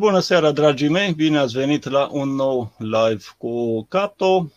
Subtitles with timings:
[0.00, 1.12] bună seara, dragii mei!
[1.12, 4.50] Bine ați venit la un nou live cu Cato.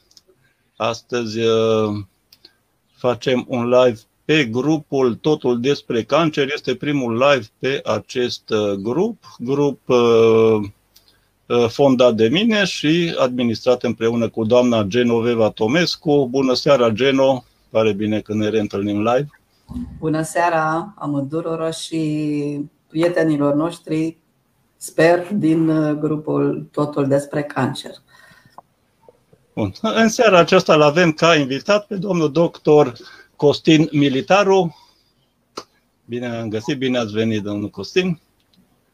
[0.76, 2.04] Astăzi uh,
[2.96, 6.52] facem un live pe grupul Totul despre cancer.
[6.54, 10.70] Este primul live pe acest uh, grup, grup uh,
[11.68, 16.28] fondat de mine și administrat împreună cu doamna Genoveva Tomescu.
[16.32, 17.44] Bună seara, Geno!
[17.70, 19.30] Pare bine că ne reîntâlnim live.
[20.00, 24.18] Bună seara amândurora și prietenilor noștri
[24.84, 27.92] sper, din uh, grupul Totul despre cancer.
[29.54, 29.74] Bun.
[29.82, 32.94] În seara aceasta îl avem ca invitat pe domnul doctor
[33.36, 34.76] Costin Militaru.
[36.06, 38.20] Bine am găsit, bine ați venit, domnul Costin.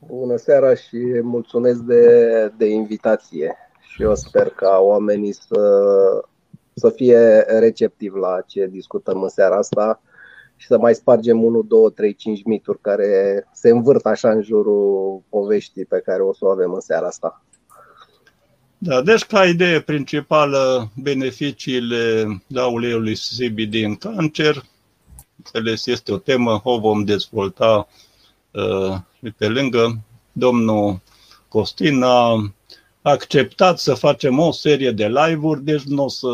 [0.08, 3.56] Bună seara și mulțumesc de, de invitație.
[3.80, 5.62] Și eu sper ca oamenii să,
[6.74, 10.02] să fie receptivi la ce discutăm în seara asta
[10.60, 15.22] și să mai spargem 1, 2, 3, 5 mituri care se învârt așa în jurul
[15.30, 17.44] poveștii pe care o să o avem în seara asta.
[18.78, 24.66] Da, deci ca idee principală beneficiile da, uleiului CBD în cancer.
[25.38, 27.88] Înțeles, este o temă, o vom dezvolta
[28.52, 28.98] uh,
[29.38, 30.00] pe lângă.
[30.32, 31.00] Domnul
[31.48, 32.54] Costin a
[33.02, 36.28] acceptat să facem o serie de live-uri, deci nu o să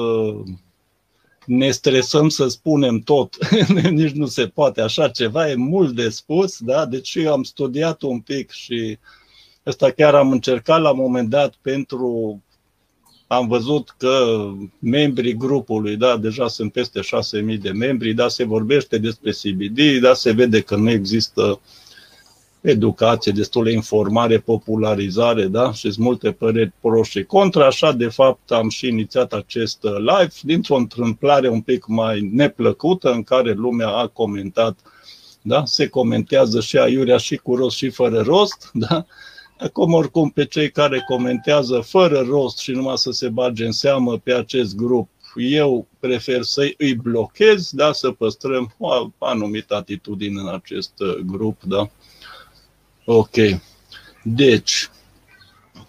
[1.45, 3.35] ne stresăm să spunem tot,
[3.89, 6.85] nici nu se poate așa ceva, e mult de spus, da?
[6.85, 8.97] deci eu am studiat un pic și
[9.65, 12.39] ăsta chiar am încercat la un moment dat pentru
[13.27, 14.45] am văzut că
[14.79, 16.99] membrii grupului, da, deja sunt peste
[17.53, 21.57] 6.000 de membri, da, se vorbește despre CBD, da, se vede că nu există uh,
[22.65, 25.73] educație, destulă informare, popularizare, da?
[25.73, 27.65] Și sunt multe păreri pro și contra.
[27.65, 33.23] Așa, de fapt, am și inițiat acest live dintr-o întâmplare un pic mai neplăcută în
[33.23, 34.77] care lumea a comentat,
[35.41, 35.65] da?
[35.65, 39.05] Se comentează și aiurea și cu rost și fără rost, da?
[39.59, 44.17] Acum, oricum, pe cei care comentează fără rost și numai să se bage în seamă
[44.17, 50.47] pe acest grup, eu prefer să îi blochez, da, să păstrăm o anumită atitudine în
[50.47, 50.93] acest
[51.25, 51.89] grup, da.
[53.05, 53.35] Ok.
[54.23, 54.89] Deci,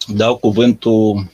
[0.06, 1.30] dau cuvântul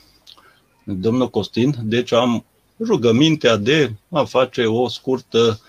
[0.84, 1.75] domnul Costin.
[1.82, 2.44] Deci am
[2.81, 5.60] rugămintea de a face o scurtă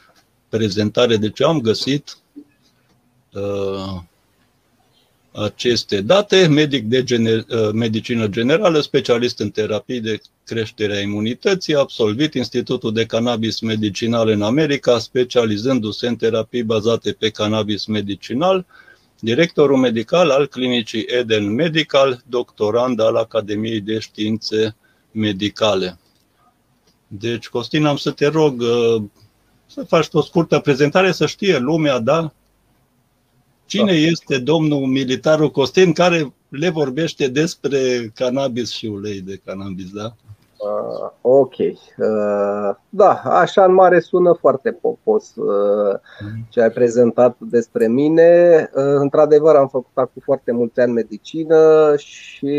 [0.50, 1.18] prezentare.
[1.18, 2.18] Deci am găsit
[3.34, 4.02] uh,
[5.32, 11.76] aceste date, medic de gener- uh, medicină generală, specialist în terapii de creștere a imunității,
[11.76, 18.66] absolvit Institutul de Cannabis Medicinal în America, specializându-se în terapii bazate pe cannabis medicinal,
[19.24, 24.76] directorul medical al clinicii Eden Medical, doctorand al Academiei de Științe
[25.12, 26.00] Medicale.
[27.08, 29.04] Deci, Costin, am să te rog uh,
[29.66, 32.34] să faci o scurtă prezentare, să știe lumea, da?
[33.66, 33.98] Cine da.
[33.98, 40.16] este domnul militarul Costin care le vorbește despre cannabis și ulei de cannabis, da?
[40.64, 41.58] Uh, ok.
[41.58, 46.00] Uh, da, așa în mare sună foarte popos uh,
[46.50, 48.70] ce ai prezentat despre mine.
[48.76, 52.58] Uh, într-adevăr, am făcut acum foarte mulți ani medicină și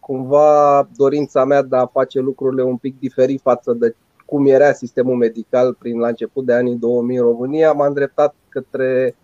[0.00, 3.94] cumva dorința mea de a face lucrurile un pic diferit față de
[4.26, 9.16] cum era sistemul medical prin la început de anii 2000 în România, m-a îndreptat către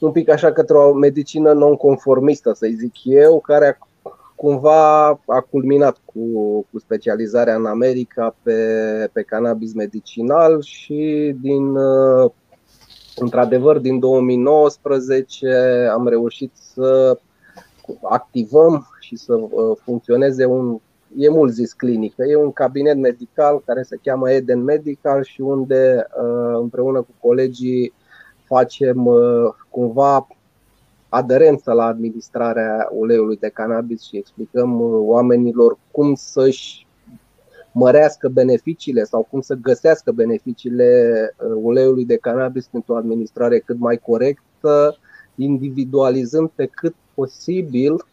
[0.00, 3.78] un pic așa către o medicină non-conformistă, să zic eu, care
[4.34, 6.20] cumva a culminat cu,
[6.70, 8.60] cu specializarea în America pe,
[9.12, 12.30] pe cannabis medicinal și din uh,
[13.16, 17.18] într-adevăr din 2019 am reușit să
[18.02, 20.78] activăm și să uh, funcționeze un
[21.16, 26.06] e mult zis clinică, e un cabinet medical care se cheamă Eden Medical și unde
[26.22, 27.92] uh, împreună cu colegii
[28.44, 29.08] facem
[29.70, 30.26] cumva
[31.14, 36.86] aderență la administrarea uleiului de cannabis și explicăm uh, oamenilor cum să-și
[37.72, 40.90] mărească beneficiile sau cum să găsească beneficiile
[41.38, 44.96] uh, uleiului de cannabis pentru o administrare cât mai corectă,
[45.34, 48.04] individualizând pe cât posibil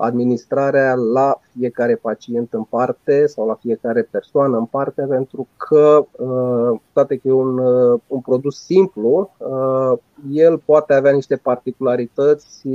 [0.00, 6.80] administrarea la fiecare pacient în parte sau la fiecare persoană în parte, pentru că, uh,
[6.92, 9.98] toate că e un, uh, un produs simplu, uh,
[10.32, 12.68] el poate avea niște particularități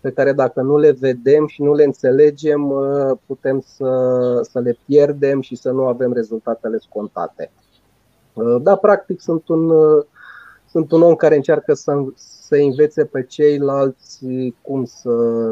[0.00, 2.72] pe care dacă nu le vedem și nu le înțelegem,
[3.26, 7.50] putem să, să le pierdem și să nu avem rezultatele scontate.
[8.62, 9.72] Da, practic sunt un,
[10.70, 14.18] sunt un om care încearcă să, să învețe pe ceilalți
[14.62, 15.10] cum să,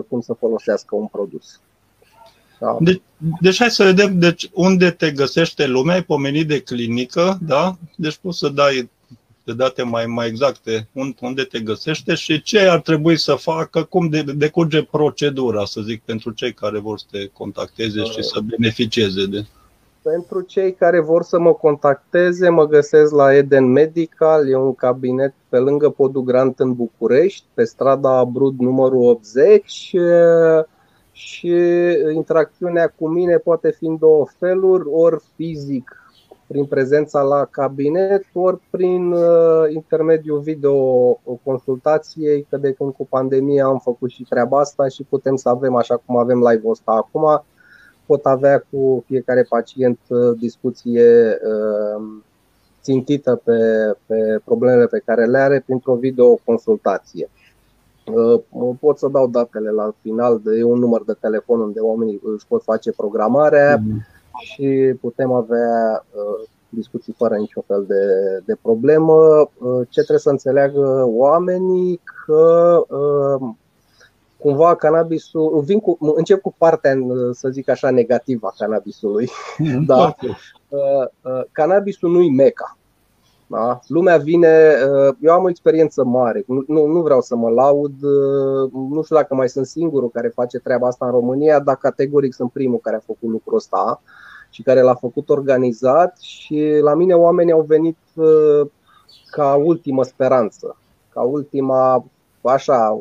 [0.08, 1.60] cum să folosească un produs.
[2.60, 2.76] Da.
[2.80, 3.02] Deci,
[3.40, 7.76] deci hai să vedem deci, unde te găsește lumea, ai pomenit de clinică, da?
[7.96, 8.90] Deci poți să dai
[9.48, 10.88] de date mai, mai exacte
[11.20, 16.02] unde te găsește și ce ar trebui să facă, cum de, decurge procedura, să zic,
[16.02, 19.46] pentru cei care vor să te contacteze și să beneficieze de.
[20.02, 25.34] Pentru cei care vor să mă contacteze, mă găsesc la Eden Medical, e un cabinet
[25.48, 29.96] pe lângă Podul Grant în București, pe strada Brud numărul 80
[31.12, 31.54] și
[32.14, 35.98] interacțiunea cu mine poate fi în două feluri, ori fizic
[36.48, 40.74] prin prezența la cabinet, ori prin uh, intermediul video
[41.42, 45.74] consultației, că de când cu pandemia am făcut și treaba asta și putem să avem,
[45.74, 47.44] așa cum avem live-ul ăsta acum,
[48.08, 52.04] pot avea cu fiecare pacient uh, discuție uh,
[52.82, 53.58] țintită pe,
[54.06, 57.30] pe problemele pe care le are printr-o videoconsultație.
[58.80, 62.62] Pot să dau datele la final, de un număr de telefon unde oamenii își pot
[62.62, 63.78] face programarea.
[63.78, 68.04] Mm-hmm și putem avea uh, discuții fără niciun fel de,
[68.44, 69.14] de problemă.
[69.58, 73.48] Uh, ce trebuie să înțeleagă oamenii că uh,
[74.38, 76.94] cumva cannabisul, vin cu, încep cu partea,
[77.32, 79.30] să zic așa, negativă a cannabisului.
[79.58, 80.14] Mm, da.
[81.52, 82.76] Cannabisul nu-i meca.
[83.46, 83.80] Da?
[83.86, 84.74] Lumea vine,
[85.20, 87.92] eu am o experiență mare, nu, nu vreau să mă laud,
[88.72, 92.52] nu știu dacă mai sunt singurul care face treaba asta în România, dar categoric sunt
[92.52, 94.02] primul care a făcut lucrul ăsta
[94.50, 98.66] și care l-a făcut organizat și la mine oamenii au venit uh,
[99.30, 100.76] ca ultimă speranță,
[101.12, 102.04] ca ultima,
[102.42, 103.00] așa,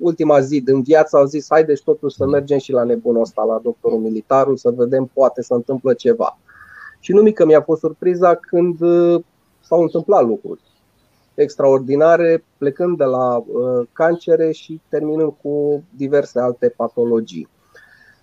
[0.00, 3.60] ultima zi în viață au zis haideți totuși să mergem și la nebunul ăsta, la
[3.62, 6.38] doctorul militarul, să vedem poate să întâmplă ceva.
[7.00, 9.22] Și nu mică mi-a fost surpriza când uh,
[9.60, 10.60] s-au întâmplat lucruri
[11.34, 17.48] extraordinare, plecând de la uh, cancere și terminând cu diverse alte patologii.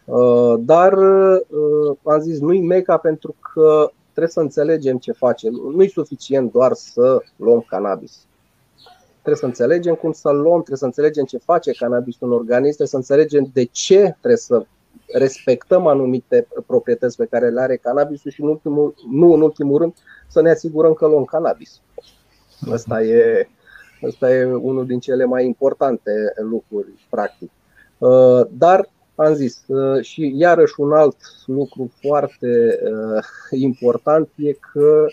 [0.05, 5.53] Uh, dar uh, am zis nu-i meca pentru că trebuie să înțelegem ce facem.
[5.53, 8.27] Nu-i suficient doar să luăm cannabis.
[9.21, 12.87] Trebuie să înțelegem cum să luăm, trebuie să înțelegem ce face cannabisul în organism, trebuie
[12.87, 14.65] să înțelegem de ce trebuie să
[15.13, 19.93] respectăm anumite proprietăți pe care le are cannabisul și, în ultimul, nu în ultimul rând,
[20.27, 21.81] să ne asigurăm că luăm cannabis.
[22.71, 23.47] Asta e,
[24.07, 27.51] asta e unul din cele mai importante lucruri, practic.
[27.97, 29.63] Uh, dar am zis.
[29.67, 33.23] Uh, și iarăși un alt lucru foarte uh,
[33.59, 35.05] important e că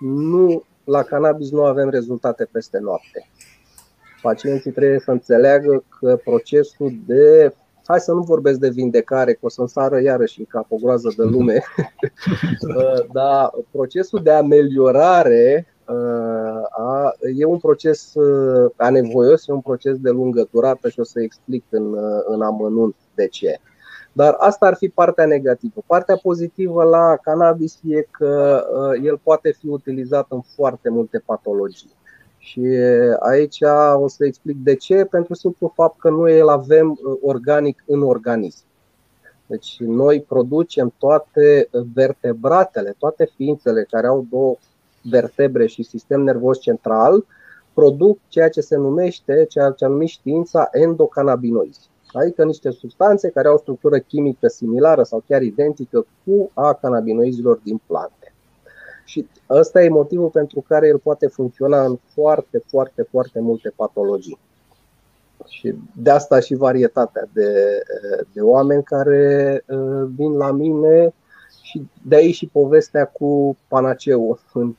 [0.00, 3.28] nu, la cannabis nu avem rezultate peste noapte.
[4.22, 9.48] Pacienții trebuie să înțeleagă că procesul de hai să nu vorbesc de vindecare, că o
[9.48, 11.62] să-mi sară iarăși în cap o groază de lume,
[12.76, 15.66] uh, dar procesul de ameliorare
[16.70, 18.12] a, e un proces
[18.76, 21.96] anevoios, e un proces de lungă durată și o să explic în,
[22.26, 23.60] în amănunt de ce.
[24.12, 25.82] Dar asta ar fi partea negativă.
[25.86, 31.90] Partea pozitivă la cannabis e că uh, el poate fi utilizat în foarte multe patologii.
[32.38, 32.60] Și
[33.18, 33.58] aici
[33.94, 38.02] o să explic de ce, pentru simplu fapt că noi îl avem uh, organic în
[38.02, 38.64] organism.
[39.46, 44.56] Deci noi producem toate vertebratele, toate ființele care au două
[45.02, 47.26] vertebre și sistem nervos central,
[47.74, 53.48] produc ceea ce se numește, ceea ce a numit știința endocannabinoizi adică niște substanțe care
[53.48, 58.34] au o structură chimică similară sau chiar identică cu a cannabinoizilor din plante.
[59.04, 64.38] Și ăsta e motivul pentru care el poate funcționa în foarte, foarte, foarte multe patologii.
[65.46, 67.82] Și de asta și varietatea de,
[68.32, 71.14] de oameni care uh, vin la mine
[71.62, 74.74] și de aici și povestea cu panaceul în,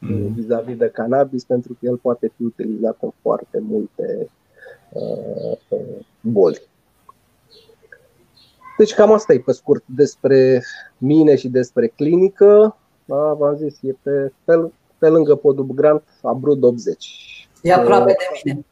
[0.00, 0.32] mm.
[0.32, 4.26] vis-a-vis de cannabis, pentru că el poate fi utilizat în foarte multe uh,
[6.20, 6.70] boli.
[8.78, 10.62] Deci cam asta e pe scurt despre
[10.98, 12.76] mine și despre clinică.
[13.04, 17.48] Da, v-am zis, e pe, pe, pe lângă podul Grant, Abrud 80.
[17.62, 18.64] E aproape de mine.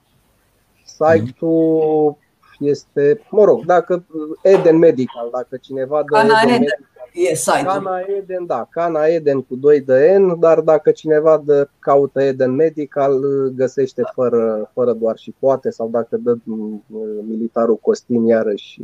[0.84, 2.16] Site-ul
[2.58, 4.06] este, mă rog, dacă
[4.42, 9.42] Eden Medical, dacă cineva dă Cana Eden, Medical, e site Cana Eden, da, Cana Eden
[9.42, 13.20] cu 2 de N, dar dacă cineva dă, caută Eden Medical,
[13.54, 16.84] găsește fără, fără doar și poate, sau dacă dă mm,
[17.28, 18.80] militarul Costin iarăși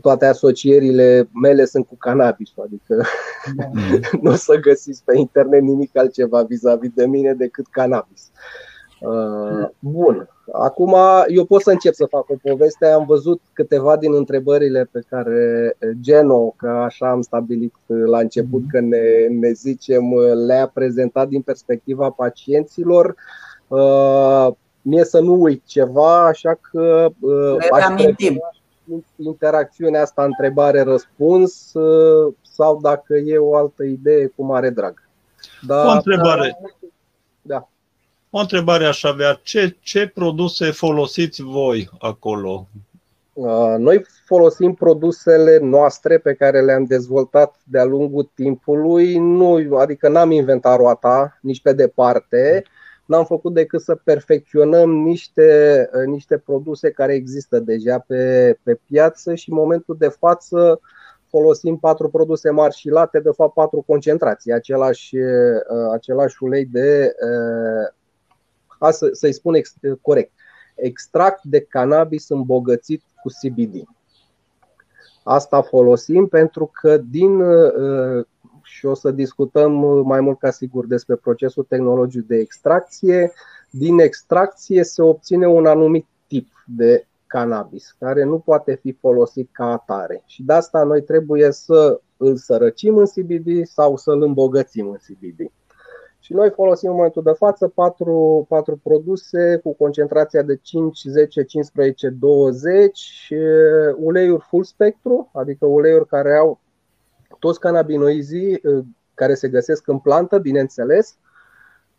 [0.00, 3.04] toate asocierile mele sunt cu cannabis, adică
[3.56, 3.70] da.
[4.22, 8.30] nu o să găsiți pe internet nimic altceva vis-a-vis de mine decât cannabis.
[9.00, 12.86] Uh, bun, acum eu pot să încep să fac o poveste.
[12.86, 18.70] Am văzut câteva din întrebările pe care Geno, că așa am stabilit la început mhm.
[18.70, 20.14] că ne, ne zicem,
[20.46, 23.14] le-a prezentat din perspectiva pacienților.
[23.68, 24.48] Uh,
[24.82, 28.50] mie să nu uit ceva, așa că uh, le aș prefera,
[29.16, 35.08] interacțiunea asta întrebare-răspuns uh, sau dacă e o altă idee cu mare drag.
[35.66, 36.58] Da, o întrebare.
[37.42, 37.68] Da.
[38.30, 39.40] O întrebare aș avea.
[39.42, 42.68] Ce, ce produse folosiți voi acolo?
[43.32, 50.30] Uh, noi folosim produsele noastre pe care le-am dezvoltat de-a lungul timpului, nu, adică n-am
[50.30, 52.62] inventat roata nici pe departe,
[53.06, 59.34] n-am făcut decât să perfecționăm niște, uh, niște produse care există deja pe, pe piață
[59.34, 60.80] și în momentul de față
[61.28, 67.14] folosim patru produse mari și late, de fapt patru concentrații, același, uh, același ulei de,
[68.78, 70.32] a, să, să-i spun ex, corect,
[70.74, 73.82] extract de cannabis îmbogățit cu CBD.
[75.22, 78.26] Asta folosim pentru că din uh,
[78.62, 79.72] și o să discutăm
[80.06, 83.32] mai mult ca sigur despre procesul tehnologic de extracție.
[83.70, 89.64] Din extracție se obține un anumit tip de cannabis care nu poate fi folosit ca
[89.64, 90.22] atare.
[90.26, 94.96] Și de asta noi trebuie să îl sărăcim în CBD sau să îl îmbogățim în
[95.06, 95.50] CBD.
[96.20, 101.42] Și noi folosim în momentul de față patru, patru produse cu concentrația de 5, 10,
[101.42, 103.32] 15, 20
[103.96, 106.60] uleiuri full spectru, adică uleiuri care au
[107.38, 108.84] toți cannabinoizii uh,
[109.14, 111.18] care se găsesc în plantă, bineînțeles,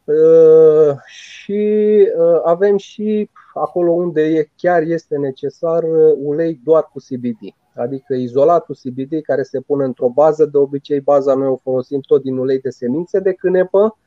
[0.04, 5.84] uh, și uh, avem și acolo unde chiar este necesar
[6.18, 11.34] ulei doar cu CBD, adică izolatul CBD care se pune într-o bază, de obicei baza
[11.34, 13.98] noi o folosim tot din ulei de semințe de cânepă,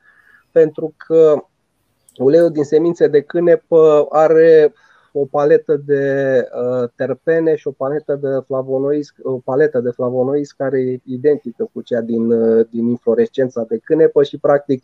[0.52, 1.44] pentru că
[2.16, 4.72] uleiul din semințe de cânepă are
[5.12, 10.80] o paletă de uh, terpene și o paletă de flavonoizi, o paletă de flavonoizi care
[10.80, 14.82] e identică cu cea din, uh, din inflorescența de cânepă și practic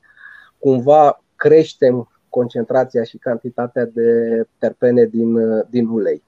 [0.58, 6.22] cumva creștem concentrația și cantitatea de terpene din, uh, din ulei.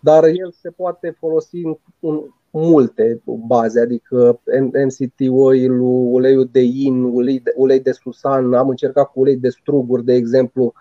[0.00, 1.62] Dar el se poate folosi
[2.00, 4.40] în, multe baze, adică
[4.84, 9.48] MCT oil uleiul de in, ulei de, ulei de susan, am încercat cu ulei de
[9.48, 10.72] struguri, de exemplu.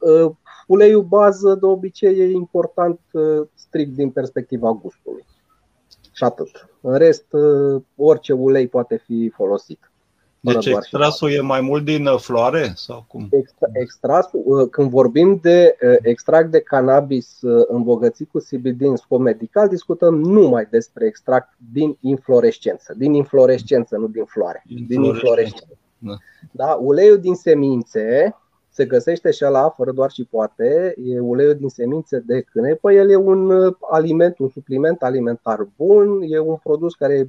[0.00, 0.30] Uh,
[0.66, 5.24] uleiul bază de obicei e important uh, strict din perspectiva gustului.
[6.12, 6.68] Și atât.
[6.80, 9.89] În rest, uh, orice ulei poate fi folosit.
[10.40, 12.72] Deci extrasul e mai mult din uh, floare?
[12.74, 13.28] sau cum?
[13.30, 19.20] Extra, extrasul, uh, când vorbim de uh, extract de cannabis îmbogățit cu CBD în scop
[19.20, 22.94] medical, discutăm numai despre extract din inflorescență.
[22.96, 24.62] Din inflorescență, nu din floare.
[24.88, 25.78] Din inflorescență.
[25.98, 26.14] Da.
[26.50, 26.78] da.
[26.80, 28.34] Uleiul din semințe
[28.68, 33.10] se găsește și la fără doar și poate, e uleiul din semințe de cânepă, el
[33.10, 37.28] e un aliment, un supliment alimentar bun, e un produs care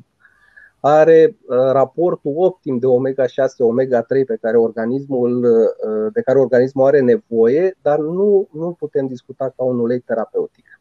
[0.82, 7.00] are uh, raportul optim de omega-6, omega-3 pe care organismul, uh, de care organismul are
[7.00, 10.80] nevoie, dar nu, nu putem discuta ca un ulei terapeutic.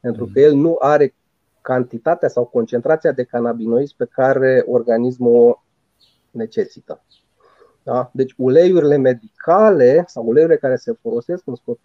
[0.00, 1.14] Pentru că el nu are
[1.60, 5.62] cantitatea sau concentrația de cannabinoizi pe care organismul o
[6.30, 7.02] necesită.
[7.82, 8.10] Da?
[8.12, 11.78] Deci uleiurile medicale sau uleiurile care se folosesc în scop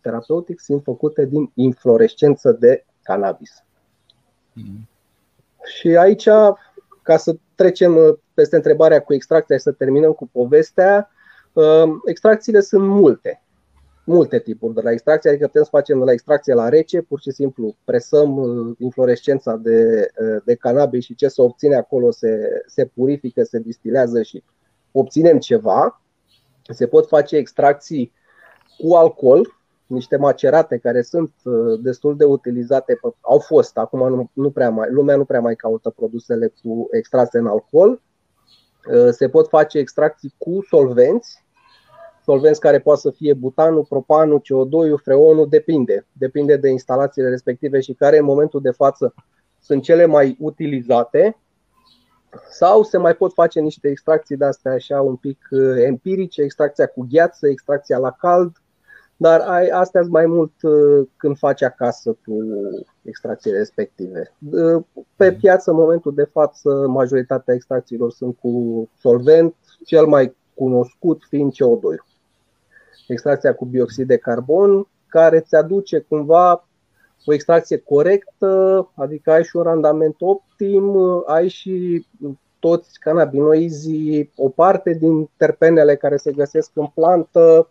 [0.00, 3.64] terapeutic sunt făcute din inflorescență de cannabis.
[4.52, 4.88] Mm.
[5.64, 6.28] Și aici
[7.02, 11.10] ca să trecem uh, peste întrebarea cu extracția și să terminăm cu povestea,
[11.52, 13.42] uh, extracțiile sunt multe.
[14.04, 17.20] Multe tipuri de la extracție, adică putem să facem de la extracție la rece, pur
[17.20, 20.10] și simplu presăm uh, inflorescența de,
[20.44, 24.42] de cannabis și ce se obține acolo se, se purifică, se distilează și
[24.92, 26.02] obținem ceva.
[26.68, 28.12] Se pot face extracții
[28.78, 29.59] cu alcool,
[29.90, 34.90] niște macerate care sunt uh, destul de utilizate, au fost, acum nu, nu prea mai,
[34.90, 38.02] lumea nu prea mai caută produsele cu extrase în alcool.
[38.92, 41.44] Uh, se pot face extracții cu solvenți,
[42.24, 46.06] solvenți care poate să fie butanul, propanul, CO2, freonul, depinde.
[46.12, 49.14] Depinde de instalațiile respective și care în momentul de față
[49.60, 51.36] sunt cele mai utilizate.
[52.50, 56.86] Sau se mai pot face niște extracții de astea așa un pic uh, empirice, extracția
[56.86, 58.56] cu gheață, extracția la cald,
[59.20, 62.36] dar ai, astea mai mult uh, când faci acasă cu
[63.02, 64.32] extracțiile respective.
[64.50, 64.82] Uh,
[65.16, 65.40] pe mhm.
[65.40, 72.04] piață, în momentul de față, majoritatea extracțiilor sunt cu solvent, cel mai cunoscut fiind CO2.
[73.08, 76.68] Extracția cu bioxid de carbon, care îți aduce cumva
[77.24, 80.96] o extracție corectă, adică ai și un randament optim,
[81.26, 82.06] ai și
[82.58, 87.68] toți cannabinoizii, o parte din terpenele care se găsesc în plantă,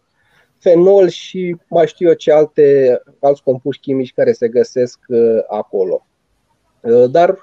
[0.59, 6.05] fenol și mai știu eu ce alte, alți compuși chimici care se găsesc uh, acolo.
[6.81, 7.37] Uh, dar,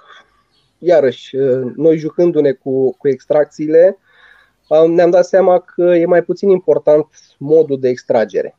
[0.79, 3.99] iarăși, uh, noi jucându-ne cu, cu extracțiile,
[4.89, 7.07] ne-am dat seama că e mai puțin important
[7.39, 8.59] modul de extragere.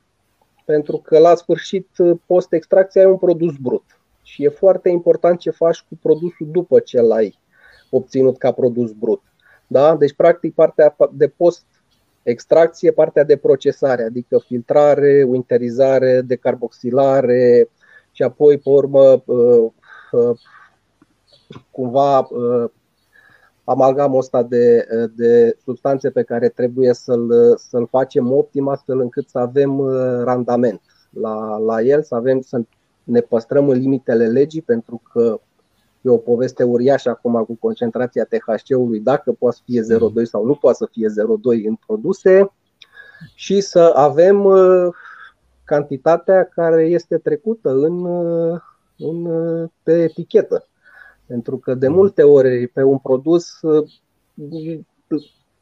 [0.66, 1.88] Pentru că la sfârșit,
[2.26, 3.84] post-extracție ai un produs brut.
[4.24, 7.40] Și e foarte important ce faci cu produsul după ce l-ai
[7.90, 9.22] obținut ca produs brut.
[9.68, 9.96] Da?
[9.96, 11.66] Deci, practic, partea de post
[12.30, 17.70] extracție, partea de procesare, adică filtrare, winterizare, decarboxilare
[18.12, 19.24] și apoi, pe urmă,
[21.72, 22.28] cumva
[23.64, 29.40] amalgamul ăsta de, de substanțe pe care trebuie să-l, să-l facem optim astfel încât să
[29.40, 29.90] avem
[30.24, 32.62] randament la, la el, să avem să
[33.04, 35.40] ne păstrăm în limitele legii pentru că
[36.08, 40.24] e o poveste uriașă acum cu concentrația THC-ului, dacă poate să fie 0,2 mm.
[40.24, 42.52] sau nu poate să fie 0,2 în produse
[43.36, 44.88] și să avem uh,
[45.64, 48.60] cantitatea care este trecută în, uh,
[48.98, 50.68] în, uh, pe etichetă.
[51.26, 51.94] Pentru că de mm.
[51.94, 53.60] multe ori pe un produs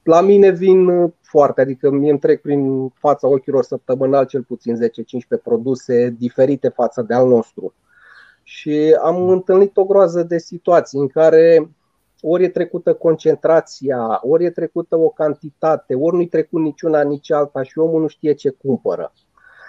[0.04, 5.42] la mine vin foarte, adică mie îmi trec prin fața ochilor săptămânal cel puțin 10-15
[5.44, 7.74] produse diferite față de al nostru.
[8.48, 11.70] Și am întâlnit o groază de situații în care
[12.22, 17.64] ori e trecută concentrația, ori e trecută o cantitate, ori nu-i trecut niciuna, nici alta
[17.64, 19.14] și omul nu știe ce cumpără.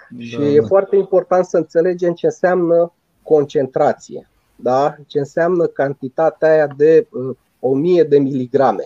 [0.09, 0.23] Da.
[0.23, 2.93] Și e foarte important să înțelegem ce înseamnă
[3.23, 4.95] concentrație, da?
[5.07, 8.83] ce înseamnă cantitatea aia de uh, 1000 de miligrame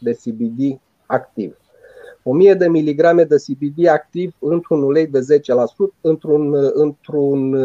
[0.00, 1.56] de CBD activ.
[2.22, 5.22] 1000 de miligrame de CBD activ într-un ulei de 10%,
[6.00, 7.56] într-un, într-un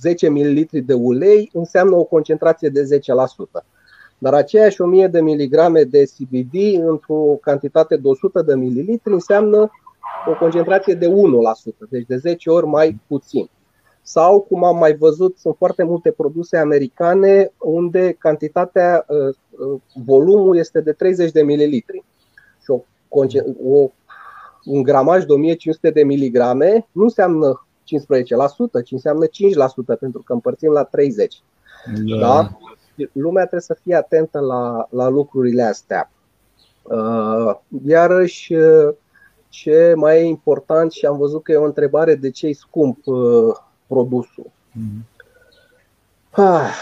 [0.00, 3.00] 10 ml de ulei înseamnă o concentrație de
[3.60, 3.64] 10%.
[4.18, 6.54] Dar aceeași 1000 de miligrame de CBD
[6.88, 9.70] într-o cantitate de 100 de ml înseamnă
[10.26, 11.10] o concentrație de 1%,
[11.90, 13.50] deci de 10 ori mai puțin.
[14.02, 20.56] Sau, cum am mai văzut, sunt foarte multe produse americane unde cantitatea, uh, uh, volumul
[20.56, 22.04] este de 30 de mililitri
[23.08, 23.90] o,
[24.64, 27.66] un gramaj de 1500 de miligrame nu înseamnă
[28.80, 31.42] 15%, ci înseamnă 5% pentru că împărțim la 30.
[32.04, 32.18] Da.
[32.18, 32.58] da?
[33.12, 36.10] Lumea trebuie să fie atentă la, la lucrurile astea.
[36.82, 37.54] Uh,
[37.86, 38.54] iarăși,
[39.48, 43.06] ce mai e important și am văzut că e o întrebare de ce e scump
[43.06, 43.56] uh,
[43.86, 44.50] produsul.
[44.70, 45.16] Mm-hmm.
[46.30, 46.74] Ah,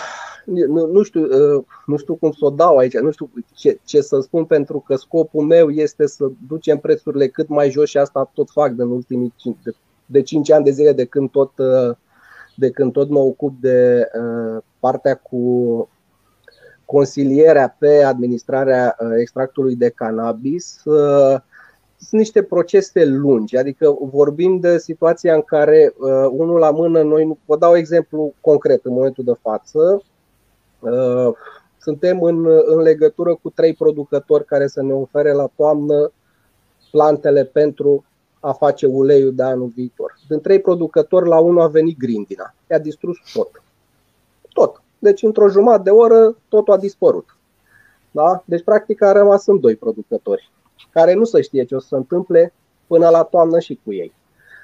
[0.46, 4.00] nu, nu, știu, uh, nu știu cum să o dau aici, nu știu ce, ce
[4.00, 8.30] să spun, pentru că scopul meu este să ducem prețurile cât mai jos și asta
[8.35, 9.70] tot fac de în ultimii 5, de,
[10.06, 11.96] de 5 ani de zile de când tot, uh,
[12.54, 15.88] de când tot mă ocup de uh, partea cu
[16.85, 20.80] consilierea pe administrarea extractului de cannabis
[21.98, 25.94] sunt niște procese lungi, adică vorbim de situația în care
[26.30, 30.15] unul la mână, noi nu vă dau exemplu concret în momentul de față, Uh,
[31.79, 36.12] suntem în, în legătură cu trei producători care să ne ofere la toamnă
[36.90, 38.05] plantele pentru
[38.40, 40.18] a face uleiul de anul viitor.
[40.29, 42.55] Din trei producători, la unul a venit grindina.
[42.70, 43.62] I-a distrus tot.
[44.53, 44.83] Tot.
[44.99, 47.37] Deci, într-o jumătate de oră, totul a dispărut.
[48.11, 48.42] Da?
[48.44, 50.51] Deci, practic, a rămas în doi producători,
[50.90, 52.53] care nu se știe ce o să se întâmple
[52.87, 54.14] până la toamnă și cu ei.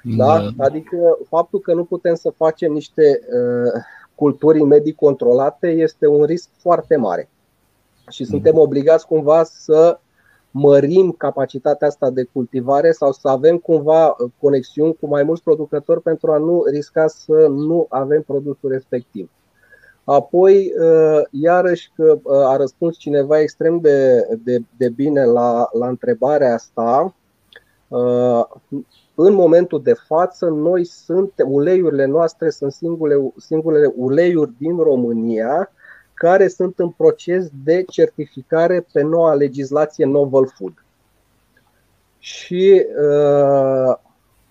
[0.03, 0.39] Da?
[0.39, 0.63] da?
[0.63, 3.81] Adică, faptul că nu putem să facem niște uh,
[4.15, 7.29] culturii medii controlate este un risc foarte mare.
[8.09, 9.99] Și suntem obligați cumva să
[10.51, 16.01] mărim capacitatea asta de cultivare sau să avem cumva uh, conexiuni cu mai mulți producători
[16.01, 19.29] pentru a nu risca să nu avem produsul respectiv.
[20.03, 25.87] Apoi, uh, iarăși că uh, a răspuns cineva extrem de, de, de bine la, la
[25.87, 27.15] întrebarea asta,
[29.15, 35.71] în momentul de față, noi suntem, uleiurile noastre sunt singurele, singurele uleiuri din România
[36.13, 40.73] care sunt în proces de certificare pe noua legislație Novel Food.
[42.19, 43.95] Și uh,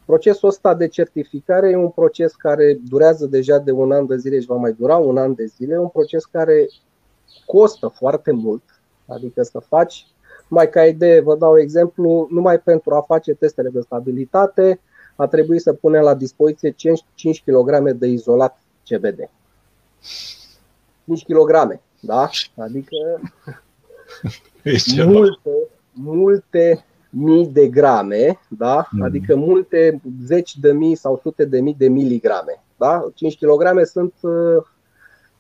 [0.05, 4.41] procesul ăsta de certificare e un proces care durează deja de un an de zile
[4.41, 6.69] și va mai dura un an de zile, un proces care
[7.47, 8.63] costă foarte mult,
[9.07, 10.07] adică să faci
[10.53, 14.81] mai ca idee, vă dau exemplu, numai pentru a face testele de stabilitate
[15.17, 19.31] a trebuit să punem la dispoziție 5, 5 kg de izolat CBD.
[21.05, 22.31] 5 kg, da?
[22.57, 22.97] Adică
[25.07, 25.51] multe,
[25.93, 28.89] multe mii de grame, da?
[28.91, 29.03] Mm.
[29.03, 32.63] Adică multe zeci de mii sau sute de mii de miligrame.
[32.77, 33.11] Da?
[33.15, 34.65] 5 kg sunt uh,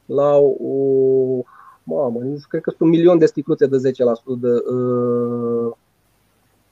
[0.07, 1.43] la o
[1.85, 5.73] mamă, cred că sunt un milion de sticluțe de 10%, de, uh,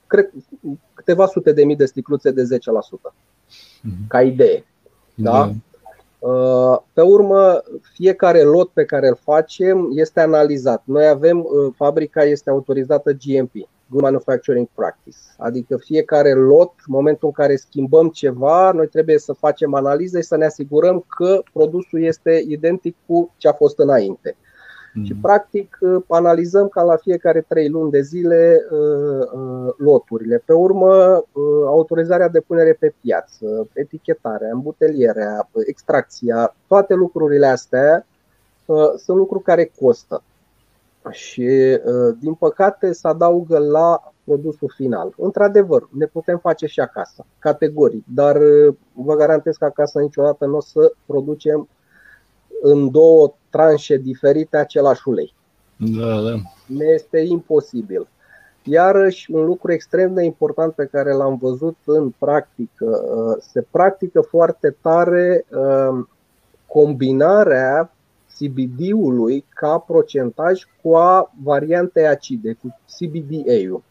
[0.07, 0.31] cred,
[0.93, 3.13] câteva sute de mii de sticluțe de 10%,
[3.81, 4.07] mhm.
[4.07, 4.65] ca idee.
[5.15, 5.45] Da?
[5.45, 5.63] Mhm.
[6.21, 7.61] Uh, pe urmă,
[7.93, 10.81] fiecare lot pe care îl facem este analizat.
[10.85, 13.51] Noi avem, uh, fabrica este autorizată GMP,
[13.89, 19.33] Good Manufacturing Practice, adică fiecare lot, în momentul în care schimbăm ceva, noi trebuie să
[19.33, 24.35] facem analize și să ne asigurăm că produsul este identic cu ce a fost înainte.
[24.93, 25.03] Mm.
[25.03, 25.77] Și practic
[26.07, 28.65] analizăm ca la fiecare trei luni de zile
[29.77, 30.43] loturile.
[30.45, 31.23] Pe urmă,
[31.65, 38.05] autorizarea de punere pe piață, etichetarea, îmbutelierea, extracția, toate lucrurile astea
[38.97, 40.23] sunt lucruri care costă.
[41.09, 41.79] Și,
[42.19, 45.13] din păcate, se adaugă la produsul final.
[45.17, 48.37] Într-adevăr, ne putem face și acasă, categoric, dar
[48.93, 51.67] vă garantez că acasă niciodată nu o să producem
[52.61, 55.33] în două tranșe diferite același ulei.
[55.75, 56.35] Da, da.
[56.65, 58.07] Ne este imposibil.
[58.63, 63.01] Iarăși, un lucru extrem de important pe care l-am văzut în practică,
[63.51, 65.45] se practică foarte tare
[66.65, 67.91] combinarea
[68.37, 73.83] CBD-ului ca procentaj cu a variantei acide, cu CBDA-ul.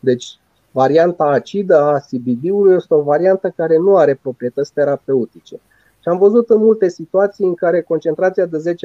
[0.00, 0.38] Deci,
[0.70, 5.60] varianta acidă a CBD-ului este o variantă care nu are proprietăți terapeutice.
[6.00, 8.76] Și am văzut în multe situații în care concentrația de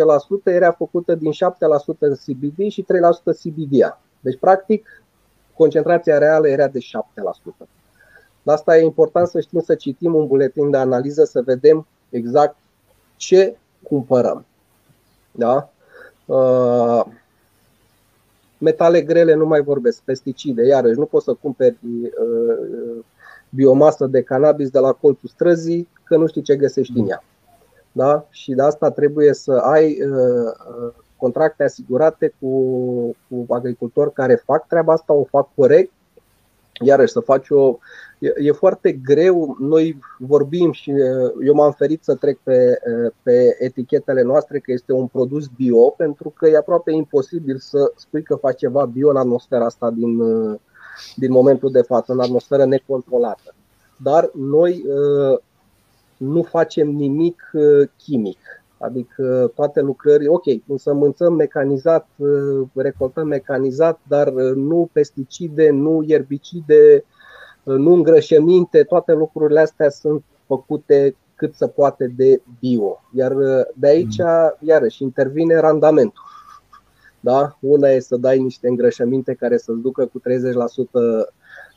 [0.51, 1.35] 10% era făcută din 7%
[2.25, 2.85] CBD și 3%
[3.43, 4.01] CBDA.
[4.19, 5.03] Deci, practic,
[5.53, 6.83] concentrația reală era de 7%.
[8.43, 12.55] De asta e important să știm să citim un buletin de analiză, să vedem exact
[13.15, 14.45] ce cumpărăm.
[15.31, 15.69] Da?
[16.25, 17.05] Uh,
[18.57, 23.03] metale grele nu mai vorbesc, pesticide, iarăși nu poți să cumperi uh,
[23.55, 27.23] biomasă de cannabis de la colțul străzii că nu știi ce găsești în ea.
[27.91, 28.25] Da?
[28.29, 32.51] Și de asta trebuie să ai uh, contracte asigurate cu,
[33.29, 35.91] cu agricultori care fac treaba asta, o fac corect,
[36.81, 37.77] iarăși să faci o,
[38.19, 39.57] e foarte greu.
[39.59, 40.91] Noi vorbim și
[41.45, 42.79] eu m-am ferit să trec pe,
[43.23, 48.23] pe etichetele noastre că este un produs bio, pentru că e aproape imposibil să spui
[48.23, 50.19] că faci ceva bio în atmosfera asta din,
[51.15, 53.55] din momentul de față, în atmosferă necontrolată.
[53.97, 54.85] Dar noi
[56.17, 57.51] nu facem nimic
[57.97, 58.39] chimic.
[58.77, 62.07] Adică toate lucrări, ok, însămânțăm mecanizat,
[62.73, 67.05] recoltăm mecanizat, dar nu pesticide, nu ierbicide,
[67.63, 73.01] nu îngrășăminte, toate lucrurile astea sunt făcute cât se poate de bio.
[73.13, 74.55] Iar uh, de aici, mm.
[74.59, 76.23] iarăși, intervine randamentul.
[77.23, 77.57] Da?
[77.59, 80.23] Una e să dai niște îngrășăminte care să-ți ducă cu 30%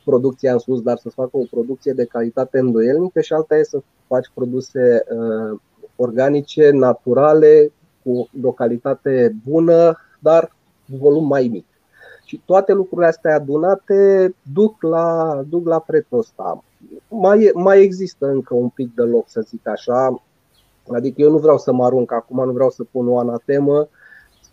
[0.04, 3.82] producția în sus, dar să facă o producție de calitate îndoielnică și alta e să
[4.06, 5.58] faci produse uh,
[5.96, 10.52] organice, naturale, cu o calitate bună, dar
[10.84, 11.66] volum mai mic.
[12.24, 16.64] Și toate lucrurile astea adunate duc la, duc la prețul ăsta.
[17.08, 20.22] Mai, mai există încă un pic de loc, să zic așa.
[20.92, 23.88] Adică eu nu vreau să mă arunc acum, nu vreau să pun o anatemă.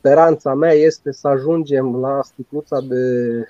[0.03, 3.45] Speranța mea este să ajungem la sticluța de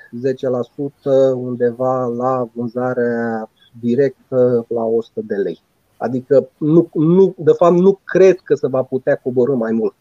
[1.31, 5.61] 10% undeva la vânzarea directă la 100 de lei.
[5.97, 9.93] Adică, nu, nu, de fapt, nu cred că se va putea coborâ mai mult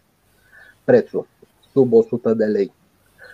[0.85, 1.27] prețul,
[1.73, 2.73] sub 100 de lei.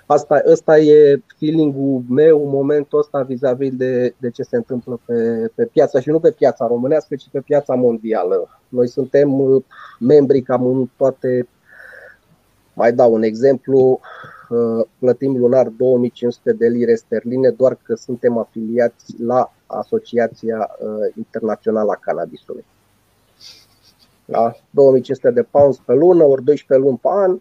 [0.07, 5.51] Asta, asta e feeling-ul meu în momentul ăsta vis-a-vis de, de ce se întâmplă pe,
[5.55, 8.49] pe piața și nu pe piața românească, ci pe piața mondială.
[8.69, 9.63] Noi suntem uh,
[10.01, 11.49] membri cam în toate.
[12.79, 14.01] Mai dau un exemplu,
[14.49, 21.91] uh, plătim lunar 2500 de lire sterline doar că suntem afiliați la Asociația uh, Internațională
[21.91, 22.65] a Cannabisului.
[24.25, 24.55] Da?
[24.71, 27.41] 2500 de pounds pe lună, ori 12 luni pe an,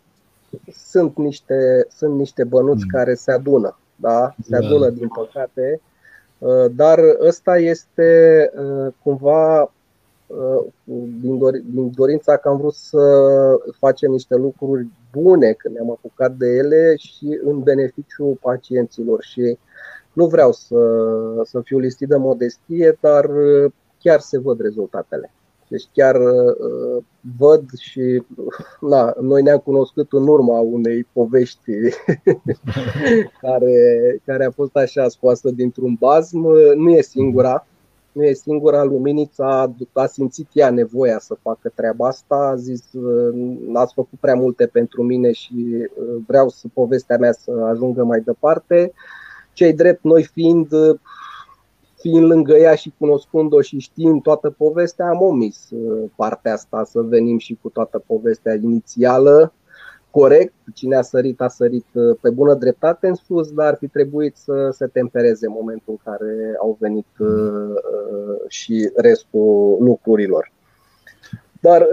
[0.87, 2.89] sunt niște, sunt niște bănuți mm.
[2.89, 4.35] care se adună, da?
[4.41, 4.65] se da.
[4.65, 5.81] adună din păcate,
[6.37, 9.69] uh, dar ăsta este uh, cumva uh,
[11.21, 12.99] din, dor- din dorința că am vrut să
[13.77, 19.57] facem niște lucruri bune când ne-am apucat de ele și în beneficiu pacienților și
[20.13, 20.77] nu vreau să,
[21.43, 23.29] să fiu listit de modestie, dar
[23.99, 25.31] chiar se văd rezultatele.
[25.69, 27.03] Deci chiar uh,
[27.37, 28.23] văd și
[28.79, 31.71] na, noi ne-am cunoscut în urma unei povești
[33.41, 33.75] care,
[34.25, 36.39] care a fost așa scoasă dintr-un bazm.
[36.75, 37.67] Nu e singura,
[38.17, 38.83] nu e singura.
[38.83, 42.35] Luminița a simțit ea nevoia să facă treaba asta.
[42.35, 42.83] A zis,
[43.73, 48.21] ați făcut prea multe pentru mine și uh, vreau să povestea mea să ajungă mai
[48.21, 48.93] departe.
[49.53, 50.67] Cei drept, noi fiind
[51.99, 57.01] fiind lângă ea și cunoscând-o și știind toată povestea, am omis uh, partea asta să
[57.01, 59.53] venim și cu toată povestea inițială.
[60.11, 63.87] Corect, cine a sărit, a sărit uh, pe bună dreptate în sus, dar ar fi
[63.87, 67.75] trebuit să se tempereze în momentul în care au venit uh,
[68.47, 70.51] și restul lucrurilor.
[71.61, 71.87] Dar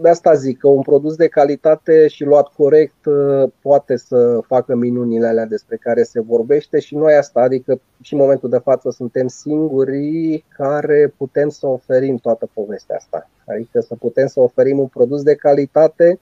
[0.00, 4.74] de asta zic că un produs de calitate și luat corect uh, poate să facă
[4.74, 8.90] minunile alea despre care se vorbește și noi asta, adică și în momentul de față
[8.90, 13.30] suntem singurii care putem să oferim toată povestea asta.
[13.46, 16.20] Adică să putem să oferim un produs de calitate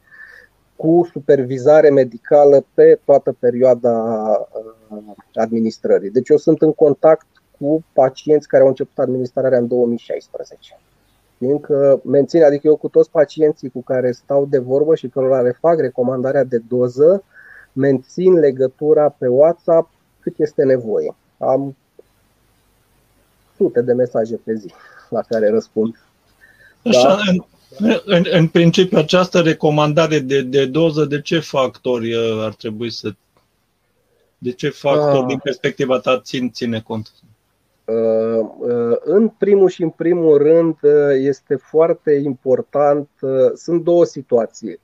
[0.77, 4.25] cu supervizare medicală pe toată perioada
[5.35, 6.11] administrării.
[6.11, 7.27] Deci eu sunt în contact
[7.59, 10.79] cu pacienți care au început administrarea în 2016.
[11.39, 15.57] Fiindcă mențin, adică eu cu toți pacienții cu care stau de vorbă și cărora le
[15.61, 17.23] fac recomandarea de doză,
[17.73, 21.15] mențin legătura pe WhatsApp cât este nevoie.
[21.39, 21.77] Am
[23.57, 24.73] sute de mesaje pe zi
[25.11, 25.99] la care răspund.
[26.85, 27.47] Așa, da?
[27.79, 32.90] În, în, în principiu, această recomandare de, de doză, de ce factori uh, ar trebui
[32.90, 33.14] să.
[34.38, 35.26] De ce factori, ah.
[35.26, 37.12] din perspectiva ta, țin, ține cont?
[37.85, 40.76] Uh, uh, în primul și în primul rând
[41.12, 43.09] este foarte important,
[43.55, 44.81] sunt două situații.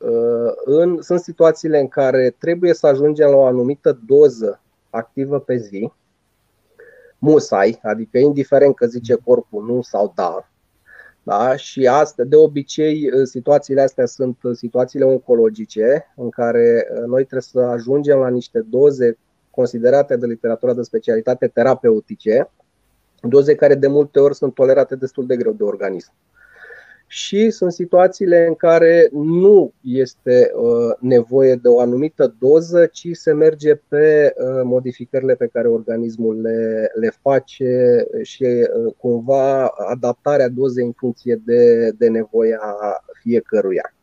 [0.65, 5.93] În, sunt situațiile în care trebuie să ajungem la o anumită doză activă pe zi,
[7.19, 10.52] musai, adică indiferent că zice corpul nu sau da.
[11.23, 11.57] Da?
[11.57, 18.19] Și asta, de obicei, situațiile astea sunt situațiile oncologice în care noi trebuie să ajungem
[18.19, 19.19] la niște doze
[19.51, 22.51] considerate de literatura de specialitate terapeutice,
[23.21, 26.13] doze care de multe ori sunt tolerate destul de greu de organism
[27.15, 33.33] și sunt situațiile în care nu este uh, nevoie de o anumită doză, ci se
[33.33, 40.85] merge pe uh, modificările pe care organismul le, le face și uh, cumva adaptarea dozei
[40.85, 42.61] în funcție de, de nevoia
[43.23, 43.95] fiecăruia.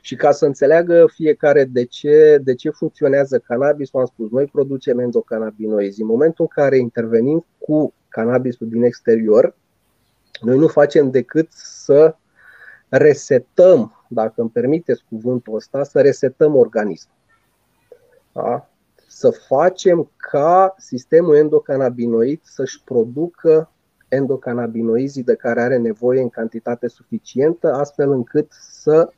[0.00, 4.98] Și ca să înțeleagă fiecare de ce, de ce funcționează cannabis, am spus, noi producem
[4.98, 6.00] endocannabinoizi.
[6.00, 9.54] În momentul în care intervenim cu cannabisul din exterior,
[10.40, 12.14] noi nu facem decât să
[12.88, 17.14] resetăm, dacă îmi permiteți cuvântul ăsta, să resetăm organismul.
[18.32, 18.68] Da?
[19.08, 23.70] Să facem ca sistemul endocannabinoid să-și producă
[24.08, 29.12] endocannabinoizii de care are nevoie în cantitate suficientă, astfel încât să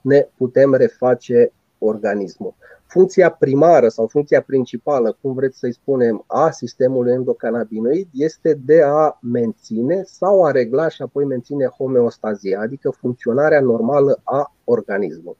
[0.00, 2.54] ne putem reface organismul.
[2.86, 9.18] Funcția primară sau funcția principală, cum vreți să-i spunem, a sistemului endocannabinoid este de a
[9.20, 15.38] menține sau a regla și apoi menține homeostazia, adică funcționarea normală a organismului.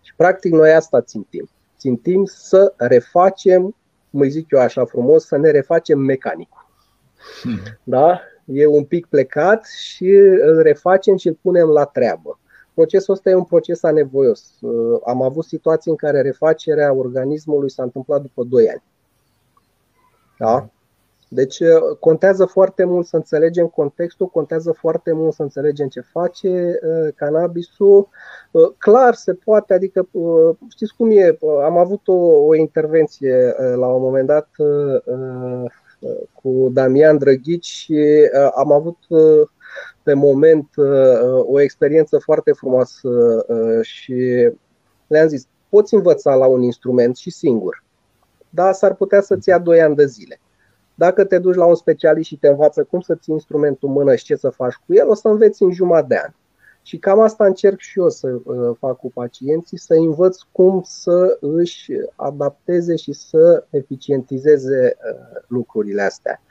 [0.00, 1.48] Și practic noi asta țintim.
[1.78, 3.74] Țintim să refacem,
[4.10, 6.66] cum îi zic eu așa frumos, să ne refacem mecanicul.
[7.42, 7.58] Hmm.
[7.84, 8.20] Da?
[8.44, 10.10] E un pic plecat și
[10.42, 12.38] îl refacem și îl punem la treabă.
[12.78, 14.60] Procesul ăsta e un proces anevoios.
[14.60, 18.82] Uh, am avut situații în care refacerea organismului s-a întâmplat după 2 ani.
[20.38, 20.68] Da?
[21.28, 26.78] Deci uh, contează foarte mult să înțelegem contextul, contează foarte mult să înțelegem ce face
[26.82, 28.08] uh, cannabisul.
[28.78, 30.08] Clar se poate, adică
[30.68, 34.48] știți cum e, am avut o, o intervenție la un moment dat
[36.32, 38.98] cu Damian Drăghici și am avut
[40.08, 43.08] pe moment uh, o experiență foarte frumoasă
[43.48, 44.50] uh, și
[45.06, 47.84] le-am zis, poți învăța la un instrument și singur,
[48.50, 50.40] dar s-ar putea să-ți ia 2 ani de zile.
[50.94, 54.14] Dacă te duci la un specialist și te învață cum să ții instrumentul în mână
[54.14, 56.30] și ce să faci cu el, o să înveți în jumătate de an.
[56.82, 61.38] Și cam asta încerc și eu să uh, fac cu pacienții, să învăț cum să
[61.40, 64.96] își adapteze și să eficientizeze
[65.48, 66.42] lucrurile astea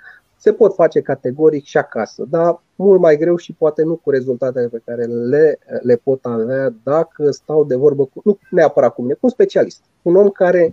[0.48, 4.68] se pot face categoric și acasă, dar mult mai greu și poate nu cu rezultatele
[4.68, 9.14] pe care le, le pot avea dacă stau de vorbă cu, nu neapărat cu mine,
[9.14, 10.72] cu un specialist, un om care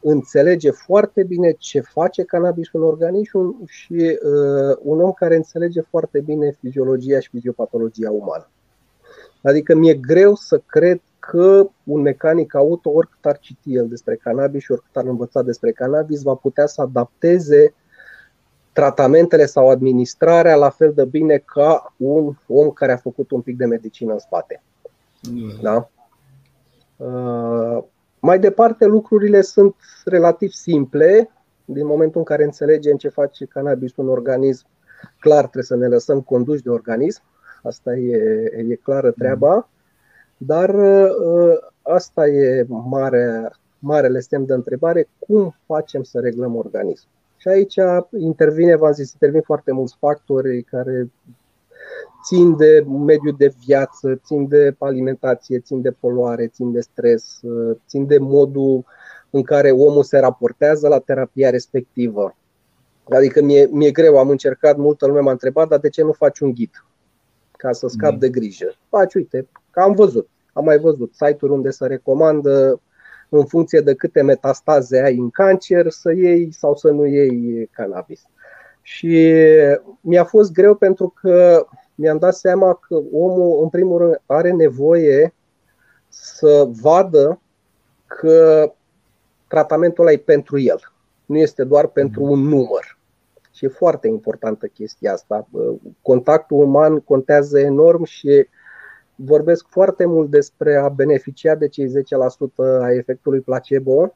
[0.00, 6.20] înțelege foarte bine ce face cannabisul în organism și uh, un om care înțelege foarte
[6.20, 8.50] bine fiziologia și fiziopatologia umană.
[9.42, 14.62] Adică mi-e greu să cred că un mecanic auto, oricât ar citi el despre cannabis
[14.62, 17.86] și oricât ar învăța despre cannabis, va putea să adapteze uh,
[18.78, 23.56] tratamentele sau administrarea la fel de bine ca un om care a făcut un pic
[23.56, 24.62] de medicină în spate.
[25.30, 25.52] Mm.
[25.62, 25.88] Da?
[26.96, 27.84] Uh,
[28.20, 31.30] mai departe, lucrurile sunt relativ simple.
[31.64, 34.66] Din momentul în care înțelegem ce face cannabisul în organism,
[35.20, 37.22] clar trebuie să ne lăsăm conduși de organism.
[37.62, 38.16] Asta e,
[38.68, 39.68] e clară treaba.
[40.36, 47.16] Dar uh, asta e mare, marele semn de întrebare, cum facem să reglăm organismul.
[47.38, 47.74] Și aici
[48.18, 51.10] intervine, v-am zis, intervin foarte mulți factori care
[52.24, 57.40] țin de mediul de viață, țin de alimentație, țin de poluare, țin de stres,
[57.88, 58.84] țin de modul
[59.30, 62.36] în care omul se raportează la terapia respectivă.
[63.10, 66.38] Adică mi-e, mi-e greu, am încercat, multă lume m-a întrebat, dar de ce nu faci
[66.38, 66.84] un ghid
[67.56, 68.18] ca să scap mm.
[68.18, 68.74] de grijă?
[68.88, 72.80] Faci, uite, că am văzut, am mai văzut site-uri unde se recomandă
[73.28, 78.22] în funcție de câte metastaze ai în cancer, să iei sau să nu iei cannabis.
[78.82, 79.32] Și
[80.00, 85.34] mi-a fost greu pentru că mi-am dat seama că omul, în primul rând, are nevoie
[86.08, 87.40] să vadă
[88.06, 88.72] că
[89.48, 90.78] tratamentul ăla e pentru el,
[91.26, 92.98] nu este doar pentru un număr.
[93.52, 95.48] Și e foarte importantă chestia asta.
[96.02, 98.46] Contactul uman contează enorm și
[99.20, 101.92] vorbesc foarte mult despre a beneficia de cei 10%
[102.80, 104.14] a efectului placebo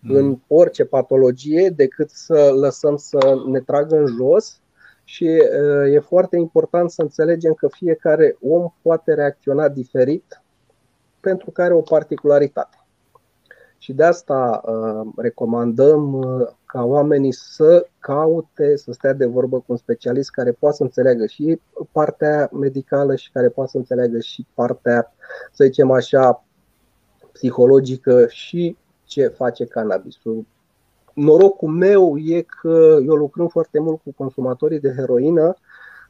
[0.00, 0.16] mm.
[0.16, 4.60] în orice patologie decât să lăsăm să ne tragă în jos
[5.04, 5.24] și
[5.90, 10.42] e foarte important să înțelegem că fiecare om poate reacționa diferit
[11.20, 12.76] pentru că are o particularitate.
[13.78, 14.60] Și de asta
[15.16, 16.24] recomandăm
[16.74, 21.26] ca oamenii să caute, să stea de vorbă cu un specialist care poate să înțeleagă
[21.26, 21.60] și
[21.92, 25.14] partea medicală și care poate să înțeleagă și partea,
[25.52, 26.44] să zicem așa,
[27.32, 30.46] psihologică și ce face cannabisul.
[31.12, 35.54] Norocul meu e că eu lucrând foarte mult cu consumatorii de heroină,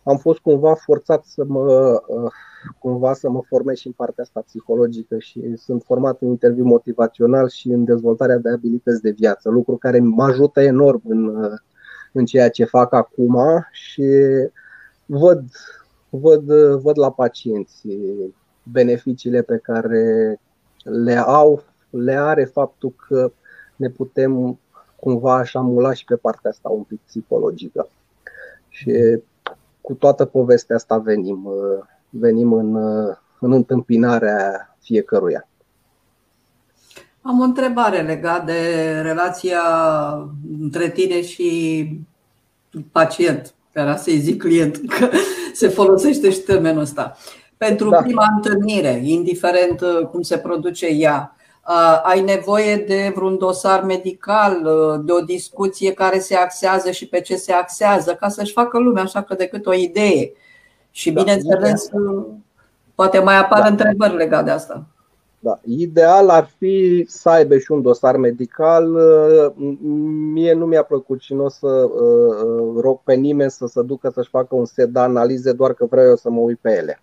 [0.05, 2.31] am fost cumva forțat să mă, uh,
[2.79, 7.49] cumva să mă formez și în partea asta psihologică și sunt format în interviu motivațional
[7.49, 11.59] și în dezvoltarea de abilități de viață, lucru care mă ajută enorm în, uh,
[12.12, 13.38] în ceea ce fac acum
[13.73, 14.05] și
[15.07, 15.45] văd,
[16.09, 17.87] văd, văd la pacienți
[18.62, 20.37] beneficiile pe care
[20.83, 23.33] le au, le are faptul că
[23.77, 24.59] ne putem
[24.97, 27.88] cumva așa mula și pe partea asta un pic psihologică.
[28.69, 29.21] Și
[29.85, 35.49] cu toată povestea asta venim, uh, venim în, uh, în întâmpinarea fiecăruia.
[37.23, 39.61] Am o întrebare legată de relația
[40.61, 41.88] între tine și
[42.92, 45.09] pacient, care să-i zic client, că
[45.53, 47.16] se folosește și termenul ăsta.
[47.57, 48.03] Pentru da.
[48.03, 51.34] prima întâlnire, indiferent uh, cum se produce ea, Uh,
[52.03, 57.20] ai nevoie de vreun dosar medical, uh, de o discuție care se axează și pe
[57.20, 60.33] ce se axează, ca să-și facă lumea așa că decât o idee.
[60.90, 62.24] Și da, bineînțeles, uh,
[62.94, 63.66] poate mai apar da.
[63.66, 64.87] întrebări legate de asta.
[65.38, 65.61] Da.
[65.64, 68.87] Ideal ar fi să aibă și un dosar medical.
[70.33, 71.88] Mie nu mi-a plăcut și nu o să
[72.77, 76.07] rog pe nimeni să se ducă să-și facă un set de analize doar că vreau
[76.07, 77.03] eu să mă uit pe ele.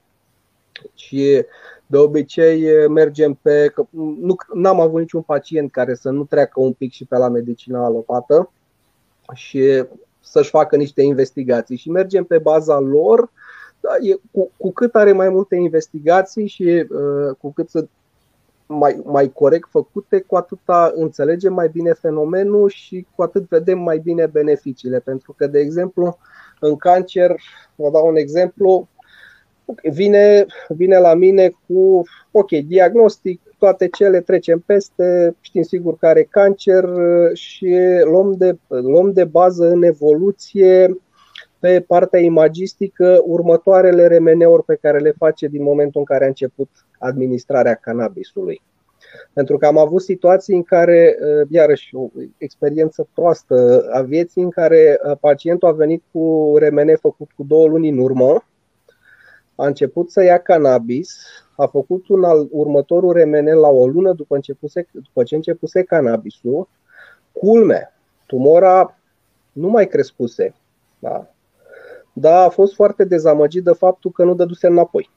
[0.93, 1.45] Și
[1.91, 3.71] de obicei mergem pe.
[3.73, 3.85] Că
[4.53, 7.85] nu am avut niciun pacient care să nu treacă un pic și pe la medicina
[7.85, 8.51] alopată
[9.33, 9.85] și
[10.21, 13.31] să-și facă niște investigații și mergem pe baza lor.
[13.79, 17.89] Da, e, cu, cu cât are mai multe investigații și uh, cu cât sunt
[18.65, 20.59] mai, mai corect făcute, cu atât
[20.93, 24.99] înțelegem mai bine fenomenul și cu atât vedem mai bine beneficiile.
[24.99, 26.17] Pentru că, de exemplu,
[26.59, 27.35] în cancer,
[27.75, 28.87] vă dau un exemplu,
[29.83, 36.23] vine, vine la mine cu, ok, diagnostic, toate cele trecem peste, știm sigur că are
[36.23, 36.89] cancer
[37.33, 40.97] și luăm de, luăm de bază în evoluție
[41.59, 46.69] pe partea imagistică următoarele remeneuri pe care le face din momentul în care a început
[46.99, 48.61] administrarea cannabisului.
[49.33, 51.17] Pentru că am avut situații în care,
[51.49, 52.07] iarăși, o
[52.37, 57.89] experiență proastă a vieții în care pacientul a venit cu remene făcut cu două luni
[57.89, 58.45] în urmă,
[59.61, 64.35] a început să ia cannabis, a făcut un al, următorul remene la o lună după,
[64.35, 66.67] începuse, după ce începuse cannabisul.
[67.31, 67.93] Culme,
[68.25, 68.97] tumora
[69.51, 70.55] nu mai crescuse.
[70.99, 71.27] Da?
[72.13, 75.09] Dar a fost foarte dezamăgit de faptul că nu dăduse înapoi.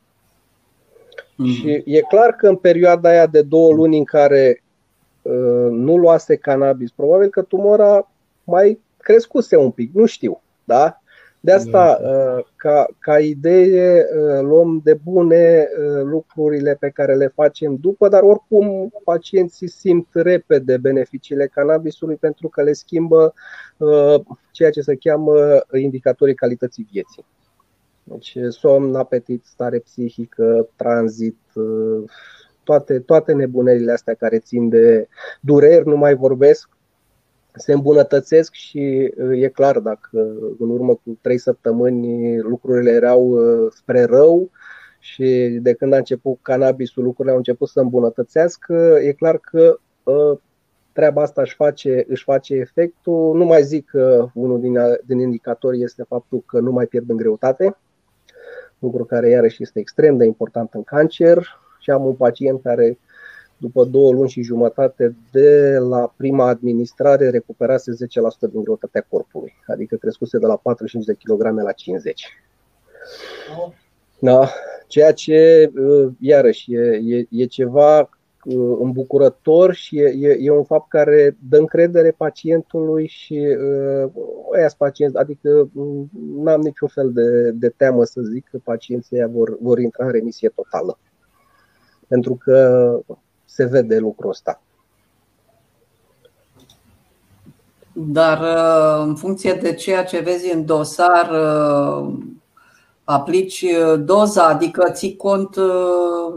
[1.33, 1.55] Mm-hmm.
[1.55, 4.63] Și e clar că în perioada aia de două luni în care
[5.23, 8.11] uh, nu luase cannabis, probabil că tumora
[8.45, 10.43] mai crescuse un pic, nu știu.
[10.65, 11.03] Da?
[11.45, 12.09] De asta, da.
[12.09, 18.09] uh, ca, ca idee, uh, luăm de bune uh, lucrurile pe care le facem după,
[18.09, 23.35] dar oricum pacienții simt repede beneficiile cannabisului pentru că le schimbă
[24.51, 25.35] ceea ce se cheamă
[25.73, 27.25] indicatorii calității vieții.
[28.05, 31.39] Deci somn, apetit, stare psihică, tranzit,
[32.63, 35.09] toate, toate nebunerile astea care țin de
[35.41, 36.69] dureri, nu mai vorbesc,
[37.55, 40.19] se îmbunătățesc și uh, e clar dacă
[40.59, 44.51] în urmă cu trei săptămâni lucrurile erau uh, spre rău
[44.99, 50.39] și de când a început cannabisul lucrurile au început să îmbunătățească, e clar că uh,
[50.93, 53.37] treaba asta își face, își face efectul.
[53.37, 57.17] Nu mai zic că unul din, din indicatori este faptul că nu mai pierd în
[57.17, 57.77] greutate,
[58.79, 62.99] lucru care iarăși este extrem de important în cancer și am un pacient care
[63.57, 69.97] după două luni și jumătate de la prima administrare, recuperase 10% din greutatea corpului, adică
[69.97, 72.29] crescuse de la 45 de kg la 50.
[74.19, 74.49] Da,
[74.87, 80.65] ceea ce, uh, iarăși, e, e, e ceva uh, îmbucurător și e, e, e un
[80.65, 84.11] fapt care dă încredere pacientului și uh,
[84.57, 89.27] ăia pacienți, adică mm, nu am niciun fel de, de teamă să zic că pacienții
[89.31, 90.99] vor, vor intra în remisie totală.
[92.09, 93.01] Pentru că
[93.55, 94.61] se vede lucrul ăsta.
[97.93, 102.13] Dar uh, în funcție de ceea ce vezi în dosar, uh,
[103.05, 105.57] aplici uh, doza, adică ții cont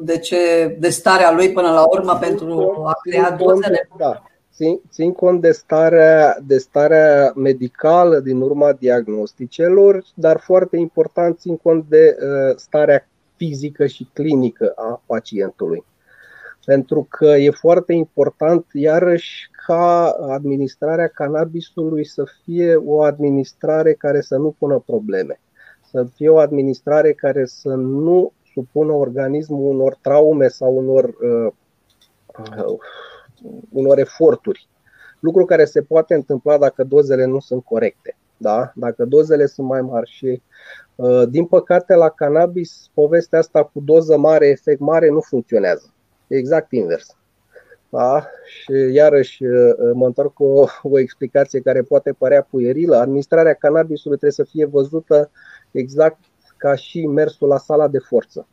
[0.01, 3.89] de, ce, de starea lui până la urmă pentru a crea dozele?
[3.97, 11.39] Da, țin, țin cont de starea, de starea medicală din urma diagnosticelor, dar foarte important
[11.39, 15.83] țin cont de uh, starea fizică și clinică a pacientului.
[16.67, 24.35] Pentru că e foarte important, iarăși, ca administrarea cannabisului să fie o administrare care să
[24.35, 25.39] nu pună probleme,
[25.91, 31.51] să fie o administrare care să nu supună organismul unor traume sau unor, uh,
[32.67, 32.77] uh,
[33.71, 34.67] unor eforturi.
[35.19, 38.17] Lucru care se poate întâmpla dacă dozele nu sunt corecte.
[38.37, 38.71] Da?
[38.75, 40.41] Dacă dozele sunt mai mari și
[40.95, 45.91] uh, din păcate la cannabis povestea asta cu doză mare, efect mare nu funcționează.
[46.27, 47.15] E exact invers.
[47.89, 48.27] Da?
[48.45, 52.95] Și iarăși uh, mă întorc cu o, o explicație care poate părea puierilă.
[52.95, 55.31] Administrarea cannabisului trebuie să fie văzută
[55.71, 56.19] exact
[56.57, 58.47] ca și mersul la sala de forță.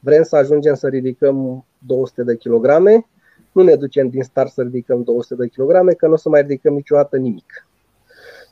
[0.00, 3.06] Vrem să ajungem să ridicăm 200 de kilograme,
[3.52, 6.40] nu ne ducem din start să ridicăm 200 de kilograme, că nu o să mai
[6.40, 7.66] ridicăm niciodată nimic.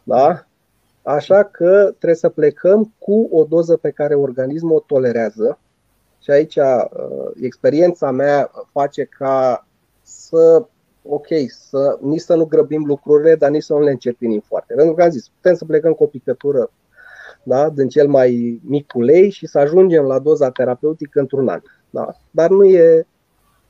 [0.05, 0.47] Da?
[1.03, 5.59] Așa că trebuie să plecăm cu o doză pe care organismul o tolerează.
[6.25, 6.85] Și aici uh,
[7.41, 9.67] experiența mea face ca
[10.03, 10.67] să,
[11.03, 14.75] ok, să, nici să nu grăbim lucrurile, dar nici să nu le încetinim foarte.
[14.75, 16.71] Pentru că am zis, putem să plecăm cu o picătură
[17.43, 21.61] da, din cel mai mic ulei și să ajungem la doza terapeutică într-un an.
[21.91, 22.17] Da?
[22.31, 23.07] Dar nu e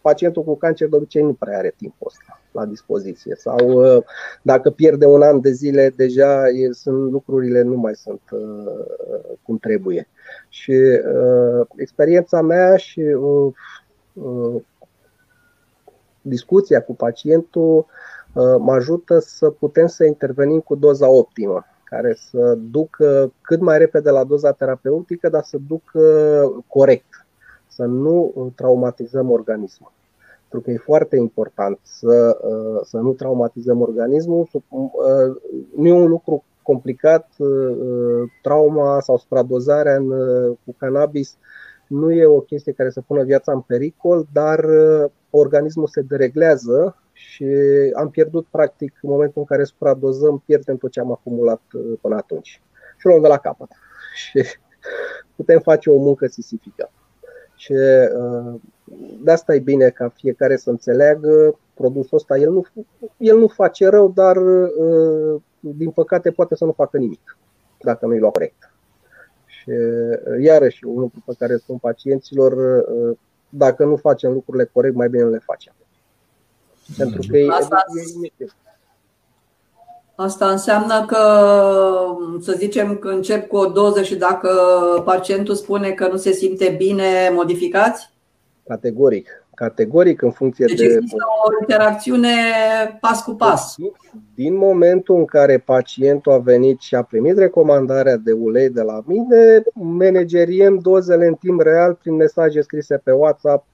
[0.01, 3.35] pacientul cu cancer de obicei nu prea are timpul ăsta la dispoziție.
[3.35, 4.03] Sau uh,
[4.43, 9.59] dacă pierde un an de zile, deja e, sunt lucrurile nu mai sunt uh, cum
[9.59, 10.09] trebuie.
[10.55, 13.53] Și uh, experiența mea și uh,
[14.13, 14.63] uh,
[16.21, 17.87] discuția cu pacientul
[18.33, 23.79] uh, mă ajută să putem să intervenim cu doza optimă, care să ducă cât mai
[23.79, 26.03] repede la doza terapeutică, dar să ducă
[26.69, 27.27] corect,
[27.69, 29.93] să nu traumatizăm organismul.
[30.49, 34.49] Pentru că e foarte important să, uh, să nu traumatizăm organismul.
[34.69, 35.37] Uh,
[35.77, 37.29] nu e un lucru complicat,
[38.43, 40.09] trauma sau supradozarea în,
[40.65, 41.37] cu cannabis
[41.89, 44.65] nu e o chestie care să pună viața în pericol, dar
[45.31, 47.47] organismul se dereglează și
[47.95, 52.17] am pierdut practic în momentul în care supradozăm, pierdem tot ce am acumulat uh, până
[52.17, 52.63] atunci.
[52.97, 53.69] Și luăm de la capăt.
[54.23, 54.45] Și
[55.37, 56.91] putem face o muncă sisifică.
[57.57, 58.55] Și uh,
[59.23, 62.39] de asta e bine ca fiecare să înțeleagă produsul ăsta.
[62.39, 62.65] El nu,
[63.17, 65.41] el nu face rău, dar uh,
[65.77, 67.39] din păcate poate să nu facă nimic
[67.81, 68.73] dacă nu-i lua corect.
[69.47, 69.71] Și
[70.41, 72.85] iarăși un lucru pe care spun pacienților,
[73.49, 75.75] dacă nu facem lucrurile corect, mai bine nu le facem.
[76.97, 77.85] Pentru că asta,
[78.39, 78.45] e,
[80.17, 81.19] Asta înseamnă că,
[82.41, 84.51] să zicem, că încep cu o doză și dacă
[85.05, 88.13] pacientul spune că nu se simte bine, modificați?
[88.67, 89.44] Categoric.
[89.55, 90.85] Categoric în funcție deci de.
[90.85, 92.29] Există o interacțiune
[93.01, 93.75] pas cu pas.
[94.35, 99.03] Din momentul în care pacientul a venit și a primit recomandarea de ulei de la
[99.07, 103.67] mine, manageriem dozele în timp real prin mesaje scrise pe WhatsApp,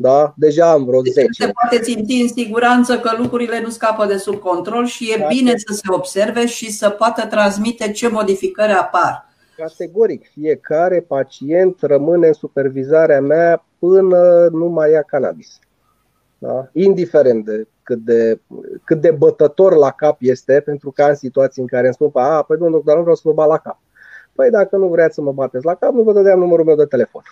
[0.00, 0.34] da?
[0.36, 1.28] Deja am vreo deci 10.
[1.32, 5.56] Se poate simți în siguranță că lucrurile nu scapă de sub control și e bine
[5.56, 9.27] să se observe și să poată transmite ce modificări apar.
[9.58, 15.58] Categoric, fiecare pacient rămâne în supervizarea mea până nu mai ia cannabis.
[16.38, 16.68] Da?
[16.72, 18.40] Indiferent de cât, de
[18.84, 22.42] cât de bătător la cap este, pentru că am situații în care îmi spun, a,
[22.42, 23.80] păi domnul dar nu vreau să vă bat la cap.
[24.34, 26.84] Păi dacă nu vreți să mă bateți la cap, nu vă dădeam numărul meu de
[26.84, 27.22] telefon.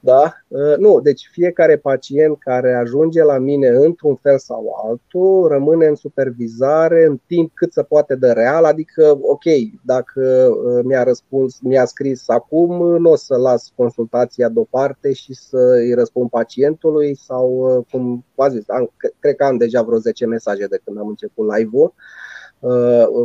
[0.00, 0.32] Da?
[0.48, 5.94] Uh, nu, deci fiecare pacient care ajunge la mine într-un fel sau altul rămâne în
[5.94, 9.44] supervizare în timp cât se poate de real, adică, ok,
[9.84, 15.58] dacă uh, mi-a răspuns, mi-a scris acum, nu o să las consultația deoparte și să
[15.58, 20.26] îi răspund pacientului sau, uh, cum v zis, am, cred că am deja vreo 10
[20.26, 21.94] mesaje de când am început live-ul.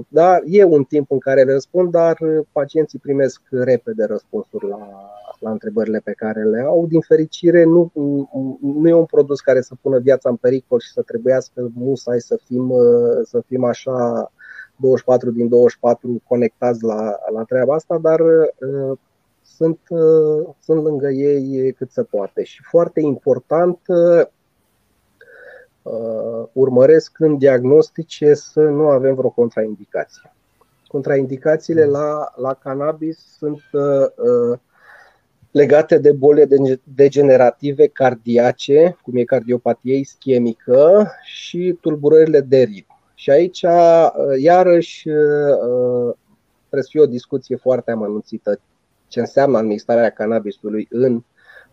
[0.07, 2.17] Da, e un timp în care le răspund, dar
[2.51, 5.09] pacienții primesc repede răspunsuri la,
[5.39, 6.87] la întrebările pe care le au.
[6.87, 7.91] Din fericire, nu,
[8.61, 12.39] nu e un produs care să pună viața în pericol și să trebuiască musai să
[12.45, 12.73] fim,
[13.23, 14.31] să fim așa
[14.81, 18.97] 24 din 24 conectați la, la treaba asta, dar uh,
[19.41, 22.43] sunt, uh, sunt lângă ei cât se poate.
[22.43, 24.25] Și foarte important, uh,
[26.51, 30.33] urmăresc în diagnostice să nu avem vreo contraindicație.
[30.87, 34.57] Contraindicațiile la, la cannabis sunt uh,
[35.51, 36.47] legate de boli
[36.83, 42.99] degenerative cardiace, cum e cardiopatie ischemică și tulburările de ritm.
[43.13, 43.65] Și aici,
[44.37, 45.03] iarăși,
[46.67, 48.59] trebuie să fie o discuție foarte amănunțită
[49.07, 51.23] ce înseamnă administrarea cannabisului în,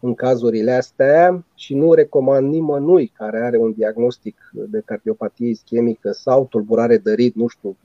[0.00, 6.46] în cazurile astea și nu recomand nimănui care are un diagnostic de cardiopatie ischemică sau
[6.46, 7.76] tulburare de ritm, nu știu,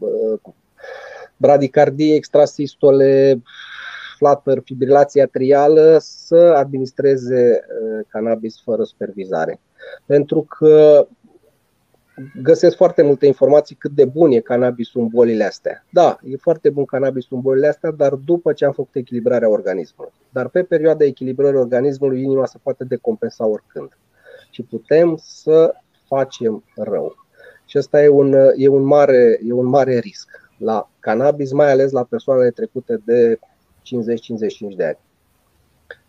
[1.38, 3.41] bradicardie, extrasistole,
[4.18, 7.66] flutter, fibrilație atrială, să administreze
[8.07, 9.59] cannabis fără supervizare.
[10.05, 11.07] Pentru că
[12.41, 15.86] găsesc foarte multe informații cât de bun e cannabisul în bolile astea.
[15.89, 20.14] Da, e foarte bun cannabisul în bolile astea, dar după ce am făcut echilibrarea organismului.
[20.30, 23.97] Dar pe perioada echilibrării organismului, inima se poate decompensa oricând.
[24.49, 25.74] Și putem să
[26.07, 27.16] facem rău.
[27.66, 31.91] Și ăsta e un, e un, mare, e un mare risc la cannabis, mai ales
[31.91, 34.97] la persoanele trecute de 50-55 de ani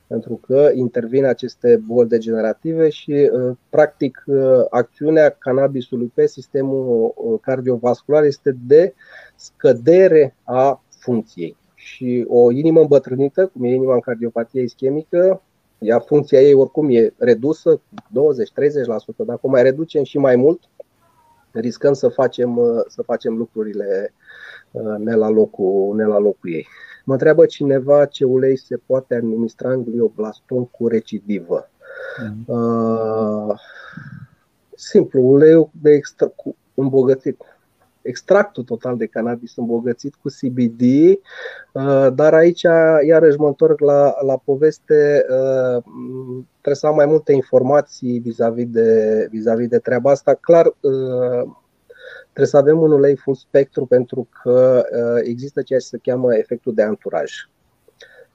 [0.06, 4.36] pentru că intervin aceste boli degenerative și, uh, practic, uh,
[4.70, 8.94] acțiunea cannabisului pe sistemul uh, cardiovascular este de
[9.36, 11.56] scădere a funcției.
[11.74, 15.42] Și o inimă îmbătrânită, cum e inima în cardiopatie ischemică,
[15.78, 17.80] iar funcția ei oricum e redusă, 20-30%,
[19.16, 20.60] dacă o mai reducem și mai mult,
[21.50, 24.14] riscăm să facem, să facem lucrurile
[24.98, 26.66] ne la locul, ne la locul ei.
[27.04, 31.70] Mă întreabă cineva ce ulei se poate administra în glioblastom cu recidivă.
[32.22, 32.54] Mm.
[32.54, 33.54] Uh,
[34.74, 37.42] simplu, uleiul de extra, cu îmbogățit,
[38.02, 42.62] extractul total de cannabis îmbogățit cu CBD, uh, dar aici
[43.06, 45.82] iarăși mă întorc la, la poveste, uh,
[46.50, 50.34] trebuie să am mai multe informații vis-a-vis de, vis-a-vis de treaba asta.
[50.34, 51.50] Clar, uh,
[52.34, 56.36] Trebuie să avem un ulei full spectru pentru că uh, există ceea ce se cheamă
[56.36, 57.32] efectul de anturaj,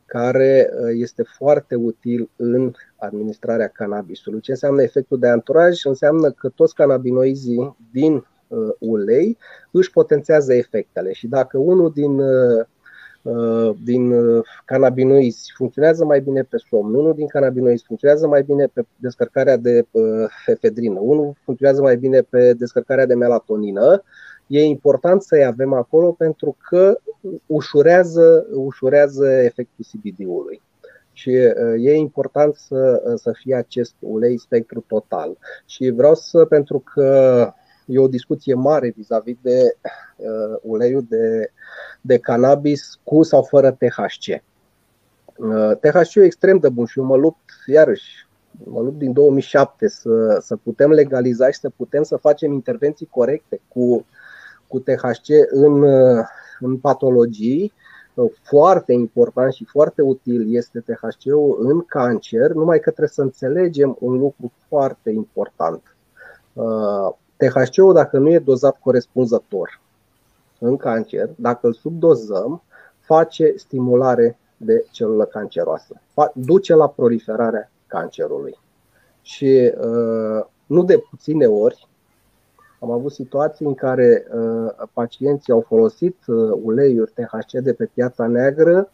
[0.06, 4.40] care uh, este foarte util în administrarea cannabisului.
[4.40, 5.86] Ce înseamnă efectul de anturaj?
[5.86, 9.38] Înseamnă că toți cannabinoizii din uh, ulei
[9.72, 12.66] își potențează efectele și dacă unul din Uh,
[13.84, 18.86] din uh, cannabinoizi funcționează mai bine pe somn, unul din cannabinoizi funcționează mai bine pe
[18.96, 20.04] descărcarea de uh,
[20.46, 24.04] efedrină, unul funcționează mai bine pe descărcarea de melatonină,
[24.48, 26.98] e important să-i avem acolo pentru că
[27.46, 30.62] ușurează, ușurează efectul CBD-ului.
[31.14, 31.30] Și
[31.78, 35.38] e important să, să fie acest ulei spectru total.
[35.66, 37.54] Și vreau să, pentru că
[37.90, 39.78] e o discuție mare vis-a-vis de
[40.16, 41.52] uh, uleiul de,
[42.02, 44.42] de cannabis cu sau fără THC.
[45.36, 48.28] Uh, THC e extrem de bun și eu mă lupt, iarăși,
[48.64, 53.62] mă lupt din 2007 să, să putem legaliza și să putem să facem intervenții corecte
[53.68, 54.06] cu,
[54.68, 56.26] cu THC în, uh,
[56.60, 57.74] în patologii.
[58.14, 63.98] Uh, foarte important și foarte util este THC-ul în cancer, numai că trebuie să înțelegem
[64.00, 65.96] un lucru foarte important
[66.54, 69.82] uh, THC-ul, dacă nu e dozat corespunzător
[70.60, 72.64] în cancer, dacă îl subdozăm,
[73.00, 76.02] face stimulare de celulă canceroasă,
[76.34, 78.58] duce la proliferarea cancerului.
[79.22, 81.88] Și uh, nu de puține ori
[82.80, 88.28] am avut situații în care uh, pacienții au folosit uh, uleiuri THC de pe piața
[88.28, 88.92] neagră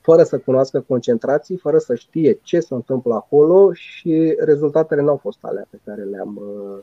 [0.00, 5.16] fără să cunoască concentrații, fără să știe ce se întâmplă acolo și rezultatele nu au
[5.16, 6.78] fost alea pe care le-am, Uh,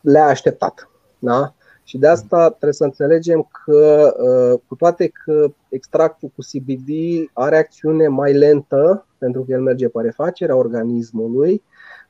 [0.00, 0.88] le-a așteptat.
[1.18, 1.54] Da?
[1.82, 6.88] Și de asta trebuie să înțelegem că, uh, cu toate că extractul cu CBD
[7.32, 11.62] are acțiune mai lentă, pentru că el merge pe refacerea organismului,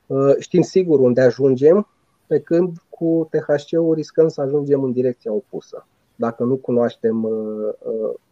[0.05, 1.87] uh, știm sigur unde ajungem,
[2.27, 5.87] pe când cu THC-ul riscăm să ajungem în direcția opusă.
[6.15, 7.29] Dacă nu cunoaștem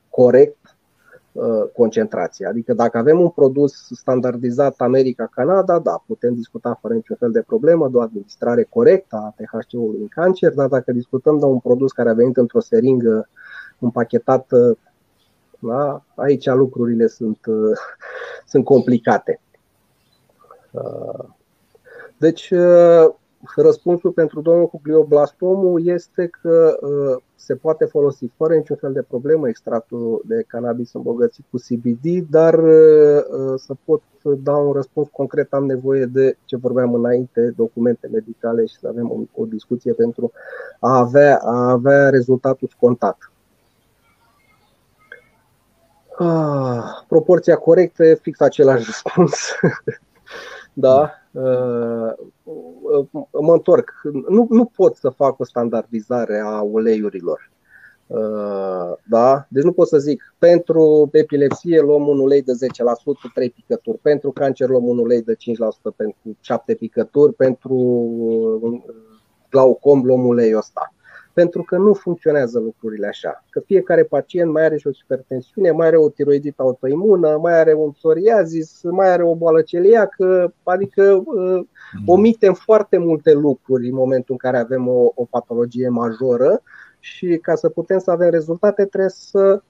[0.10, 0.79] corect Uh,
[1.74, 2.46] concentrație.
[2.46, 7.90] Adică dacă avem un produs standardizat America-Canada, da, putem discuta fără niciun fel de problemă
[7.90, 12.10] de o administrare corectă a THC-ului în cancer, dar dacă discutăm de un produs care
[12.10, 13.30] a venit într-o seringă
[13.80, 14.78] împachetată,
[15.60, 17.78] da, aici lucrurile sunt, uh,
[18.48, 19.42] sunt complicate.
[20.72, 21.26] Uh,
[22.18, 22.54] deci,
[23.56, 29.02] Răspunsul pentru domnul cu glioblastomul este că uh, se poate folosi fără niciun fel de
[29.02, 35.08] problemă extractul de cannabis îmbogățit cu CBD, dar uh, uh, să pot da un răspuns
[35.12, 39.94] concret am nevoie de ce vorbeam înainte, documente medicale și să avem o, o discuție
[39.94, 40.32] pentru
[40.80, 43.32] a avea, a avea rezultatul scontat.
[46.18, 49.52] Ah, proporția corectă e fix același răspuns.
[50.74, 51.19] da, uh,
[53.32, 53.92] mă întorc.
[54.28, 57.52] Nu, nu pot să fac o standardizare a uleiurilor.
[59.10, 59.46] Da?
[59.50, 62.56] Deci nu pot să zic, pentru epilepsie luăm un ulei de 10%,
[63.34, 65.38] 3 picături, pentru cancer luăm un ulei de 5%,
[65.96, 67.76] pentru 7 picături, pentru
[69.50, 70.94] glaucom luăm uleiul ăsta
[71.34, 73.44] pentru că nu funcționează lucrurile așa.
[73.50, 77.74] Că fiecare pacient mai are și o hipertensiune, mai are o tiroidită autoimună, mai are
[77.74, 81.66] un psoriazis, mai are o boală celiacă, adică uh,
[82.06, 86.62] omitem foarte multe lucruri în momentul în care avem o, o patologie majoră
[87.00, 89.62] și ca să putem să avem rezultate trebuie să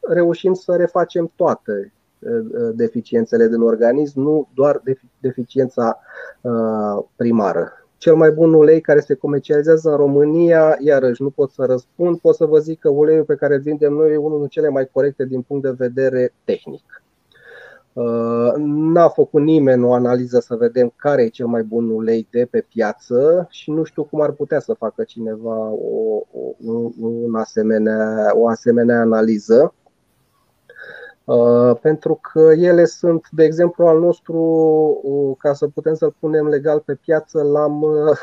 [0.00, 4.82] reușim să refacem toate uh, deficiențele din organism, nu doar
[5.20, 5.98] deficiența
[6.40, 11.64] uh, primară cel mai bun ulei care se comercializează în România, iarăși nu pot să
[11.64, 14.48] răspund, pot să vă zic că uleiul pe care îl vindem noi e unul din
[14.48, 17.02] cele mai corecte din punct de vedere tehnic.
[17.92, 22.48] Uh, n-a făcut nimeni o analiză să vedem care e cel mai bun ulei de
[22.50, 28.30] pe piață și nu știu cum ar putea să facă cineva o, o, un asemenea,
[28.34, 29.74] o asemenea analiză.
[31.24, 34.38] Uh, pentru că ele sunt, de exemplu, al nostru,
[35.02, 38.18] uh, ca să putem să-l punem legal pe piață, l-am, uh,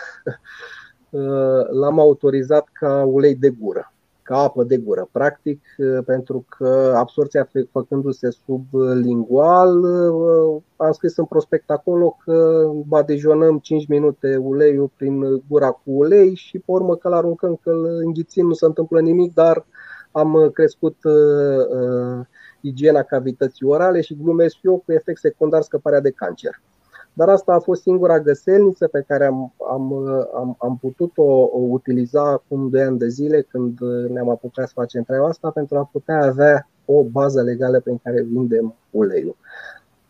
[1.80, 5.62] l-am autorizat ca ulei de gură, ca apă de gură, practic,
[6.06, 9.84] pentru că absorția făcându-se sublingual,
[10.76, 16.58] am scris în prospect acolo că badijonăm 5 minute uleiul prin gura cu ulei și
[16.58, 19.66] pe urmă că l-aruncăm, că îl înghițim, nu se întâmplă nimic, dar
[20.12, 22.26] am crescut uh,
[22.62, 26.62] igiena cavității orale și glumesc eu cu efect secundar scăparea de cancer.
[27.14, 29.94] Dar asta a fost singura găselniță pe care am, am,
[30.36, 33.80] am, am putut-o o utiliza acum 2 ani de zile când
[34.10, 38.22] ne-am apucat să facem treaba asta pentru a putea avea o bază legală prin care
[38.22, 39.36] vindem uleiul.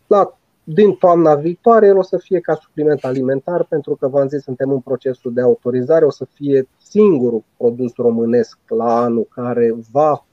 [0.07, 4.41] La, din toamna viitoare el o să fie ca supliment alimentar pentru că v-am zis
[4.41, 10.25] suntem în procesul de autorizare, o să fie singurul produs românesc la anul care va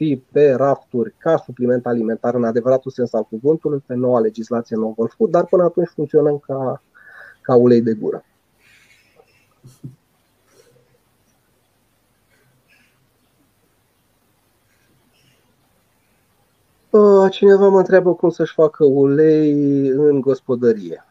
[0.00, 5.08] fi pe rafturi ca supliment alimentar în adevăratul sens al cuvântului, pe noua legislație novel
[5.16, 6.82] food, dar până atunci funcționăm ca,
[7.40, 8.24] ca ulei de gură.
[16.90, 21.04] Uh, cineva mă întreabă cum să-și facă ulei în gospodărie.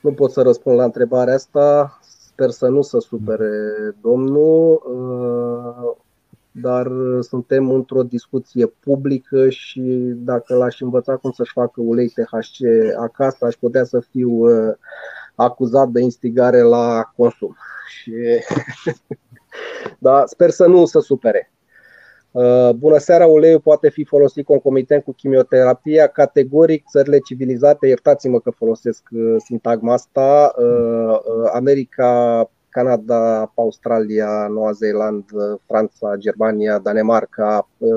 [0.00, 3.50] Nu pot să răspund la întrebarea asta, sper să nu se supere
[4.00, 4.82] domnul.
[6.54, 9.80] Uh, dar uh, suntem într-o discuție publică și
[10.16, 12.66] dacă l-aș învăța cum să-și facă ulei THC
[13.00, 14.74] acasă, aș putea să fiu uh,
[15.34, 17.56] acuzat de instigare la consum.
[17.88, 18.12] Și
[19.98, 21.52] da, sper să nu se supere.
[22.30, 26.06] Uh, bună seara, uleiul poate fi folosit concomitent cu chimioterapia.
[26.06, 29.08] Categoric, țările civilizate, iertați-mă că folosesc
[29.44, 30.54] sintagma asta,
[31.52, 35.24] America Canada, Australia, Noua Zeeland,
[35.66, 37.90] Franța, Germania, Danemarca uh,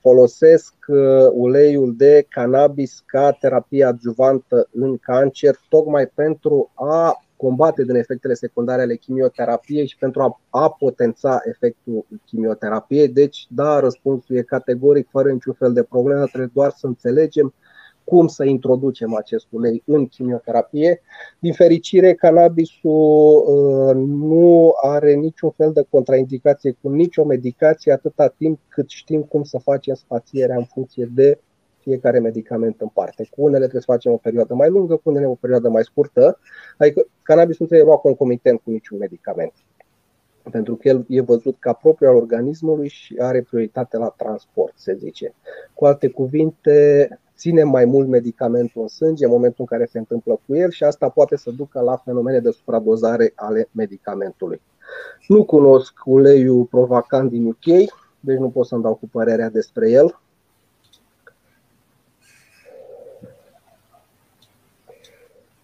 [0.00, 0.96] folosesc uh,
[1.32, 8.82] uleiul de cannabis ca terapie adjuvantă în cancer, tocmai pentru a combate din efectele secundare
[8.82, 13.08] ale chimioterapiei și pentru a, a potența efectul chimioterapiei.
[13.08, 17.54] Deci, da, răspunsul e categoric, fără niciun fel de problemă, trebuie doar să înțelegem
[18.06, 21.00] cum să introducem acest ulei în chimioterapie.
[21.38, 28.60] Din fericire, cannabisul uh, nu are niciun fel de contraindicație cu nicio medicație atâta timp
[28.68, 31.38] cât știm cum să facem spațierea în funcție de
[31.78, 33.28] fiecare medicament în parte.
[33.30, 36.38] Cu unele trebuie să facem o perioadă mai lungă, cu unele o perioadă mai scurtă.
[36.78, 39.52] Adică cannabisul nu trebuie luat concomitent cu niciun medicament.
[40.50, 44.94] Pentru că el e văzut ca propriu al organismului și are prioritate la transport, se
[44.94, 45.34] zice.
[45.74, 50.40] Cu alte cuvinte, ține mai mult medicamentul în sânge în momentul în care se întâmplă
[50.46, 54.60] cu el și asta poate să ducă la fenomene de supradozare ale medicamentului.
[55.28, 57.90] Nu cunosc uleiul provocant din UK,
[58.20, 60.20] deci nu pot să-mi dau cu părerea despre el.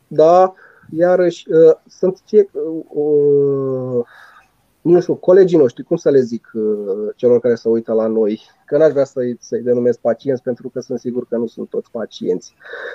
[0.06, 0.54] Da,
[0.90, 2.50] iarăși uh, sunt fie,
[2.88, 4.06] uh,
[4.82, 6.62] nu știu, colegii noștri, cum să le zic uh,
[7.16, 10.80] celor care se uită la noi, că n-aș vrea să-i, să denumesc pacienți pentru că
[10.80, 12.54] sunt sigur că nu sunt toți pacienți.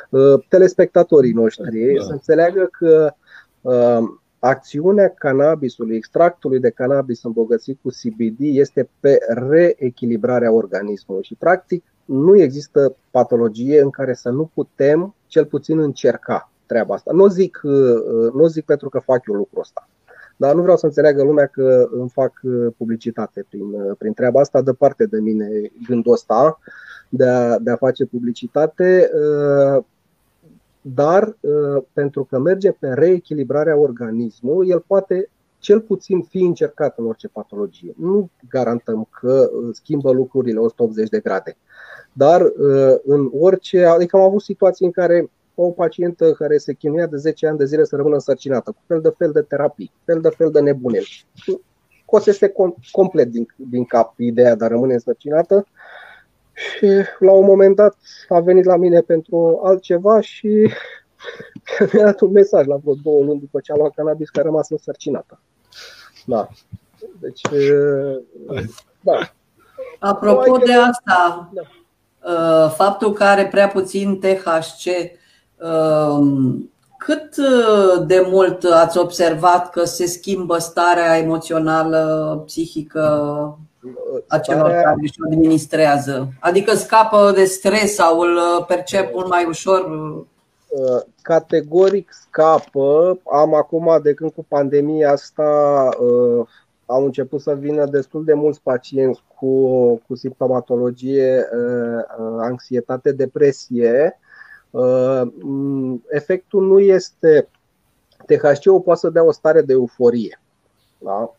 [0.09, 2.03] Uh, telespectatorii noștri da.
[2.03, 3.13] să înțeleagă că
[3.61, 4.07] uh,
[4.39, 9.17] acțiunea cannabisului, extractului de cannabis îmbogățit cu CBD este pe
[9.49, 16.51] reechilibrarea organismului și practic nu există patologie în care să nu putem cel puțin încerca
[16.65, 17.11] treaba asta.
[17.13, 17.59] Nu zic,
[18.33, 19.87] nu zic pentru că fac eu lucrul ăsta.
[20.37, 24.39] Dar nu vreau să înțeleagă lumea că îmi fac uh, publicitate prin, uh, prin treaba
[24.39, 25.47] asta, departe de mine
[25.87, 26.59] gândul ăsta
[27.09, 29.83] de a, de a face publicitate, uh,
[30.81, 31.37] dar
[31.93, 35.29] pentru că merge pe reechilibrarea organismului, el poate
[35.59, 37.93] cel puțin fi încercat în orice patologie.
[37.97, 41.57] Nu garantăm că schimbă lucrurile 180 de grade.
[42.13, 42.51] Dar
[43.05, 45.29] în orice, adică am avut situații în care
[45.59, 49.01] o pacientă care se chinuia de 10 ani de zile să rămână însărcinată, cu fel
[49.01, 51.25] de fel de terapii, fel de fel de nebuneli.
[52.01, 52.53] Scosese
[52.91, 55.67] complet din, din cap ideea de a rămâne însărcinată
[56.53, 56.87] și
[57.19, 57.97] la un moment dat
[58.29, 60.47] a venit la mine pentru altceva și
[61.93, 64.43] mi-a dat un mesaj la vreo două luni după ce a luat cannabis că a
[64.43, 65.39] rămas însărcinată.
[66.25, 66.47] Da.
[67.19, 67.41] Deci,
[69.01, 69.31] da.
[69.99, 71.61] Apropo de asta, da.
[72.27, 75.17] Uh, faptul că are prea puțin THC, um,
[76.97, 83.01] cât uh, de mult ați observat că se schimbă starea emoțională, psihică
[84.27, 86.27] a celor care își administrează?
[86.39, 89.85] Adică scapă de stres sau îl percep mult mai ușor?
[90.67, 93.19] Uh, categoric scapă.
[93.31, 96.47] Am acum, de când cu pandemia asta, uh,
[96.85, 99.67] au început să vină destul de mulți pacienți cu,
[100.07, 102.03] cu simptomatologie, uh,
[102.39, 104.19] anxietate, depresie.
[106.09, 107.49] Efectul nu este.
[108.25, 110.41] THC-ul poate să dea o stare de euforie.
[110.97, 111.31] Da?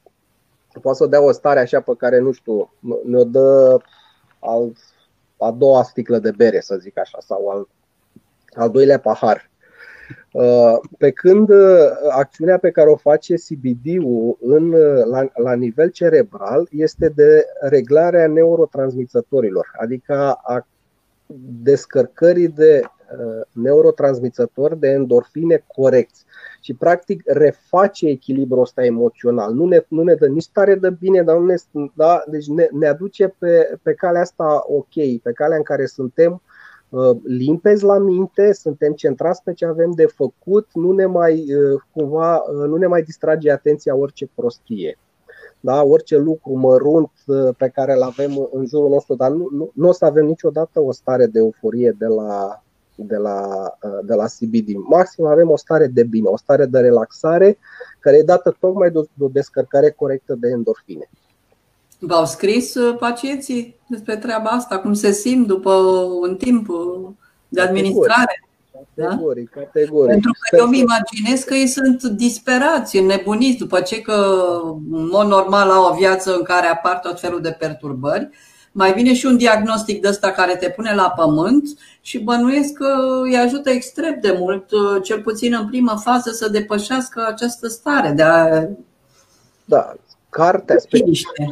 [0.83, 2.73] Poate să dea o stare așa pe care, nu știu,
[3.05, 3.77] ne-o dă
[4.39, 4.73] al,
[5.39, 7.69] a doua sticlă de bere, să zic așa, sau al
[8.55, 9.51] al doilea pahar.
[10.33, 15.89] Uh, pe când uh, acțiunea pe care o face CBD-ul în, uh, la, la nivel
[15.89, 20.67] cerebral este de reglarea neurotransmițătorilor, adică a
[21.63, 22.83] descărcării de
[23.53, 26.25] neurotransmițători de endorfine corecți
[26.61, 29.53] și practic reface echilibrul ăsta emoțional.
[29.53, 31.55] Nu ne, nu ne dă nici stare de bine, dar nu ne,
[31.95, 36.43] da, deci ne, ne aduce pe, pe calea asta ok, pe calea în care suntem
[36.91, 41.81] Uh, limpezi la minte, suntem centrați pe ce avem de făcut, nu ne mai, uh,
[41.93, 44.99] cumva, uh, nu ne mai distrage atenția orice prostie.
[45.61, 47.11] Da, orice lucru mărunt
[47.57, 50.81] pe care îl avem în jurul nostru, dar nu, nu, nu o să avem niciodată
[50.81, 52.63] o stare de euforie de la,
[53.07, 53.69] de la,
[54.03, 54.69] de la CBD.
[54.89, 57.59] Maxim avem o stare de bine, o stare de relaxare
[58.01, 61.11] care e dată tocmai de o descărcare corectă de endorfine.
[61.99, 65.73] V-au scris uh, pacienții despre treaba asta, cum se simt după
[66.21, 67.09] un timp uh,
[67.49, 68.43] de administrare?
[68.95, 69.61] Categoric, da?
[69.61, 70.11] categoric.
[70.11, 74.13] Pentru că eu îmi imaginez că ei sunt disperați, înnebuniți după ce că
[74.91, 78.29] în mod normal au o viață în care apar tot felul de perturbări.
[78.73, 81.69] Mai vine și un diagnostic de ăsta care te pune la pământ
[82.01, 86.49] și bănuiesc că îi ajută extrem de mult, uh, cel puțin în primă fază, să
[86.49, 88.67] depășească această stare de a
[89.65, 89.95] da,
[90.31, 90.77] Cartea,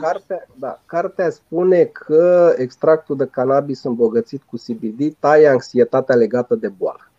[0.01, 6.69] cartea, da, cartea spune că extractul de cannabis îmbogățit cu CBD taie anxietatea legată de
[6.69, 7.11] boală.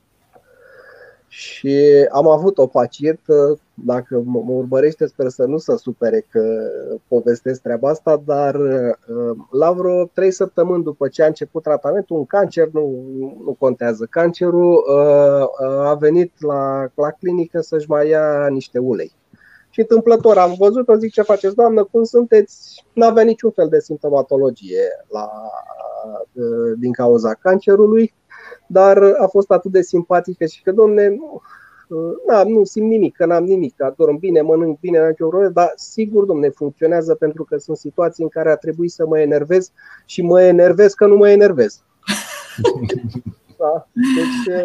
[1.37, 1.77] Și
[2.11, 6.69] am avut o pacientă, dacă mă urmărește, sper să nu se supere că
[7.07, 12.25] povestesc treaba asta, dar uh, la vreo trei săptămâni după ce a început tratamentul, un
[12.25, 13.05] cancer, nu,
[13.45, 19.11] nu contează, cancerul uh, uh, a venit la, la clinică să-și mai ia niște ulei
[19.69, 22.85] și întâmplător am văzut-o, zic ce faceți, doamnă, cum sunteți?
[22.93, 25.29] N-avea niciun fel de simptomatologie la,
[26.77, 28.13] din cauza cancerului,
[28.67, 31.41] dar a fost atât de simpatică și că, domne, nu,
[32.27, 35.51] na, nu simt nimic, că n-am nimic, că dorm bine, mănânc bine, n-am nicio problemă,
[35.51, 39.71] dar sigur, domne, funcționează pentru că sunt situații în care a trebuit să mă enervez
[40.05, 41.81] și mă enervez că nu mă enervez.
[43.57, 43.87] Da?
[44.15, 44.63] Deci uh,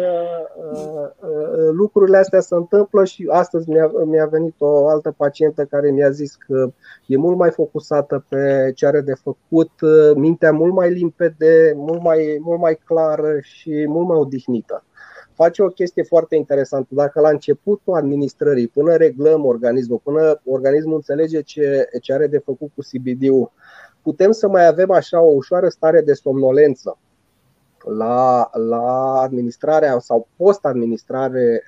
[0.73, 5.91] uh, uh, lucrurile astea se întâmplă și astăzi mi-a, mi-a venit o altă pacientă care
[5.91, 6.71] mi-a zis că
[7.05, 9.71] e mult mai focusată pe ce are de făcut,
[10.15, 14.83] mintea mult mai limpede, mult mai, mult mai clară și mult mai odihnită
[15.35, 16.87] face o chestie foarte interesantă.
[16.89, 22.71] Dacă la începutul administrării, până reglăm organismul, până organismul înțelege ce, ce are de făcut
[22.75, 23.51] cu CBD-ul,
[24.01, 26.97] putem să mai avem așa o ușoară stare de somnolență
[27.85, 31.63] la, la administrarea sau post-administrare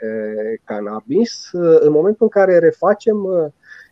[0.63, 1.49] cannabis,
[1.80, 3.18] în momentul în care refacem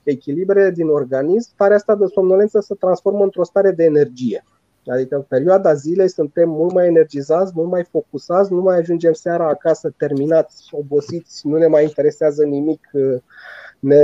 [0.03, 4.43] echilibre din organism, starea asta de somnolență se transformă într-o stare de energie.
[4.88, 9.47] Adică în perioada zilei suntem mult mai energizați, mult mai focusați, nu mai ajungem seara
[9.47, 12.89] acasă terminați, obosiți, nu ne mai interesează nimic,
[13.80, 14.03] ne,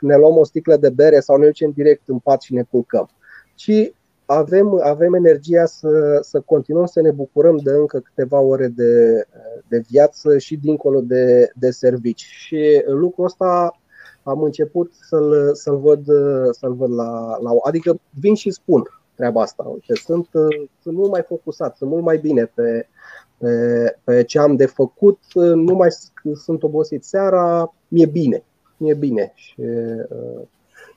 [0.00, 3.08] ne luăm o sticlă de bere sau ne ducem direct în pat și ne culcăm.
[3.54, 3.92] Ci
[4.32, 9.24] avem, avem energia să, să continuăm să ne bucurăm de încă câteva ore de,
[9.68, 12.24] de viață și dincolo de, de servici.
[12.24, 13.80] Și lucrul ăsta
[14.22, 16.04] am început să-l, să-l văd,
[16.50, 17.50] să-l văd la, la.
[17.62, 18.82] Adică vin și spun
[19.14, 19.62] treaba asta.
[19.62, 20.28] Uite, sunt,
[20.82, 22.88] sunt mult mai focusat, sunt mult mai bine pe,
[23.38, 25.18] pe, pe ce am de făcut,
[25.54, 25.88] nu mai
[26.34, 28.44] sunt obosit seara, mi-e bine.
[28.78, 29.32] e bine.
[29.34, 30.42] Și, uh,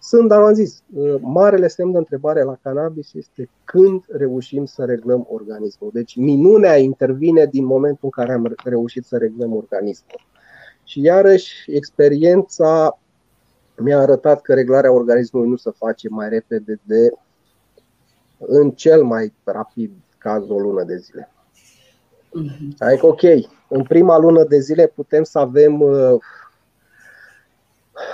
[0.03, 4.85] sunt, dar am zis, uh, marele semn de întrebare la cannabis este când reușim să
[4.85, 5.89] reglăm organismul.
[5.93, 10.21] Deci minunea intervine din momentul în care am reușit să reglăm organismul.
[10.83, 12.99] Și iarăși, experiența
[13.77, 17.11] mi-a arătat că reglarea organismului nu se face mai repede de
[18.37, 21.31] în cel mai rapid caz o lună de zile.
[22.39, 22.77] Mm-hmm.
[22.77, 23.21] Adică, ok,
[23.67, 26.15] în prima lună de zile putem să avem uh,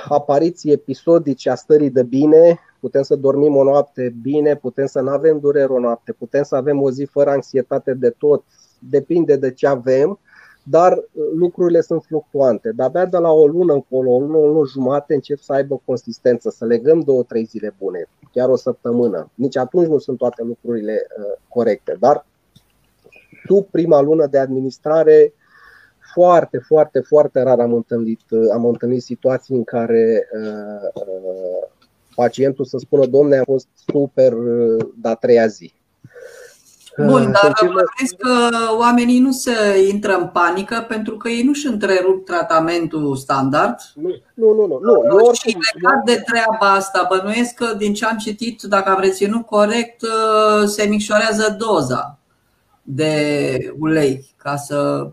[0.07, 5.09] apariții episodice a stării de bine, putem să dormim o noapte bine, putem să nu
[5.09, 8.43] avem durere o noapte, putem să avem o zi fără anxietate de tot,
[8.79, 10.19] depinde de ce avem,
[10.63, 12.71] dar uh, lucrurile sunt fluctuante.
[12.75, 15.81] Dar abia de la o lună încolo, o lună, o lună jumate încep să aibă
[15.85, 19.29] consistență, să legăm două, trei zile bune, chiar o săptămână.
[19.35, 22.25] Nici atunci nu sunt toate lucrurile uh, corecte, dar
[23.45, 25.33] tu prima lună de administrare
[26.13, 28.21] foarte, foarte, foarte rar am întâlnit,
[28.53, 31.69] am întâlnit situații în care uh, uh,
[32.15, 35.73] pacientul să spună, domne, a fost super, uh, da, treia zi.
[36.97, 39.51] Bun, uh, dar bănuiesc că oamenii nu se
[39.91, 43.75] intră în panică pentru că ei nu-și întrerup tratamentul standard.
[43.95, 44.65] Nu, nu, nu.
[44.67, 45.25] nu, nu.
[45.25, 49.45] Eu și legat de treaba asta, bănuiesc că din ce am citit, dacă am reținut
[49.45, 52.19] corect, uh, se micșorează doza
[52.83, 55.09] de ulei ca să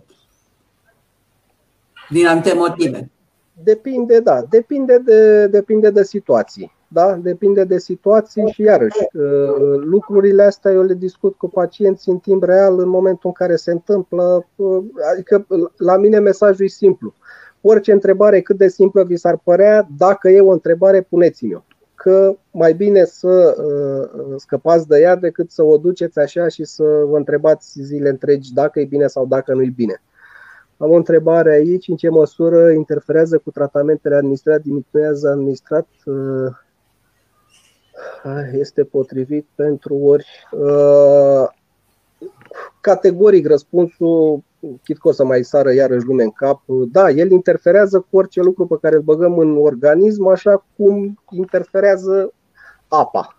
[2.10, 3.10] din anumite motive.
[3.62, 6.74] Depinde, da, depinde de, depinde de situații.
[6.88, 7.12] Da?
[7.22, 12.42] Depinde de situații și iarăși uh, lucrurile astea eu le discut cu pacienții în timp
[12.42, 14.46] real în momentul în care se întâmplă.
[14.56, 15.46] Uh, adică
[15.76, 17.14] la mine mesajul e simplu.
[17.60, 21.64] Orice întrebare cât de simplă vi s-ar părea, dacă e o întrebare, puneți-mi-o.
[21.94, 26.82] Că mai bine să uh, scăpați de ea decât să o duceți așa și să
[26.82, 30.02] vă întrebați zile întregi dacă e bine sau dacă nu e bine.
[30.78, 31.88] Am o întrebare aici.
[31.88, 35.86] În ce măsură interferează cu tratamentele administrate, diminuează administrat?
[36.04, 36.52] Uh,
[38.52, 40.26] este potrivit pentru ori.
[40.50, 41.48] Uh,
[42.80, 44.44] categoric răspunsul,
[44.84, 46.62] chit că o să mai sară iarăși lume în cap,
[46.92, 52.32] da, el interferează cu orice lucru pe care îl băgăm în organism, așa cum interferează
[52.88, 53.35] apa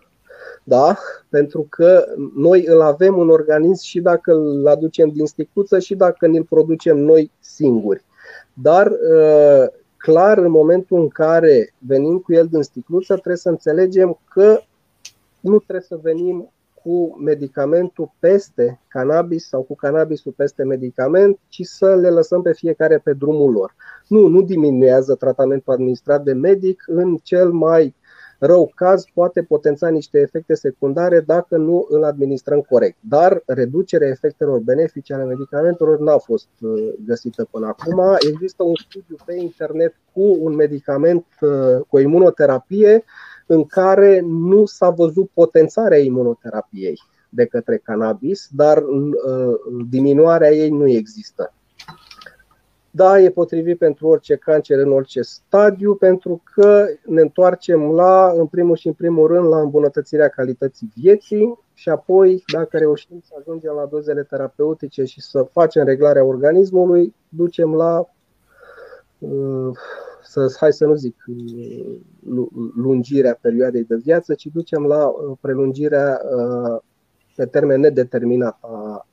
[0.64, 0.98] da?
[1.28, 6.26] pentru că noi îl avem în organism și dacă îl aducem din sticuță și dacă
[6.26, 8.04] ne-l producem noi singuri.
[8.52, 9.66] Dar uh,
[9.96, 14.60] clar, în momentul în care venim cu el din sticluță, trebuie să înțelegem că
[15.40, 21.94] nu trebuie să venim cu medicamentul peste cannabis sau cu cannabisul peste medicament, ci să
[21.94, 23.74] le lăsăm pe fiecare pe drumul lor.
[24.06, 27.94] Nu, nu diminuează tratamentul administrat de medic în cel mai
[28.38, 32.96] rău caz poate potența niște efecte secundare dacă nu îl administrăm corect.
[33.00, 38.16] Dar reducerea efectelor benefice ale medicamentelor n-a fost uh, găsită până acum.
[38.32, 43.04] Există un studiu pe internet cu un medicament, uh, cu o imunoterapie,
[43.46, 49.54] în care nu s-a văzut potențarea imunoterapiei de către cannabis, dar uh,
[49.88, 51.52] diminuarea ei nu există.
[52.98, 58.46] Da, e potrivit pentru orice cancer în orice stadiu, pentru că ne întoarcem la, în
[58.46, 63.72] primul și în primul rând, la îmbunătățirea calității vieții și apoi, dacă reușim să ajungem
[63.74, 68.08] la dozele terapeutice și să facem reglarea organismului, ducem la,
[69.18, 69.70] uh,
[70.22, 72.46] să, hai să nu zic, uh,
[72.76, 76.20] lungirea perioadei de viață, ci ducem la uh, prelungirea
[77.36, 79.06] pe termen nedeterminat a,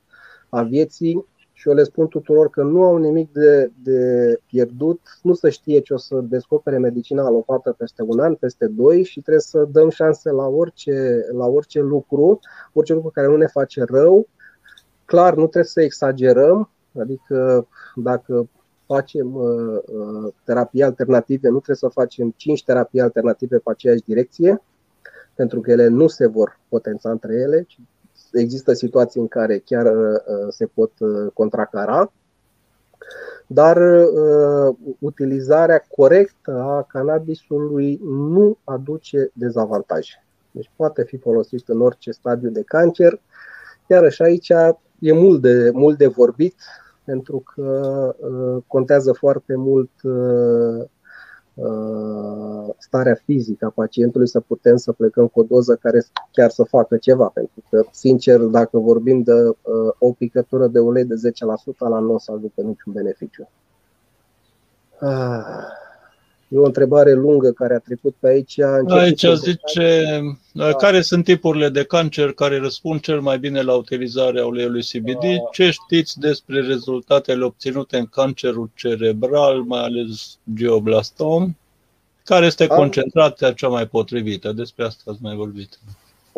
[0.48, 1.26] a vieții
[1.58, 5.80] și eu le spun tuturor că nu au nimic de, de pierdut, nu se știe
[5.80, 9.88] ce o să descopere medicina alopată peste un an, peste doi și trebuie să dăm
[9.88, 12.40] șanse la orice, la orice lucru,
[12.72, 14.28] orice lucru care nu ne face rău.
[15.04, 18.48] Clar, nu trebuie să exagerăm, adică dacă
[18.86, 24.62] facem uh, uh, terapii alternative, nu trebuie să facem 5 terapii alternative pe aceeași direcție,
[25.34, 27.78] pentru că ele nu se vor potența între ele, ci
[28.40, 32.12] există situații în care chiar uh, se pot uh, contracara,
[33.46, 40.24] dar uh, utilizarea corectă a cannabisului nu aduce dezavantaje.
[40.50, 43.20] Deci poate fi folosit în orice stadiu de cancer,
[43.88, 44.48] iar și aici
[44.98, 46.54] e mult de, mult de vorbit,
[47.04, 48.14] pentru că
[48.66, 50.84] contează foarte mult Uh,
[52.78, 56.96] starea fizică a pacientului să putem să plecăm cu o doză care chiar să facă
[56.96, 57.26] ceva.
[57.26, 59.54] Pentru că, sincer, dacă vorbim de uh,
[59.98, 63.48] o picătură de ulei de 10%, la nu o să aducă niciun beneficiu.
[65.00, 65.85] Ah.
[66.48, 68.60] E o întrebare lungă care a trecut pe aici.
[68.88, 70.04] Aici zice,
[70.52, 70.72] da.
[70.72, 75.20] care sunt tipurile de cancer care răspund cel mai bine la utilizarea uleiului CBD?
[75.20, 75.48] Da.
[75.52, 81.56] Ce știți despre rezultatele obținute în cancerul cerebral, mai ales geoblastom?
[82.24, 84.52] Care este concentrația cea mai potrivită?
[84.52, 85.78] Despre asta ați mai vorbit.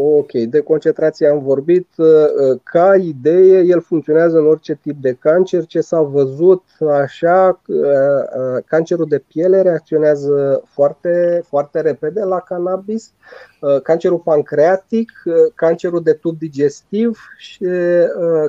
[0.01, 1.87] Ok, de concentrație am vorbit.
[1.97, 5.67] Uh, uh, ca idee, el funcționează în orice tip de cancer.
[5.67, 13.13] Ce s-a văzut așa, uh, cancerul de piele reacționează foarte, foarte repede la cannabis,
[13.83, 15.11] cancerul pancreatic,
[15.55, 17.65] cancerul de tub digestiv și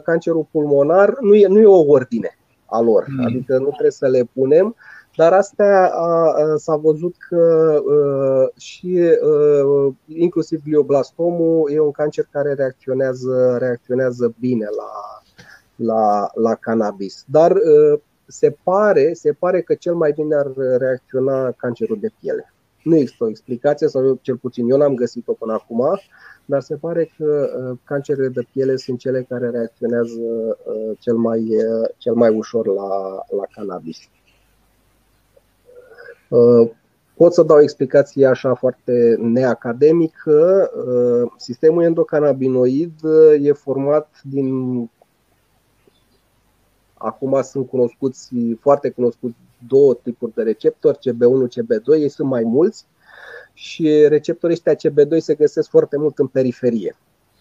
[0.04, 1.18] cancerul pulmonar.
[1.20, 3.26] Nu e, nu e o ordine a lor, mm.
[3.26, 4.76] adică nu trebuie să le punem.
[5.20, 5.93] Dar astea
[6.55, 7.82] s-a văzut că
[8.57, 8.99] și
[10.05, 15.22] inclusiv glioblastomul e un cancer care reacționează, reacționează bine la,
[15.76, 17.24] la, la cannabis.
[17.28, 17.55] Dar
[18.28, 22.53] se pare, se pare că cel mai bine ar reacționa cancerul de piele.
[22.84, 25.99] Nu există o explicație, sau eu, cel puțin eu n-am găsit-o până acum,
[26.45, 27.49] dar se pare că
[27.84, 30.57] cancerele de piele sunt cele care reacționează
[30.99, 31.47] cel mai,
[31.97, 33.97] cel mai ușor la, la cannabis.
[36.30, 36.69] Uh,
[37.15, 44.89] pot să dau explicații așa foarte neacademic că uh, sistemul endocannabinoid uh, e format din
[47.01, 49.36] Acum sunt cunoscuți, foarte cunoscuți
[49.67, 52.86] două tipuri de receptori, CB1, CB2, ei sunt mai mulți
[53.53, 56.95] și receptorii ăștia CB2 se găsesc foarte mult în periferie.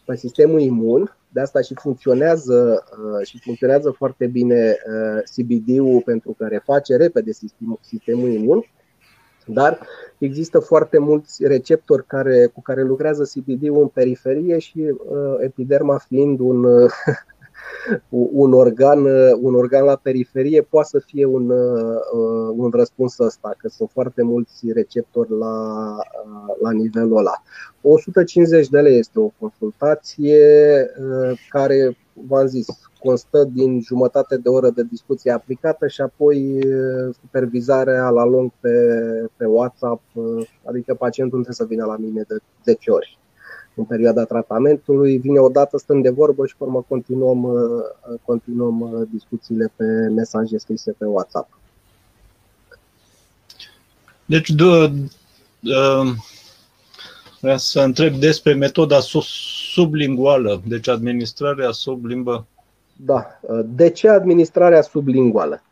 [0.04, 2.84] Pe sistemul imun, de asta și funcționează,
[3.24, 4.76] și funcționează foarte bine
[5.36, 8.64] CBD-ul pentru că reface repede sistemul, sistemul imun
[9.48, 9.78] dar
[10.18, 16.38] există foarte mulți receptori care, cu care lucrează CBD-ul în periferie și uh, epiderma fiind
[16.38, 16.90] un, uh,
[18.08, 23.54] un, organ, uh, un organ la periferie poate să fie un, uh, un răspuns ăsta,
[23.58, 27.42] că sunt foarte mulți receptori la, uh, la nivelul ăla.
[27.80, 30.46] 150 de lei este o consultație
[31.00, 32.66] uh, care, v-am zis,
[33.00, 36.58] constă din jumătate de oră de discuție aplicată și apoi
[37.20, 38.70] supervizarea la lung pe,
[39.36, 40.02] pe WhatsApp,
[40.64, 43.18] adică pacientul nu trebuie să vină la mine de 10 ori
[43.78, 47.56] în perioada tratamentului, vine odată, stăm de vorbă și urmă continuăm,
[48.24, 51.58] continuăm discuțiile pe mesaje scrise pe WhatsApp.
[54.24, 54.92] Deci, de,
[57.40, 58.98] vreau să întreb despre metoda
[59.72, 62.46] sublinguală, deci administrarea sub limbă
[63.04, 63.40] da.
[63.64, 65.62] De ce administrarea sublinguală?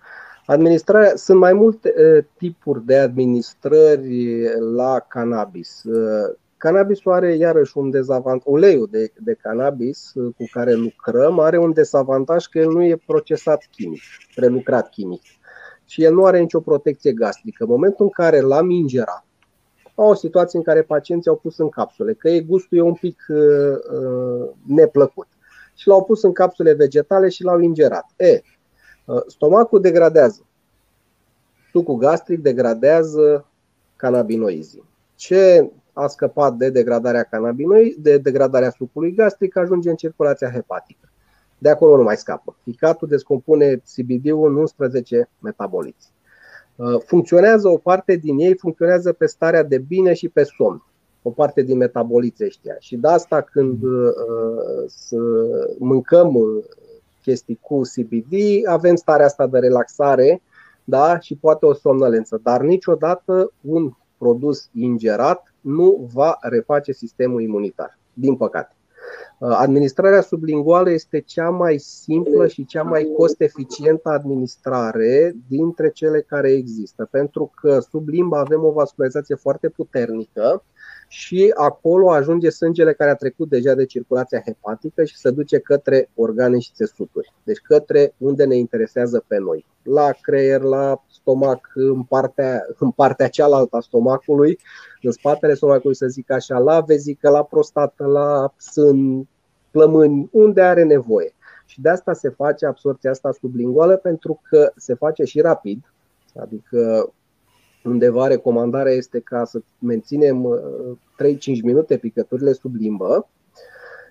[0.46, 4.42] Administrarea, sunt mai multe uh, tipuri de administrări
[4.74, 5.82] la cannabis.
[6.57, 11.59] Uh, cannabisul are iarăși un dezavantaj, uleiul de, de cannabis uh, cu care lucrăm are
[11.59, 14.02] un dezavantaj că el nu e procesat chimic,
[14.34, 15.22] prelucrat chimic
[15.84, 17.64] și el nu are nicio protecție gastrică.
[17.64, 19.24] În momentul în care l-am ingerat,
[19.94, 22.94] au o situație în care pacienții au pus în capsule, că e gustul e un
[22.94, 25.26] pic uh, neplăcut
[25.74, 28.07] și l-au pus în capsule vegetale și l-au ingerat.
[28.16, 28.40] E,
[29.04, 30.46] uh, stomacul degradează.
[31.72, 33.46] Sucul gastric degradează
[33.96, 34.84] cannabinoizii.
[35.14, 41.09] Ce a scăpat de degradarea cannabinoid, de degradarea sucului gastric, ajunge în circulația hepatică.
[41.59, 42.57] De acolo nu mai scapă.
[42.62, 46.12] Ficatul descompune CBD-ul în 11 metaboliți.
[46.76, 50.82] Uh, funcționează o parte din ei, funcționează pe starea de bine și pe somn
[51.22, 52.76] o parte din metaboliți ăștia.
[52.78, 54.12] Și de asta când uh,
[54.86, 55.16] să
[55.78, 56.64] mâncăm uh,
[57.22, 58.34] chestii cu CBD,
[58.66, 60.42] avem starea asta de relaxare
[60.84, 61.18] da?
[61.18, 62.40] și poate o somnolență.
[62.42, 68.74] Dar niciodată un produs ingerat nu va reface sistemul imunitar, din păcate.
[69.38, 76.50] Uh, administrarea sublinguală este cea mai simplă și cea mai cost-eficientă administrare dintre cele care
[76.50, 80.64] există, pentru că sub limba avem o vascularizație foarte puternică
[81.09, 86.11] și acolo ajunge sângele care a trecut deja de circulația hepatică și se duce către
[86.14, 87.32] organe și țesuturi.
[87.44, 89.66] Deci către unde ne interesează pe noi.
[89.82, 94.59] La creier, la stomac, în partea, în partea cealaltă a stomacului,
[95.02, 99.28] în spatele stomacului, să zic așa, la vezică, la prostată, la sân,
[99.70, 101.34] plămâni, unde are nevoie.
[101.66, 105.92] Și de asta se face absorția asta sublinguală pentru că se face și rapid,
[106.40, 107.12] adică
[107.89, 110.61] undeva recomandarea este ca să menținem
[111.22, 113.28] 3-5 uh, minute picăturile sub limbă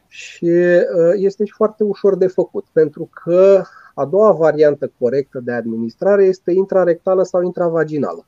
[0.07, 3.63] și uh, este și foarte ușor de făcut, pentru că
[3.93, 8.25] a doua variantă corectă de administrare este intrarectală sau intravaginală.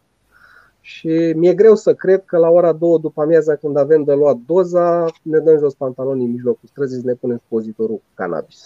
[0.82, 4.38] Și mi-e greu să cred că la ora 2 după amiaza, când avem de luat
[4.46, 8.64] doza, ne dăm jos pantalonii în mijlocul străzii și ne punem supozitorul cu cannabis.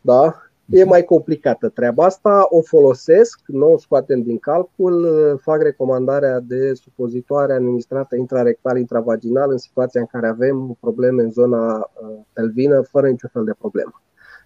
[0.00, 0.47] Da?
[0.70, 5.06] E mai complicată treaba asta, o folosesc, nu o scoatem din calcul,
[5.42, 11.76] fac recomandarea de supozitoare administrată intrarectal, intravaginal în situația în care avem probleme în zona
[11.76, 14.02] uh, pelvină, fără niciun fel de problemă.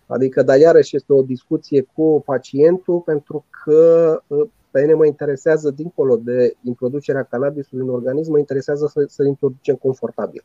[0.06, 5.70] Adică, dar iarăși este o discuție cu pacientul pentru că uh, Pe mine mă interesează,
[5.70, 10.44] dincolo de introducerea cannabisului în organism, mă interesează să, să introducem confortabil.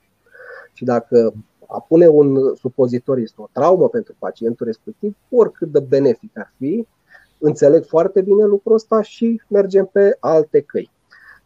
[0.73, 1.34] Și dacă
[1.68, 6.88] a pune un supozitor este o traumă pentru pacientul respectiv, oricât de benefic ar fi,
[7.38, 10.91] înțeleg foarte bine lucrul ăsta și mergem pe alte căi.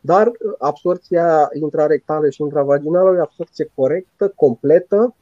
[0.01, 5.15] Dar absorția intrarectală și intravaginală e o absorție corectă, completă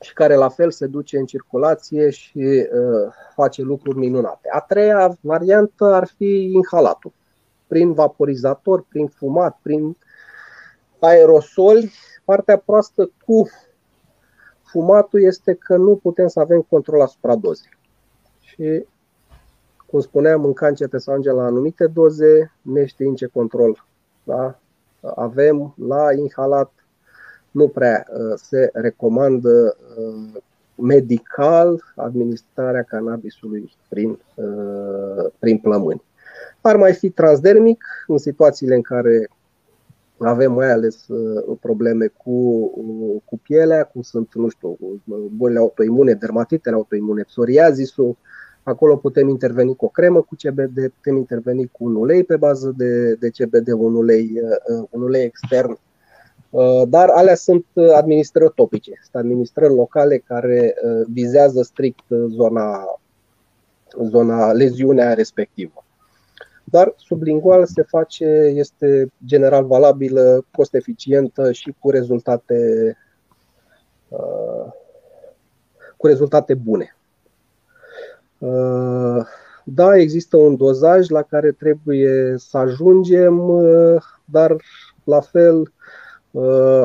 [0.00, 4.48] și care la fel se duce în circulație și uh, face lucruri minunate.
[4.52, 7.12] A treia variantă ar fi inhalatul,
[7.66, 9.96] prin vaporizator, prin fumat, prin
[10.98, 11.92] aerosoli.
[12.24, 13.48] Partea proastă cu
[14.70, 17.78] fumatul este că nu putem să avem control asupra dozei.
[18.40, 18.84] Și,
[19.86, 23.84] cum spuneam, în cancer trebuie să ajungem la anumite doze, neștiind ce control
[24.22, 24.58] da?
[25.14, 26.72] avem la inhalat,
[27.50, 30.42] nu prea uh, se recomandă uh,
[30.74, 36.02] medical administrarea cannabisului prin, uh, prin plămâni.
[36.60, 39.28] Ar mai fi transdermic în situațiile în care
[40.28, 41.06] avem mai ales
[41.60, 42.66] probleme cu,
[43.24, 44.78] cu pielea, cum sunt, nu știu,
[45.36, 48.16] bolile autoimune, dermatitele autoimune, psoriazisul,
[48.62, 52.74] Acolo putem interveni cu o cremă cu CBD, putem interveni cu un ulei pe bază
[52.76, 54.30] de, de CBD, un ulei,
[54.90, 55.78] un ulei extern.
[56.50, 63.00] Uh, dar alea sunt uh, administrări topice, sunt administrări locale care uh, vizează strict zona,
[64.08, 65.84] zona leziunea respectivă.
[66.70, 72.96] Dar sublingual se face, este general valabilă, cost eficientă și cu rezultate,
[75.96, 76.96] cu rezultate bune.
[79.64, 83.50] Da, există un dozaj la care trebuie să ajungem,
[84.24, 84.56] dar
[85.04, 85.72] la fel
[86.30, 86.82] Uh,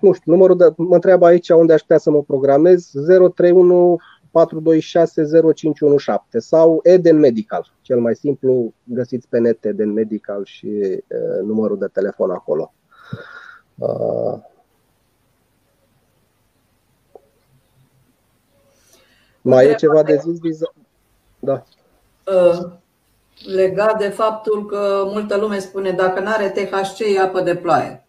[0.00, 2.90] nu știu, numărul de, mă întreabă aici unde aș putea să mă programez,
[3.34, 3.98] 031
[4.30, 5.22] 426
[5.54, 11.78] 0517 sau Eden Medical, cel mai simplu, găsiți pe net Eden Medical și uh, numărul
[11.78, 12.72] de telefon acolo.
[13.74, 14.38] Uh,
[19.40, 20.38] mai e ceva de zis?
[20.38, 20.72] Viza?
[21.38, 21.64] Da.
[22.26, 22.72] Uh,
[23.54, 28.06] legat de faptul că multă lume spune dacă nu are THC e apă de ploaie.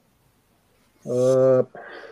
[1.03, 1.65] Uh,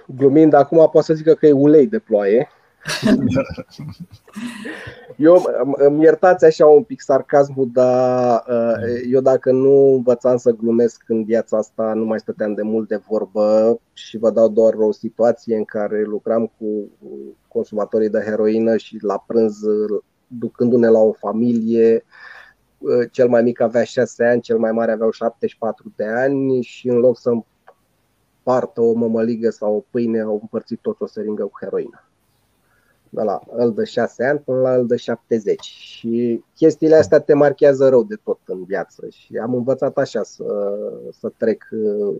[0.05, 2.49] glumind, acum poate să zică că e ulei de ploaie.
[5.17, 11.03] Eu îmi iertați așa un pic sarcasmul, dar uh, eu dacă nu învățam să glumesc
[11.07, 14.91] în viața asta, nu mai stăteam de mult de vorbă și vă dau doar o
[14.91, 16.89] situație în care lucram cu
[17.47, 19.57] consumatorii de heroină și la prânz,
[20.27, 22.05] ducându-ne la o familie,
[22.77, 26.87] uh, cel mai mic avea 6 ani, cel mai mare avea 74 de ani și
[26.87, 27.31] în loc să
[28.43, 32.06] partă o mămăligă sau o pâine, au împărțit tot o seringă cu heroină.
[33.17, 35.61] De la îl de 6 ani până la îl de 70.
[35.61, 39.07] Și chestiile astea te marchează rău de tot în viață.
[39.09, 40.77] Și am învățat așa să,
[41.19, 42.15] să trec uh,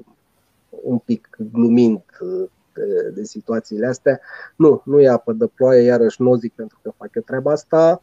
[0.70, 4.20] un pic glumind uh, de, de situațiile astea.
[4.56, 8.02] Nu, nu e apă de ploaie, iarăși nu zic pentru că fac eu treaba asta.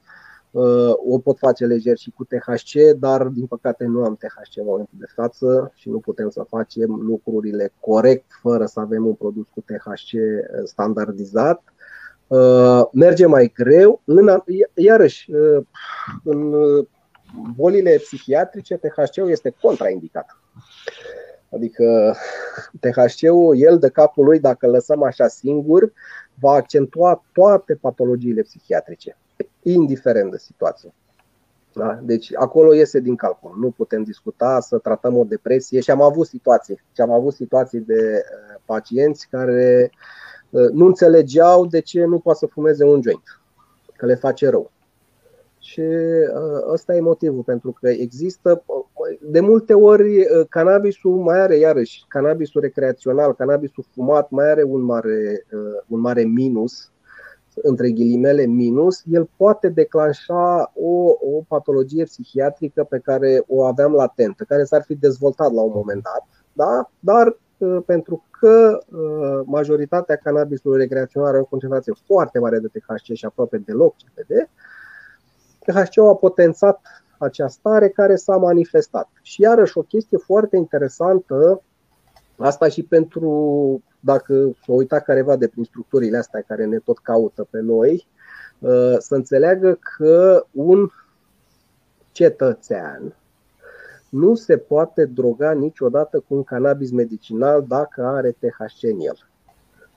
[0.50, 4.64] Uh, o pot face lejer și cu THC, dar din păcate nu am THC în
[4.64, 9.46] momentul de față și nu putem să facem lucrurile corect fără să avem un produs
[9.54, 11.73] cu THC uh, standardizat.
[12.26, 14.00] Uh, merge mai greu.
[14.04, 14.42] În,
[14.74, 15.30] iarăși,
[16.24, 16.54] în
[17.54, 20.38] bolile psihiatrice, THC-ul este contraindicat.
[21.54, 22.16] Adică
[22.80, 25.92] THC-ul, el de capul lui, dacă lăsăm așa singur,
[26.34, 29.16] va accentua toate patologiile psihiatrice
[29.62, 30.92] indiferent de situație.
[31.72, 31.98] Da?
[32.02, 33.56] Deci acolo iese din calcul.
[33.60, 36.80] Nu putem discuta să tratăm o depresie și am avut situații.
[36.94, 39.98] Și am avut situații de uh, pacienți care uh,
[40.72, 43.42] nu înțelegeau de ce nu poate să fumeze un joint,
[43.96, 44.70] că le face rău.
[45.58, 48.64] Și uh, ăsta e motivul, pentru că există,
[49.20, 55.46] de multe ori, cannabisul mai are, iarăși, cannabisul recreațional, cannabisul fumat mai are un mare,
[55.88, 56.92] un mare minus,
[57.62, 64.44] între ghilimele minus, el poate declanșa o, o patologie psihiatrică pe care o aveam latentă,
[64.48, 66.90] care s-ar fi dezvoltat la un moment dat, da?
[67.00, 67.34] dar uh,
[67.86, 73.58] pentru că uh, majoritatea cannabisului recreațional are o concentrație foarte mare de THC și aproape
[73.58, 74.48] deloc CBD,
[75.58, 76.80] THC-ul a potențat
[77.18, 79.08] această stare care s-a manifestat.
[79.22, 81.62] Și iarăși o chestie foarte interesantă,
[82.36, 87.46] asta și pentru dacă s-a uitat careva de prin structurile astea care ne tot caută
[87.50, 88.06] pe noi,
[88.58, 90.88] uh, să înțeleagă că un
[92.12, 93.14] cetățean
[94.14, 99.28] nu se poate droga niciodată cu un cannabis medicinal dacă are THC în el.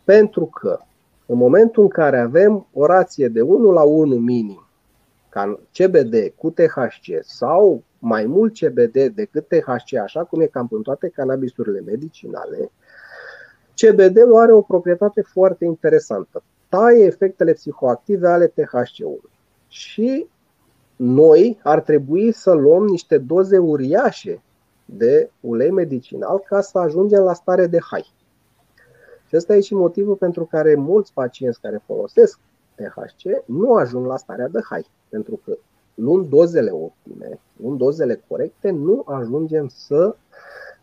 [0.03, 0.79] Pentru că
[1.25, 4.67] în momentul în care avem o rație de 1 la 1 minim
[5.71, 11.09] CBD cu THC sau mai mult CBD decât THC, așa cum e cam în toate
[11.09, 12.71] cannabisurile medicinale,
[13.75, 16.43] CBD-ul are o proprietate foarte interesantă.
[16.69, 19.29] Taie efectele psihoactive ale THC-ului.
[19.67, 20.27] Și
[20.97, 24.41] noi ar trebui să luăm niște doze uriașe
[24.85, 28.13] de ulei medicinal ca să ajungem la stare de hai.
[29.27, 32.39] Și ăsta e și motivul pentru care mulți pacienți care folosesc
[32.75, 34.85] THC nu ajung la starea de hai.
[35.09, 35.57] Pentru că
[35.93, 40.15] luând dozele optime, luând dozele corecte, nu ajungem să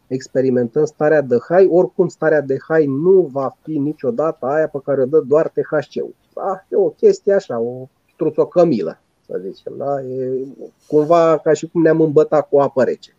[0.06, 1.68] experimentăm starea de hai.
[1.70, 6.14] Oricum, starea de hai nu va fi niciodată aia pe care o dă doar THC-ul.
[6.34, 6.64] Da?
[6.68, 9.74] E o chestie așa, o struțocămilă, să zicem.
[9.76, 10.02] Da?
[10.02, 10.46] E
[10.86, 13.16] cumva ca și cum ne-am îmbătat cu apă rece.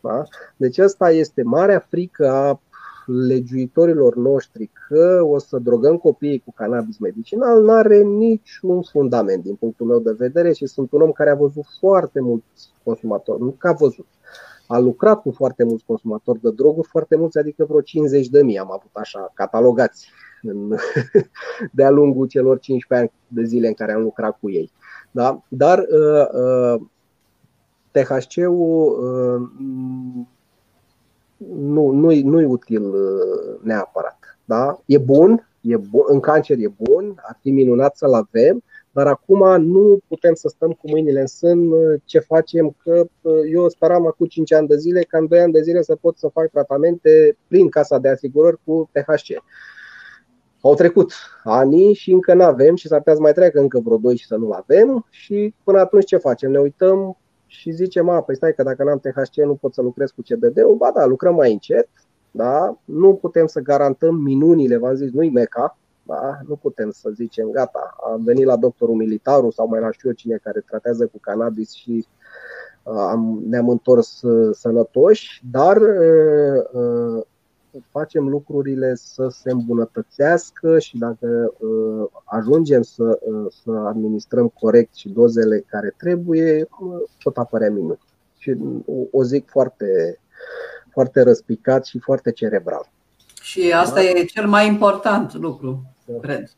[0.00, 0.24] Da?
[0.56, 2.60] Deci asta este marea frică a
[3.06, 9.54] legiuitorilor noștri că o să drogăm copiii cu cannabis medicinal nu are niciun fundament din
[9.54, 13.50] punctul meu de vedere și sunt un om care a văzut foarte mulți consumatori, nu
[13.50, 14.06] că a văzut,
[14.66, 18.58] a lucrat cu foarte mulți consumatori de droguri, foarte mulți, adică vreo 50 de mii
[18.58, 20.08] am avut așa catalogați
[20.42, 20.76] în,
[21.76, 24.72] de-a lungul celor 15 ani de zile în care am lucrat cu ei.
[25.14, 25.42] Da?
[25.48, 26.80] Dar uh, uh,
[27.90, 29.48] THC-ul uh,
[31.46, 34.38] nu, nu-i, nu-i util uh, neapărat.
[34.44, 34.80] Da?
[34.86, 38.62] E bun, e bun, în cancer e bun, ar fi minunat să-l avem,
[38.92, 43.40] dar acum nu putem să stăm cu mâinile în sân uh, ce facem, că uh,
[43.52, 46.18] eu speram acum 5 ani de zile, ca în 2 ani de zile să pot
[46.18, 49.42] să fac tratamente prin casa de asigurări cu THC.
[50.64, 51.12] Au trecut
[51.42, 54.26] ani și încă nu avem și s-ar putea să mai treacă încă vreo 2 și
[54.26, 56.50] să nu-l avem și până atunci ce facem?
[56.50, 57.16] Ne uităm
[57.46, 60.74] și zicem, a, păi stai că dacă n-am THC nu pot să lucrez cu CBD-ul,
[60.74, 61.88] ba da, lucrăm mai încet,
[62.30, 62.78] da?
[62.84, 66.38] nu putem să garantăm minunile, v-am zis, nu-i meca, da?
[66.46, 70.14] nu putem să zicem, gata, am venit la doctorul militarul sau mai la știu eu
[70.14, 72.06] cine care tratează cu cannabis și
[72.82, 77.22] uh, am, ne-am întors uh, sănătoși, dar uh, uh,
[77.90, 85.08] facem lucrurile să se îmbunătățească și dacă uh, ajungem să, uh, să administrăm corect și
[85.08, 87.98] dozele care trebuie, uh, tot apărea minuni.
[88.38, 88.56] Și
[89.10, 90.20] o zic foarte,
[90.92, 92.90] foarte răspicat și foarte cerebral.
[93.42, 94.02] Și asta da?
[94.02, 96.18] e cel mai important lucru, da.
[96.20, 96.50] cred.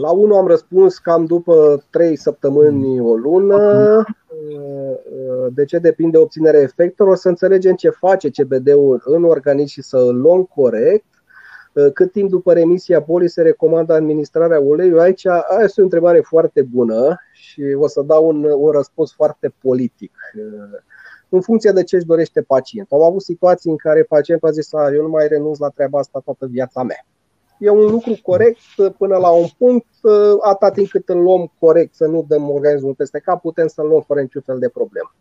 [0.00, 4.04] La unul am răspuns cam după trei săptămâni, o lună.
[5.52, 7.16] De ce depinde obținerea efectelor?
[7.16, 11.04] Să înțelegem ce face CBD-ul în organism și să îl luăm corect.
[11.92, 15.02] Cât timp după remisia bolii se recomandă administrarea uleiului?
[15.02, 15.24] Aici
[15.62, 20.12] este o întrebare foarte bună și o să dau un, un răspuns foarte politic
[21.28, 23.00] în funcție de ce își dorește pacientul.
[23.00, 26.20] Am avut situații în care pacientul a zis, eu nu mai renunț la treaba asta
[26.24, 27.04] toată viața mea
[27.60, 28.58] e un lucru corect
[28.98, 29.86] până la un punct,
[30.40, 34.02] atât timp cât îl luăm corect, să nu dăm organismul peste cap, putem să-l luăm
[34.06, 35.14] fără niciun fel de problemă.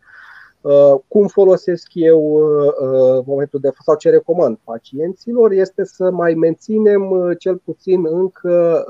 [0.62, 6.34] Uh, cum folosesc eu uh, uh, momentul de sau ce recomand pacienților este să mai
[6.34, 8.86] menținem cel puțin încă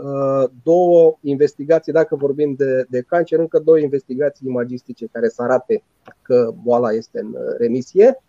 [0.63, 5.84] două investigații, dacă vorbim de, de cancer, încă două investigații imagistice care să arate
[6.21, 8.23] că boala este în remisie,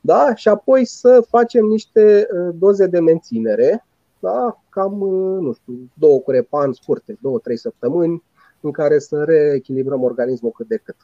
[0.00, 0.34] da?
[0.34, 3.86] și apoi să facem niște doze de menținere
[4.22, 4.62] da?
[4.68, 4.98] cam,
[5.40, 8.22] nu știu, două curepan scurte, două, trei săptămâni,
[8.60, 10.96] în care să reechilibrăm organismul cât de cât.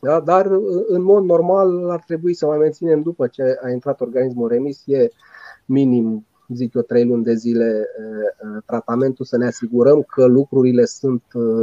[0.00, 0.20] Da?
[0.20, 0.46] Dar,
[0.86, 5.10] în mod normal, ar trebui să mai menținem după ce a intrat organismul în remisie,
[5.64, 7.86] minim, zic eu, trei luni de zile
[8.66, 11.22] tratamentul, să ne asigurăm că lucrurile sunt,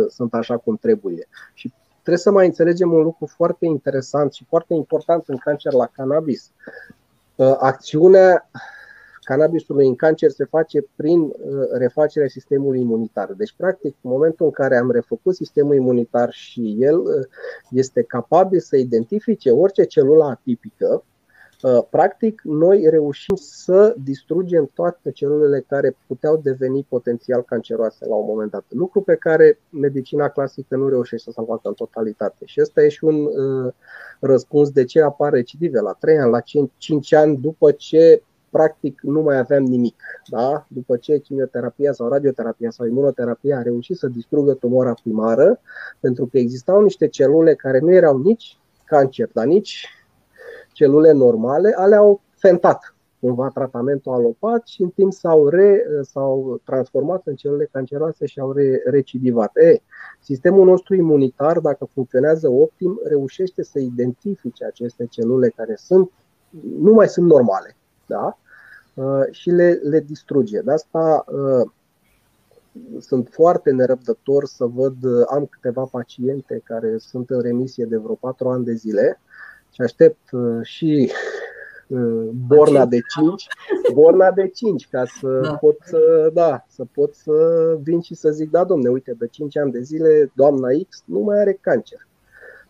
[0.09, 1.27] sunt așa cum trebuie.
[1.53, 5.85] Și trebuie să mai înțelegem un lucru foarte interesant și foarte important în cancer la
[5.85, 6.51] cannabis.
[7.59, 8.49] Acțiunea
[9.23, 11.33] cannabisului în cancer se face prin uh,
[11.71, 13.33] refacerea sistemului imunitar.
[13.33, 17.25] Deci, practic, în momentul în care am refăcut sistemul imunitar și el uh,
[17.69, 21.03] este capabil să identifice orice celulă atipică,
[21.61, 28.25] uh, practic, noi reușim să distrugem toate celulele care puteau deveni potențial canceroase la un
[28.27, 28.65] moment dat.
[28.67, 32.45] Lucru pe care medicina clasică nu reușește să-l facă în totalitate.
[32.45, 33.73] Și ăsta e și un uh,
[34.19, 38.21] răspuns de ce apar recidive la 3 ani, la 5, 5 ani după ce
[38.51, 40.03] practic nu mai aveam nimic.
[40.29, 40.65] Da?
[40.67, 45.59] După ce chimioterapia sau radioterapia sau imunoterapia a reușit să distrugă tumora primară,
[45.99, 49.87] pentru că existau niște celule care nu erau nici cancer, dar nici
[50.73, 57.21] celule normale, ale au fentat cumva tratamentul alopat și în timp s-au, re, s-au transformat
[57.25, 59.57] în celule canceroase și au re, recidivat.
[59.57, 59.81] E,
[60.19, 66.11] sistemul nostru imunitar, dacă funcționează optim, reușește să identifice aceste celule care sunt,
[66.79, 67.75] nu mai sunt normale
[68.11, 68.37] da?
[69.01, 70.59] Uh, și le, le distruge.
[70.59, 71.69] De asta uh,
[72.99, 74.95] sunt foarte nerăbdător să văd,
[75.27, 79.19] am câteva paciente care sunt în remisie de vreo 4 ani de zile
[79.73, 80.29] și aștept
[80.61, 81.11] și
[82.47, 83.47] borna de 5,
[83.93, 85.55] borna de 5 ca să da.
[85.55, 87.33] pot să, da, să pot să
[87.81, 91.19] vin și să zic, da, domne, uite, de 5 ani de zile doamna X nu
[91.19, 92.07] mai are cancer.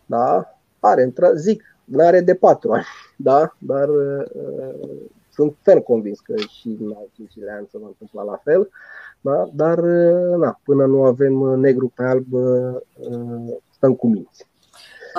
[0.06, 0.56] Da?
[0.80, 2.84] Are, zic, nu are de 4 ani,
[3.16, 3.56] da?
[3.58, 4.24] Dar uh,
[5.34, 8.70] sunt ferm convins că și în al cincilea an se va întâmpla la fel,
[9.20, 9.48] da?
[9.52, 14.46] dar uh, na, până nu avem negru pe alb, uh, stăm cu minți.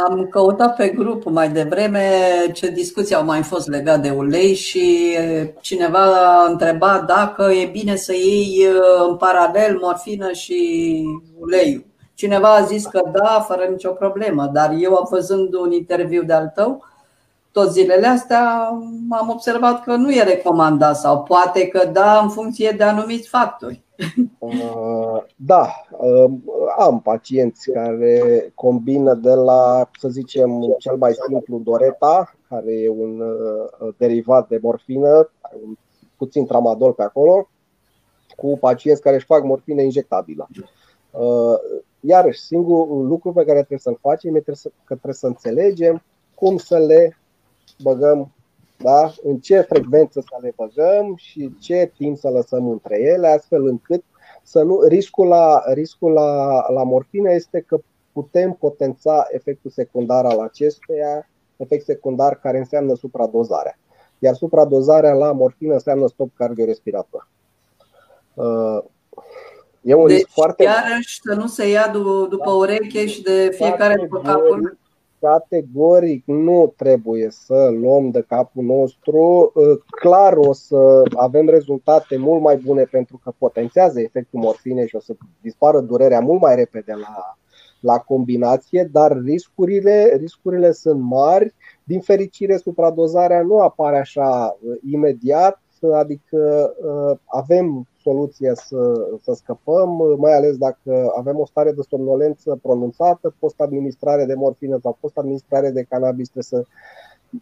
[0.07, 2.10] Am căutat pe grup mai devreme
[2.53, 5.18] ce discuții au mai fost legate de ulei și
[5.61, 8.68] cineva a întrebat dacă e bine să iei
[9.10, 11.02] în paralel morfină și
[11.40, 11.85] uleiul.
[12.14, 16.52] Cineva a zis că da, fără nicio problemă, dar eu am văzând un interviu de-al
[16.56, 16.84] tău,
[17.53, 18.69] tot zilele astea
[19.09, 23.81] am observat că nu e recomandat sau poate că da în funcție de anumiți factori.
[24.43, 25.67] Uh, da,
[25.97, 26.31] uh,
[26.77, 33.19] am pacienți care combină de la, să zicem, cel mai simplu Doreta, care e un
[33.19, 35.30] uh, derivat de morfină,
[36.17, 37.49] puțin tramadol pe acolo,
[38.35, 40.47] cu pacienți care își fac morfină injectabilă.
[41.99, 46.03] Iarăși, singurul lucru pe care trebuie să-l facem e că trebuie să înțelegem
[46.35, 47.17] cum să le
[47.82, 48.32] băgăm
[48.78, 49.14] da?
[49.24, 54.04] în ce frecvență să le băgăm și ce timp să lăsăm între ele, astfel încât
[54.44, 57.80] să nu, riscul, la, riscul la, la morfină este că
[58.12, 63.78] putem potența efectul secundar al acesteia, efect secundar care înseamnă supradozarea.
[64.20, 67.28] Iar supradozarea la morfină înseamnă stop cardiorespirator.
[68.34, 68.84] Uh,
[69.82, 70.64] e un deci, risc foarte.
[70.64, 71.88] Iarăși să nu se ia
[72.30, 74.78] după ureche și de fiecare după capul
[75.24, 79.52] categoric nu trebuie să luăm de capul nostru.
[79.56, 84.95] Uh, clar o să avem rezultate mult mai bune pentru că potențează efectul morfinei și
[84.95, 87.38] o să dispară durerea mult mai repede la,
[87.80, 91.54] la combinație, dar riscurile, riscurile sunt mari.
[91.84, 95.62] Din fericire, supradozarea nu apare așa uh, imediat,
[95.94, 102.59] adică uh, avem soluție să, să scăpăm, mai ales dacă avem o stare de somnolență
[102.61, 106.65] pronunțată, post-administrare de morfină sau post-administrare de cannabis, trebuie să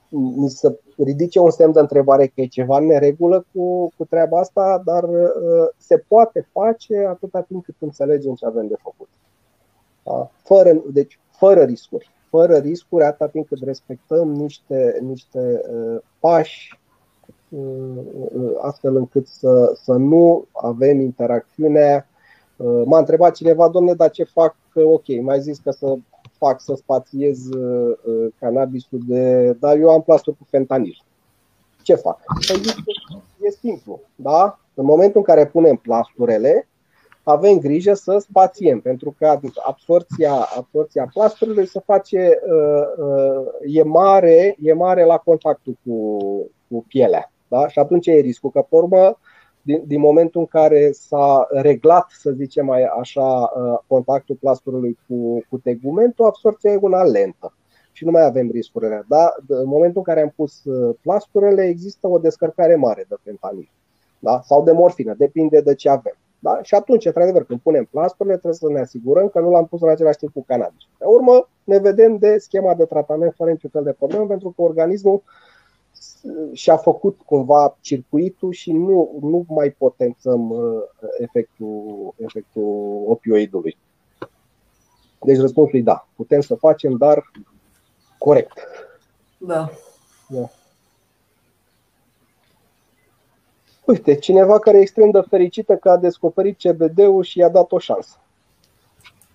[0.10, 4.40] mi să ridice un semn de întrebare că e ceva în neregulă cu, cu treaba
[4.40, 9.10] asta, dar uh, se poate face atâta timp cât înțelegem ce avem de făcut.
[10.04, 10.32] Da?
[10.44, 12.10] Fără, deci, fără riscuri.
[12.30, 16.81] Fără riscuri, atâta timp cât respectăm niște, niște uh, pași Uh,
[18.62, 22.08] astfel încât să, să nu avem interacțiunea.
[22.56, 24.56] Uh, m-a întrebat cineva, domne, dar ce fac?
[24.74, 25.96] Ok, mai zis că să
[26.38, 29.52] fac să spațiez uh, cannabisul de...
[29.60, 31.04] Dar eu am plasturi cu fentanil.
[31.84, 32.20] Ce fac?
[32.48, 32.62] Păi
[33.42, 34.60] e simplu, da?
[34.74, 36.68] În momentul în care punem plasturele,
[37.24, 42.40] avem grijă să spațiem, pentru că absorția, absorția plasturilor se face,
[43.66, 46.18] e mare, e mare la contactul cu,
[46.70, 47.31] cu pielea.
[47.52, 47.68] Da?
[47.68, 49.18] Și atunci e riscul că, pe urmă,
[49.62, 55.44] din, din momentul în care s-a reglat, să zicem mai așa, uh, contactul plasturului cu,
[55.50, 57.54] cu tegumentul, absorția e una lentă
[57.92, 59.06] și nu mai avem riscurile.
[59.08, 59.34] Da?
[59.48, 63.72] În momentul în care am pus uh, plasturile, există o descărcare mare de fentanil
[64.20, 64.42] da?
[64.44, 66.18] sau de morfină, depinde de ce avem.
[66.40, 66.60] Da?
[66.62, 69.90] Și atunci, într-adevăr, când punem plasturile, trebuie să ne asigurăm că nu l-am pus în
[69.90, 70.84] același timp cu cannabis.
[70.98, 74.62] Pe urmă, ne vedem de schema de tratament fără niciun fel de problemă, pentru că
[74.62, 75.51] organismul uh,
[76.54, 80.82] și-a făcut cumva circuitul și nu, nu mai potențăm uh,
[81.20, 83.78] efectul, efectul opioidului.
[85.26, 87.32] Deci răspunsul e da, putem să facem, dar
[88.18, 88.60] corect.
[89.38, 89.70] Da.
[90.28, 90.50] da.
[93.86, 97.80] Uite, cineva care e extrem de fericită că a descoperit CBD-ul și i-a dat o
[97.80, 98.16] șansă.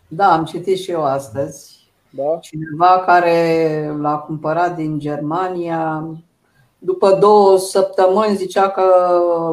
[0.09, 1.89] Da, am citit și eu astăzi.
[2.11, 2.39] Da?
[2.41, 6.09] Cineva care l-a cumpărat din Germania,
[6.87, 8.83] după două săptămâni zicea că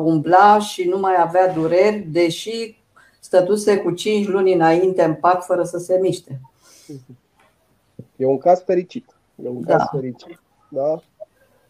[0.04, 2.78] umbla și nu mai avea dureri, deși
[3.20, 6.42] stătuse cu 5 luni înainte în pat fără să se miște.
[8.16, 9.06] E un caz fericit.
[9.44, 9.86] E un caz da.
[9.92, 10.40] fericit.
[10.70, 11.00] Da?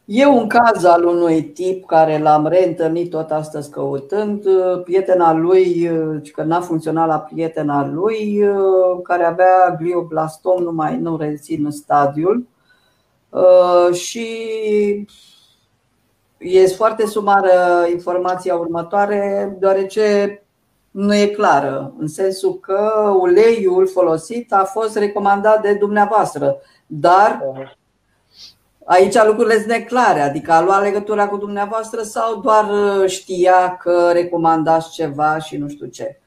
[0.05, 4.45] E un caz al unui tip care l-am reîntâlnit tot astăzi căutând.
[4.83, 5.89] Prietena lui,
[6.33, 8.43] că n-a funcționat la prietena lui,
[9.03, 12.47] care avea glioblastom, nu mai nu rețin stadiul.
[13.91, 14.27] Și
[16.43, 20.37] este foarte sumară informația următoare, deoarece
[20.91, 27.39] nu e clară, în sensul că uleiul folosit a fost recomandat de dumneavoastră, dar
[28.85, 32.65] aici lucrurile sunt neclare, adică a luat legătura cu dumneavoastră sau doar
[33.05, 36.17] știa că recomandați ceva și nu știu ce.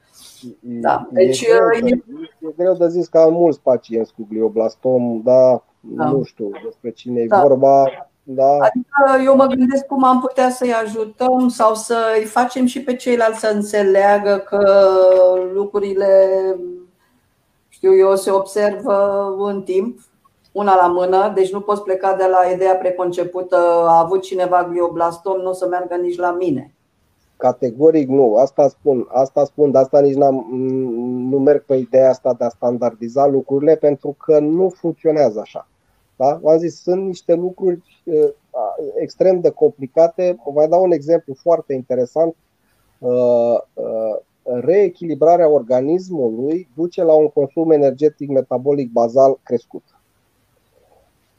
[0.59, 1.07] Da.
[1.11, 2.03] Deci, e, greu, e...
[2.39, 6.09] e greu de zis că am mulți pacienți cu glioblastom, da, da.
[6.09, 7.41] nu știu despre cine e da.
[7.41, 7.83] vorba.
[8.29, 8.57] Da.
[8.57, 13.39] Adică eu mă gândesc cum am putea să-i ajutăm sau să-i facem și pe ceilalți
[13.39, 14.83] să înțeleagă că
[15.53, 16.29] lucrurile,
[17.69, 19.99] știu eu, se observă în timp,
[20.51, 25.41] una la mână, deci nu poți pleca de la ideea preconcepută, a avut cineva glioblastom,
[25.41, 26.73] nu o să meargă nici la mine.
[27.37, 30.45] Categoric nu, asta spun, asta spun, de asta nici n-am,
[31.29, 35.67] nu merg pe ideea asta de a standardiza lucrurile pentru că nu funcționează așa.
[36.17, 36.39] Da?
[36.41, 38.29] V-am zis, sunt niște lucruri uh,
[38.95, 40.39] extrem de complicate.
[40.45, 42.35] Vă mai dau un exemplu foarte interesant.
[42.99, 49.83] Uh, uh, reechilibrarea organismului duce la un consum energetic metabolic bazal crescut.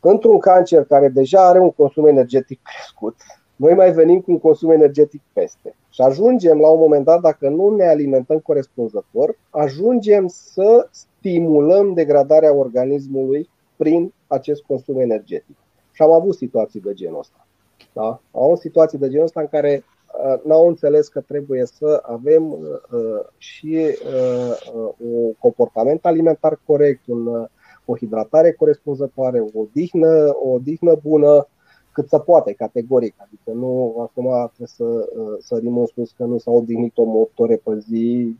[0.01, 3.17] Într-un cancer care deja are un consum energetic crescut,
[3.57, 5.75] noi mai venim cu un consum energetic peste.
[5.91, 12.55] Și ajungem la un moment dat, dacă nu ne alimentăm corespunzător, ajungem să stimulăm degradarea
[12.55, 15.57] organismului prin acest consum energetic.
[15.93, 17.47] Și am avut situații de genul ăsta.
[17.93, 18.21] Da?
[18.31, 19.85] Am avut situații de genul ăsta în care
[20.25, 22.61] uh, n-au înțeles că trebuie să avem uh,
[23.37, 27.47] și uh, uh, un comportament alimentar corect, un, uh,
[27.85, 31.49] o hidratare corespunzătoare, o odihnă, o odihnă bună,
[31.93, 33.15] cât să poate, categoric.
[33.19, 37.57] Adică nu acum trebuie să uh, sărim în sus că nu s-au odihnit o ore
[37.57, 38.37] pe zi,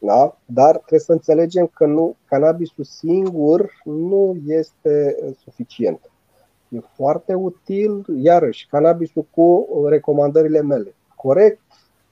[0.00, 0.36] da?
[0.44, 6.10] Dar trebuie să înțelegem că nu, cannabisul singur nu este suficient.
[6.68, 10.94] E foarte util, iarăși, cannabisul cu recomandările mele.
[11.16, 11.60] Corect,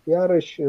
[0.05, 0.63] iarăși,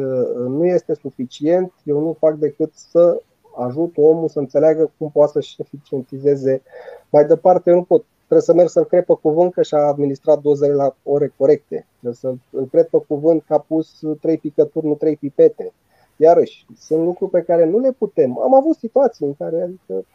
[0.47, 1.73] nu este suficient.
[1.83, 3.21] Eu nu fac decât să
[3.57, 6.61] ajut omul să înțeleagă cum poate să-și eficientizeze.
[7.09, 8.05] Mai departe, nu pot.
[8.17, 11.87] Trebuie să merg să-l cred pe cuvânt că și-a administrat dozele la ore corecte.
[11.99, 15.73] Trebuie să-l cred pe cuvânt că a pus trei picături, nu trei pipete
[16.21, 18.39] Iarăși, sunt lucruri pe care nu le putem.
[18.39, 20.05] Am avut situații în care adică,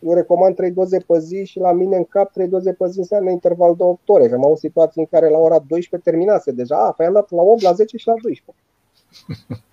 [0.00, 2.98] eu recomand 3 doze pe zi și la mine în cap 3 doze pe zi
[2.98, 4.26] înseamnă interval de 8 ore.
[4.26, 6.76] Și am avut situații în care la ora 12 terminase deja.
[6.76, 8.64] A, păi am dat la 8, la 10 și la 12.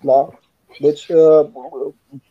[0.02, 0.28] Da?
[0.80, 1.48] Deci uh,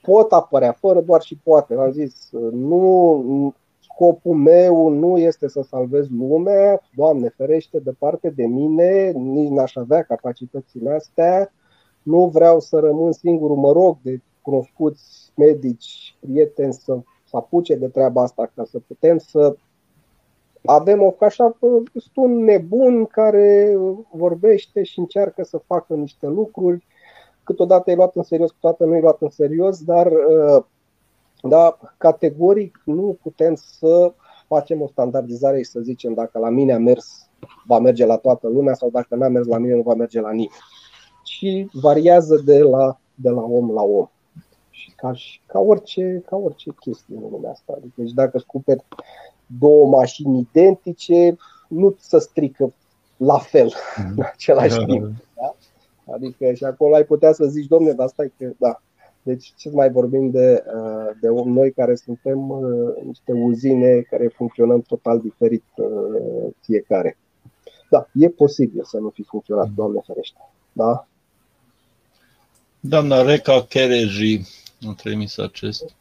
[0.02, 1.74] pot apărea, fără doar și poate.
[1.74, 9.12] Am zis, nu, scopul meu nu este să salvez lumea, Doamne ferește, departe de mine,
[9.12, 11.52] nici n-aș avea capacitățile astea
[12.04, 17.88] nu vreau să rămân singurul, mă rog, de cunoscuți medici, prieteni să, să apuce de
[17.88, 19.56] treaba asta ca să putem să
[20.66, 21.58] avem o așa
[22.16, 23.78] un nebun care
[24.12, 26.86] vorbește și încearcă să facă niște lucruri.
[27.44, 30.12] Câteodată e luat în serios, câteodată nu e luat în serios, dar
[31.42, 34.14] da, categoric nu putem să
[34.48, 37.30] facem o standardizare și să zicem dacă la mine a mers,
[37.68, 40.32] va merge la toată lumea sau dacă n-a mers la mine, nu va merge la
[40.32, 40.52] nimeni
[41.42, 44.08] și variază de la, de la om la om.
[44.70, 45.12] Și ca,
[45.46, 47.74] ca, orice, ca orice chestie în lumea asta.
[47.78, 48.84] Adică, deci dacă îți cumperi
[49.60, 51.38] două mașini identice,
[51.68, 52.74] nu se strică
[53.18, 54.14] la fel mm.
[54.18, 54.86] în același da.
[54.86, 55.06] timp.
[55.36, 55.56] Da?
[56.14, 58.82] Adică și acolo ai putea să zici, domne, dar stai că da.
[59.24, 64.82] Deci ce mai vorbim de, uh, de noi care suntem uh, niște uzine care funcționăm
[64.82, 67.18] total diferit uh, fiecare.
[67.90, 69.74] Da, e posibil să nu fi funcționat, mm.
[69.76, 70.40] Doamne ferește.
[70.74, 71.06] Da?
[72.84, 74.42] Doamna Reca Chereji
[74.90, 75.96] a trimis acest.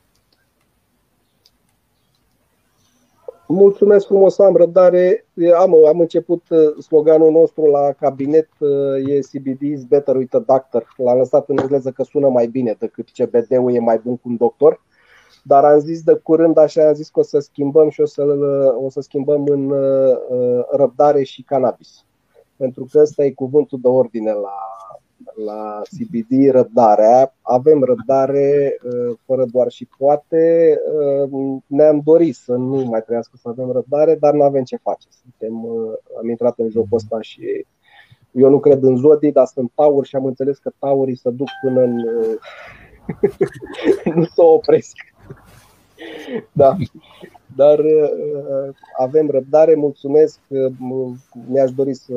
[3.46, 5.26] Mulțumesc frumos, am răbdare.
[5.56, 10.38] Am, am început uh, sloganul nostru la cabinet, uh, e CBD is better with a
[10.38, 10.94] doctor.
[10.96, 14.36] L-am lăsat în engleză că sună mai bine decât CBD-ul e mai bun cu un
[14.36, 14.82] doctor.
[15.42, 18.22] Dar am zis de curând, așa am zis că o să schimbăm și o să,
[18.84, 20.16] o să schimbăm în uh,
[20.70, 22.04] răbdare și cannabis.
[22.56, 24.54] Pentru că ăsta e cuvântul de ordine la,
[25.44, 27.34] la CBD răbdarea.
[27.42, 30.74] Avem răbdare uh, fără doar și poate.
[30.94, 35.08] Uh, ne-am dorit să nu mai trebuiască să avem răbdare, dar nu avem ce face.
[35.22, 37.66] Suntem, uh, am intrat în jocul ăsta și
[38.32, 41.48] eu nu cred în zodii, dar sunt tauri și am înțeles că taurii se duc
[41.62, 41.96] până în...
[44.14, 44.96] nu se opresc.
[46.52, 46.76] da.
[47.56, 47.80] Dar
[48.98, 50.38] avem răbdare, mulțumesc.
[51.48, 52.12] Mi-aș dori să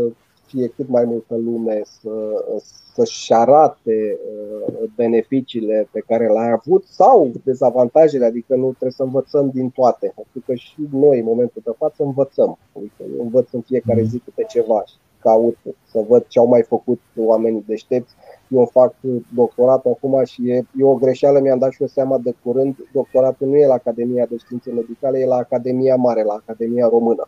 [0.53, 2.45] fie cât mai multă lume să,
[2.93, 9.49] să-și arate uh, beneficiile pe care le-a avut sau dezavantajele, adică nu trebuie să învățăm
[9.53, 10.11] din toate.
[10.15, 12.57] Pentru că și noi, în momentul de față, învățăm.
[12.77, 14.07] Adică eu învăț în fiecare mm.
[14.07, 15.57] zi câte ceva și caut
[15.91, 18.13] să văd ce au mai făcut oamenii deștepți.
[18.47, 18.95] Eu fac
[19.35, 22.75] doctoratul acum și e, e o greșeală, mi-am dat și eu seama de curând.
[22.93, 27.27] Doctoratul nu e la Academia de Științe Medicale, e la Academia Mare, la Academia Română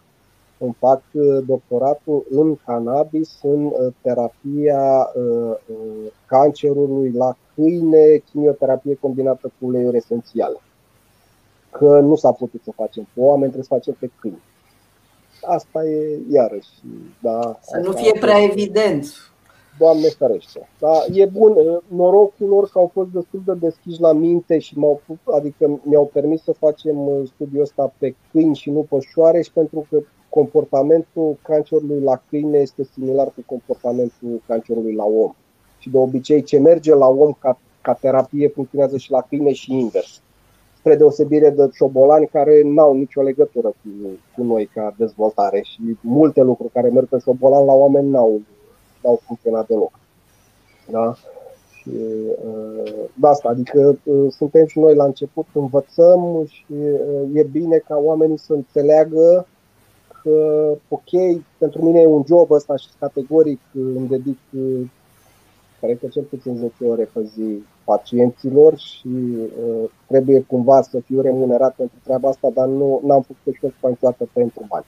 [0.58, 5.56] îmi fac uh, doctoratul în cannabis, în uh, terapia uh,
[6.26, 10.58] cancerului la câine, chimioterapie combinată cu uleiuri esențiale.
[11.72, 14.44] Că nu s-a putut să facem pe oameni, trebuie să facem pe câini.
[15.42, 16.70] Asta e iarăși.
[17.22, 19.06] Da, să nu fie prea evident.
[19.80, 20.70] Doamne ferește.
[20.80, 25.02] Da, e bun, norocul lor că au fost destul de deschiși la minte și m-au,
[25.36, 29.52] adică mi-au permis să facem uh, studiul ăsta pe câini și nu pe șoare și
[29.52, 30.00] pentru că
[30.36, 35.34] comportamentul cancerului la câine este similar cu comportamentul cancerului la om.
[35.78, 39.74] Și de obicei ce merge la om ca, ca terapie funcționează și la câine și
[39.74, 40.22] invers.
[40.78, 43.90] Spre deosebire de șobolani care n-au nicio legătură cu,
[44.36, 48.42] cu noi ca dezvoltare și multe lucruri care merg pe șobolan la oameni n-au,
[49.04, 50.00] n-au funcționat deloc.
[50.92, 51.16] Da?
[51.72, 51.90] Și
[52.46, 57.78] uh, de asta, adică uh, suntem și noi la început, învățăm și uh, e bine
[57.78, 59.46] ca oamenii să înțeleagă că,
[60.88, 64.38] ok, pentru mine e un job ăsta și categoric îmi dedic,
[65.80, 71.22] cred că cel puțin 10 ore pe zi pacienților și uh, trebuie cumva să fiu
[71.22, 74.86] remunerat pentru treaba asta, dar nu am făcut-o și niciodată pentru bani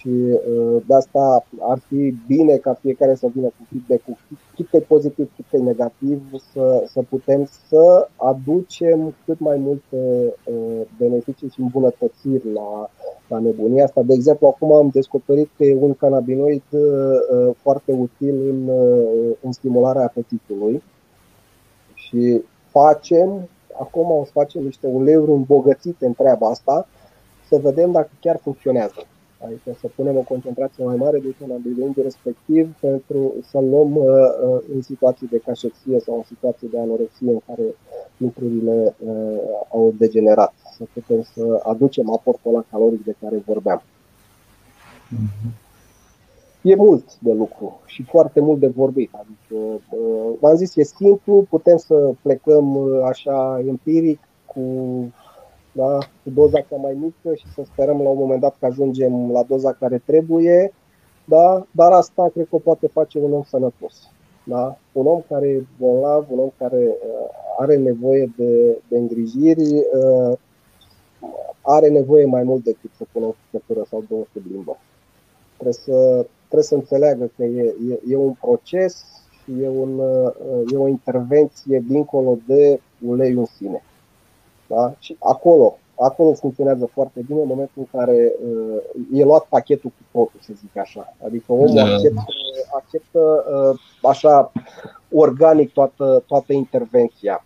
[0.00, 4.16] și uh, de asta ar fi bine ca fiecare să vină cu feedback-ul,
[4.54, 6.22] cât e pozitiv, cât e negativ,
[6.52, 12.90] să, să putem să aducem cât mai multe uh, beneficii și îmbunătățiri la,
[13.28, 14.02] la nebunia asta.
[14.02, 18.68] De exemplu, acum am descoperit că e un cannabinoid uh, foarte util în,
[19.40, 20.82] în stimularea apetitului
[21.94, 23.48] și facem,
[23.80, 26.88] acum o să facem niște uleiuri îmbogățite în treaba asta,
[27.48, 29.06] să vedem dacă chiar funcționează.
[29.44, 34.60] Adică să punem o concentrație mai mare de cannabinoidul respectiv pentru să luăm uh, uh,
[34.74, 37.74] în situații de cașexie sau în situații de anorexie în care
[38.16, 39.38] lucrurile uh,
[39.68, 43.82] au degenerat, să putem să aducem aportul la caloric de care vorbeam.
[45.14, 45.68] Mm-hmm.
[46.62, 49.10] E mult de lucru și foarte mult de vorbit.
[49.12, 54.60] Adică, uh, v-am zis, e simplu, putem să plecăm uh, așa empiric cu
[55.72, 55.98] da?
[55.98, 59.42] cu doza cea mai mică și să sperăm la un moment dat că ajungem la
[59.42, 60.72] doza care trebuie,
[61.24, 61.66] da?
[61.70, 64.10] dar asta cred că o poate face un om sănătos.
[64.44, 64.78] Da?
[64.92, 67.28] Un om care e bolnav, un om care uh,
[67.58, 70.38] are nevoie de, de îngrijiri, uh,
[71.60, 74.78] are nevoie mai mult decât să pună o făcătură sau două sub limbă.
[75.54, 79.04] Trebuie să, trebuie să înțeleagă că e, e, e un proces
[79.42, 80.32] și e, un, uh,
[80.72, 83.82] e o intervenție dincolo de uleiul în sine.
[84.74, 84.94] Da?
[84.98, 88.82] Și acolo, acolo funcționează foarte bine în momentul în care uh,
[89.12, 91.14] e luat pachetul cu totul, să zic așa.
[91.24, 91.82] Adică omul da.
[91.82, 92.24] acceptă,
[92.74, 94.52] acceptă uh, așa
[95.12, 97.44] organic toată, toată intervenția.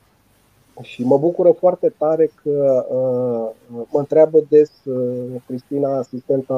[0.83, 6.55] Și mă bucură foarte tare că uh, mă întreabă des uh, Cristina, asistenta,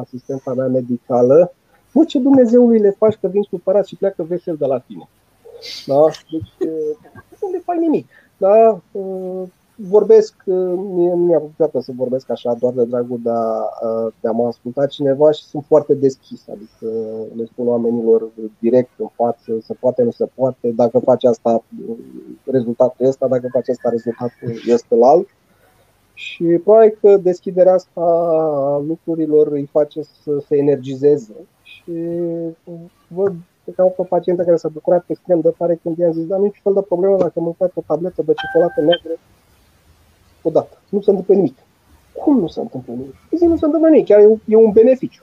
[0.00, 1.52] asistenta mea medicală,
[1.96, 5.08] Bă, ce Dumnezeului le faci că vin supărat și pleacă vesel de la tine?
[5.86, 6.00] Da?
[6.30, 6.96] Deci, uh,
[7.40, 8.08] nu le fac nimic.
[8.36, 8.80] Da?
[8.92, 9.42] Uh,
[9.76, 10.34] vorbesc,
[10.76, 13.68] mie nu mi-a plăcut să vorbesc așa doar de dragul de a,
[14.20, 16.94] de a mă asculta cineva și sunt foarte deschis, adică
[17.36, 18.28] le spun oamenilor
[18.58, 21.64] direct în față, se poate, nu se poate, dacă faci asta,
[22.44, 25.28] rezultatul este, dacă faci asta, rezultatul este la alt.
[26.14, 31.92] Și probabil că deschiderea asta a lucrurilor îi face să se energizeze și
[33.08, 33.34] văd
[33.74, 36.60] că am o pacientă care s-a bucurat extrem de tare când i-am zis, da, nici
[36.62, 39.12] fel de problemă dacă mâncați o tabletă de ciocolată neagră
[40.46, 40.78] odată.
[40.88, 41.56] Nu se întâmplă nimic.
[42.22, 43.14] Cum nu se întâmplă nimic?
[43.36, 45.22] Zic, nu se întâmplă nimic, chiar e, e un beneficiu.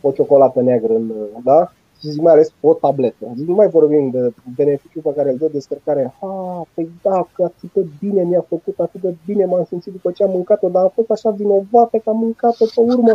[0.00, 1.12] O ciocolată neagră, în,
[1.44, 1.72] da?
[2.00, 3.26] Și zic mai ales o tabletă.
[3.36, 6.14] Zic, nu mai vorbim de beneficiul pe care îl dă descărcarea.
[6.20, 10.10] Ha, păi da, că atât de bine mi-a făcut, atât de bine m-am simțit după
[10.10, 13.12] ce am mâncat-o, dar am fost așa vinovată că am mâncat-o pe urmă.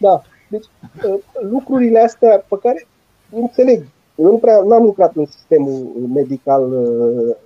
[0.00, 0.66] Da, deci
[1.04, 2.86] ă, lucrurile astea pe care
[3.30, 3.84] înțeleg.
[4.14, 7.36] Eu nu prea n-am lucrat în sistemul medical ă,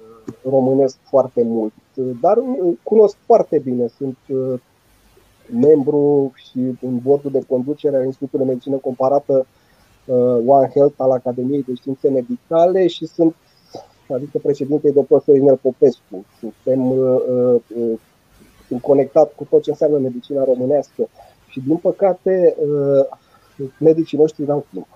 [0.51, 1.73] românesc foarte mult,
[2.21, 3.87] dar uh, cunosc foarte bine.
[3.87, 4.61] Sunt uh,
[5.61, 9.47] membru și în bordul de conducere al Institutului de Medicină Comparată
[10.05, 10.17] uh,
[10.47, 13.35] One Health al Academiei de Științe Medicale și sunt
[14.15, 15.19] adică președintei dr.
[15.25, 16.25] Sorinel Popescu.
[16.39, 16.95] Suntem,
[18.67, 21.09] sunt conectat cu tot ce înseamnă medicina românească
[21.49, 22.57] și din păcate
[23.79, 24.87] medicii noștri n-au timp.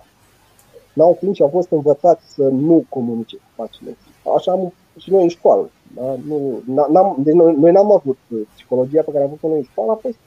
[0.92, 4.10] N-au timp și au fost învățați să nu comunice cu pacienții.
[4.36, 5.70] Așa am și noi în școală.
[5.96, 6.16] Da?
[6.26, 8.18] Nu, n-am, deci noi, noi n-am avut
[8.54, 10.18] psihologia pe care am avut noi în școală, a fost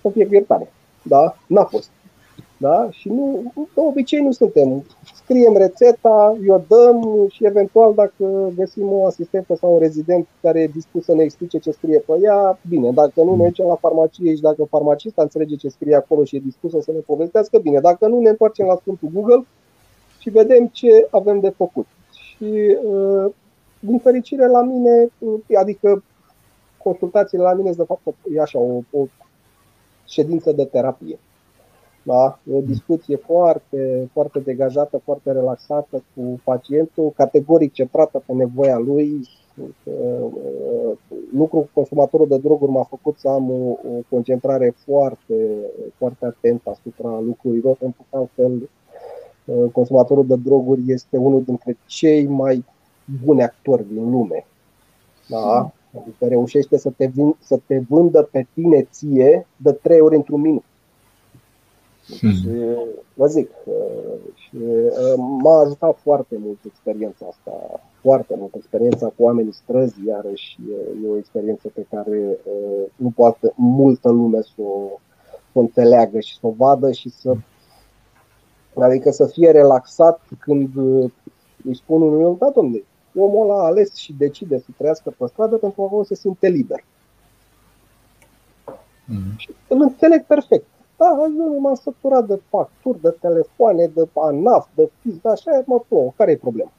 [0.00, 0.72] să fie iertare.
[1.02, 1.36] Da?
[1.46, 1.90] N-a fost.
[2.56, 2.88] Da?
[2.90, 4.84] Și nu, de obicei nu suntem.
[5.14, 10.66] Scriem rețeta, o dăm și eventual dacă găsim o asistentă sau un rezident care e
[10.66, 12.90] dispus să ne explice ce scrie pe ea, bine.
[12.90, 16.40] Dacă nu, ne mergem la farmacie și dacă farmacista înțelege ce scrie acolo și e
[16.44, 17.80] dispusă să ne povestească, bine.
[17.80, 19.46] Dacă nu, ne întoarcem la Sfântul Google
[20.18, 21.86] și vedem ce avem de făcut.
[22.12, 22.76] Și
[23.80, 25.08] din fericire la mine,
[25.58, 26.02] adică
[26.82, 28.00] consultațiile la mine, de fapt,
[28.34, 29.06] e așa, o, o
[30.06, 31.18] ședință de terapie.
[32.02, 32.38] Da?
[32.50, 39.28] E o discuție foarte, foarte degajată, foarte relaxată cu pacientul, categoric centrată pe nevoia lui.
[41.32, 45.34] Lucrul cu consumatorul de droguri m-a făcut să am o, o concentrare foarte,
[45.96, 48.68] foarte atentă asupra lucrurilor, pentru că altfel
[49.72, 52.64] consumatorul de droguri este unul dintre cei mai
[53.24, 54.46] buni actori din lume.
[55.28, 55.70] Da?
[56.00, 60.40] Adică reușește să te, vin, să te vândă pe tine ție de trei ori într-un
[60.40, 60.64] minut.
[62.20, 62.30] Hmm.
[62.30, 62.48] Și
[63.14, 63.50] vă zic,
[64.34, 64.56] și
[65.16, 70.58] m-a ajutat foarte mult experiența asta, foarte mult experiența cu oamenii străzi, iarăși
[71.04, 72.38] e o experiență pe care
[72.96, 75.00] nu poate multă lume să o,
[75.52, 77.34] să o înțeleagă și să o vadă și să
[78.74, 80.76] adică să fie relaxat când
[81.64, 85.26] îi spun unui om, da domnule, omul ăla a ales și decide să trăiască pe
[85.26, 86.84] stradă pentru că acolo se simte liber.
[89.04, 89.36] Mm.
[89.36, 90.66] Și îl înțeleg perfect.
[90.96, 95.80] Da, nu m-am săturat de facturi, de telefoane, de ANAF, de FIS, da, așa mă
[95.88, 96.12] plouă.
[96.16, 96.72] Care e problema?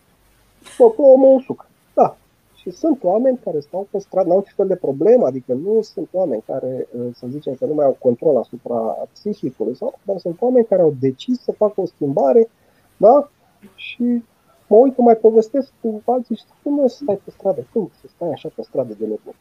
[0.78, 1.68] Mă plouă, mă usuc.
[1.94, 2.18] Da.
[2.56, 6.10] Și sunt oameni care stau pe stradă, n-au niciun fel de problemă, adică nu sunt
[6.12, 8.78] oameni care, să zicem că nu mai au control asupra
[9.14, 12.50] psihicului, sau, dar sunt oameni care au decis să facă o schimbare,
[12.98, 13.30] da?
[13.76, 14.24] Și
[14.70, 18.08] mă uit, mai povestesc cu alții și cum nu să stai pe stradă, cum să
[18.16, 19.36] stai așa pe stradă de nebun.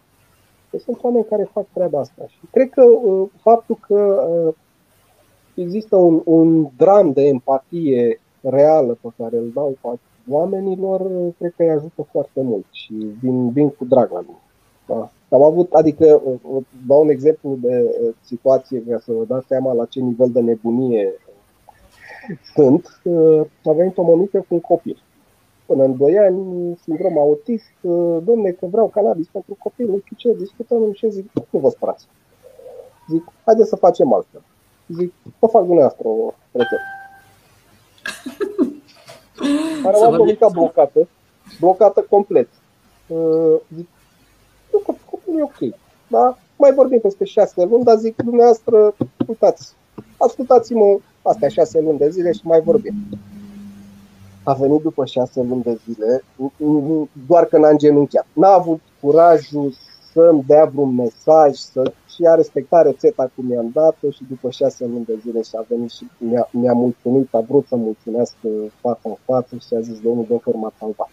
[0.70, 4.54] Deci sunt oameni care fac treaba asta și cred că uh, faptul că uh,
[5.54, 9.78] există un, un dram de empatie reală pe care îl dau
[10.28, 14.42] oamenilor, uh, cred că îi ajută foarte mult și vin, vin cu drag la mine.
[14.86, 15.10] Da.
[15.36, 19.72] Am avut, adică, uh, dau un exemplu de uh, situație ca să vă dați seama
[19.72, 21.12] la ce nivel de nebunie
[22.54, 23.00] sunt.
[23.64, 25.02] A venit o mămică cu un copil
[25.68, 27.72] până în 2 ani, sindrom autist,
[28.22, 32.06] domne că vreau cannabis pentru copil, nu știu ce, discutăm și zic, nu vă spărați.
[33.10, 34.42] Zic, haideți să facem altfel.
[34.86, 36.82] Zic, vă fac dumneavoastră o rețetă.
[39.82, 41.08] Care am mica blocată,
[41.60, 42.48] blocată complet.
[43.74, 43.88] Zic,
[44.72, 45.74] nu, copilul e ok.
[46.08, 46.38] Da?
[46.56, 48.94] Mai vorbim peste șase luni, dar zic, dumneavoastră,
[49.26, 49.74] uitați,
[50.16, 52.94] ascultați-mă astea șase luni de zile și mai vorbim
[54.48, 56.24] a venit după șase luni de zile,
[57.26, 58.26] doar că n-a îngenunchiat.
[58.32, 59.74] N-a avut curajul
[60.12, 64.86] să-mi dea vreun mesaj, să și a respectat rețeta cum i-am dat-o și după șase
[64.86, 68.48] luni de zile și a venit și mi-a, mi-a mulțumit, a vrut să mulțumească
[68.80, 71.10] față în față și a zis, domnul doctor, m-a salvat.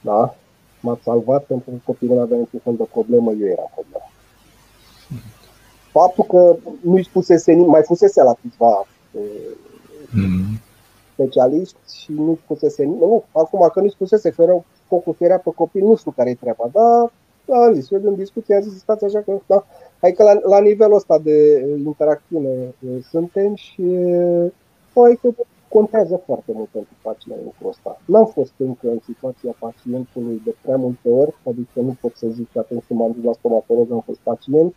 [0.00, 0.34] Da?
[0.80, 4.04] M-a salvat pentru că copilul n-avea niciun fel de problemă, eu eram problemă.
[5.90, 8.86] Faptul că nu-i spusese, mai fusese la câțiva
[10.10, 10.66] mm
[11.18, 15.84] specialiști și nu spusese Nu, acum că nu spusese că rău focul ferea pe copil,
[15.84, 17.12] nu știu care e treaba, dar
[17.58, 19.66] am zis, eu în discuție am zis, stați așa că, da,
[20.00, 22.74] hai că la, la nivelul ăsta de interacțiune
[23.10, 23.82] suntem și
[24.94, 25.28] hai că
[25.68, 28.00] contează foarte mult pentru pacient lucrul ăsta.
[28.04, 32.52] N-am fost încă în situația pacientului de prea multe ori, adică nu pot să zic
[32.52, 34.74] că atunci când m-am dus la stomatolog am fost pacient,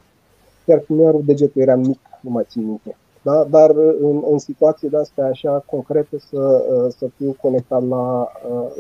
[0.66, 2.96] chiar când mi-a degetul eram mic, nu mai țin minte.
[3.22, 3.44] Da?
[3.44, 3.70] Dar
[4.02, 6.66] în, în situații de astea așa concrete să,
[6.98, 8.32] să fiu conectat la,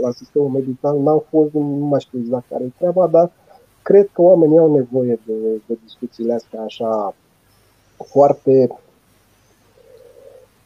[0.02, 3.32] la sistemul medical, n-am fost, nu mai știu exact care e treaba, dar
[3.82, 5.34] cred că oamenii au nevoie de,
[5.66, 7.14] de discuțiile astea așa
[8.06, 8.70] foarte,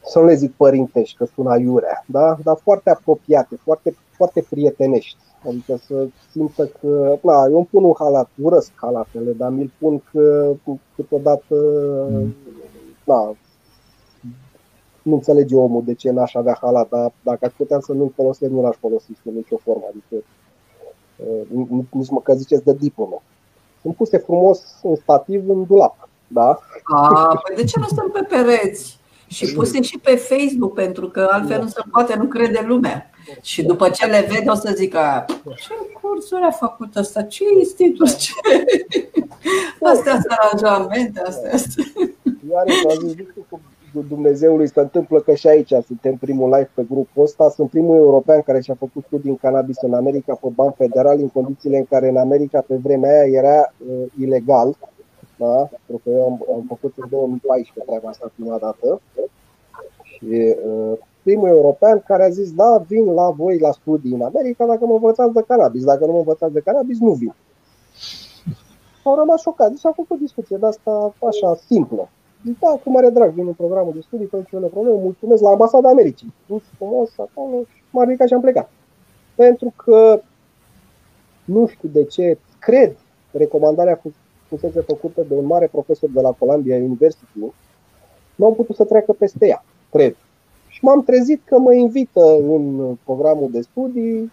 [0.05, 2.37] să nu le zic părintești, că sună aiurea, da?
[2.43, 5.17] dar foarte apropiate, foarte, foarte prietenești.
[5.47, 10.01] Adică să simtă că, na, eu îmi pun un halat, urăsc halatele, dar mi-l pun
[10.11, 10.53] că
[10.95, 11.55] câteodată,
[12.09, 12.35] mm.
[13.03, 13.35] na,
[15.05, 18.51] nu înțelege omul de ce n-aș avea halat, dar dacă aș putea să nu-l folosesc,
[18.51, 19.83] nu l-aș folosi în nicio formă.
[19.89, 20.23] Adică
[21.15, 23.21] uh, nici măcar ziceți de diplomă.
[23.81, 26.09] Sunt puse frumos în stativ în dulap.
[26.27, 26.59] Da?
[26.83, 28.99] A, păi de ce nu sunt pe pereți?
[29.27, 33.09] Și puse și pe Facebook, pentru că altfel nu se poate, nu crede lumea.
[33.41, 38.15] Și după ce le vede, o să zică ce cursuri a făcut asta, ce institut,
[38.15, 38.31] ce...
[39.93, 41.93] Astea sunt aranjamente, astea sunt.
[42.51, 42.65] Iar
[44.01, 47.49] Dumnezeului se întâmplă că și aici suntem primul live pe grupul ăsta.
[47.49, 51.29] Sunt primul european care și-a făcut studii în cannabis în America pe bani federali, în
[51.29, 54.77] condițiile în care în America pe vremea aia era uh, ilegal.
[55.37, 55.69] Da?
[55.85, 59.01] Pentru că eu am, am făcut în 2014 treaba asta prima dată.
[60.03, 64.65] Și uh, primul european care a zis, da, vin la voi la studii în America
[64.65, 65.83] dacă mă învățați de cannabis.
[65.83, 67.35] Dacă nu mă învățați de cannabis, nu vin.
[69.03, 69.69] Au rămas șocat.
[69.69, 72.09] Deci a făcut o discuție de asta așa simplă.
[72.59, 75.89] Da, cu mare drag, vin în programul de studii, fără niciun problemă, mulțumesc la ambasada
[75.89, 76.33] Americii.
[76.47, 78.69] Dus frumos acolo și m-am ridicat și am plecat.
[79.35, 80.21] Pentru că
[81.45, 82.95] nu știu de ce, cred,
[83.31, 84.01] recomandarea
[84.47, 87.25] fusese făcută de un mare profesor de la Columbia University,
[88.35, 90.15] nu am putut să treacă peste ea, cred.
[90.67, 94.31] Și m-am trezit că mă invită în programul de studii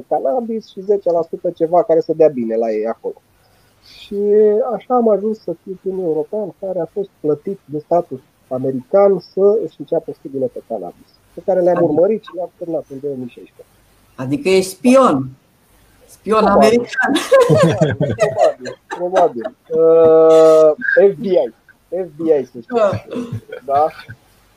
[0.00, 0.80] 90% cannabis și
[1.50, 3.22] 10% ceva care să dea bine la ei acolo.
[3.84, 4.16] Și
[4.74, 9.58] așa am ajuns să fiu primul european care a fost plătit de statul american să
[9.64, 13.64] își înceapă studiile pe cannabis, pe care le-am adică- urmărit și le-am terminat în 2016.
[14.16, 15.28] Adică e spion.
[16.06, 16.66] Spion probabil.
[16.68, 17.12] american.
[17.98, 19.56] Probabil, probabil.
[19.68, 20.70] Uh,
[21.12, 21.52] FBI.
[21.88, 22.76] FBI, să știu.
[23.64, 23.86] Da?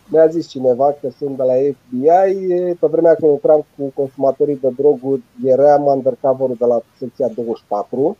[0.08, 2.74] Mi-a zis cineva că sunt de la FBI.
[2.80, 8.18] Pe vremea când lucram cu consumatorii de droguri, eram undercover de la secția 24.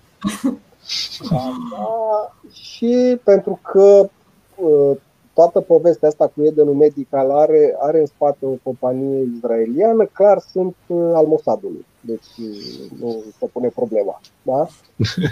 [1.30, 4.10] Da, și pentru că
[4.56, 4.98] uh,
[5.34, 10.76] toată povestea asta cu Edenul Medical are, are în spate o companie izraeliană, clar sunt
[10.88, 11.86] uh, al Mossadului.
[12.02, 14.22] Deci uh, nu se pune problema.
[14.42, 14.68] Da?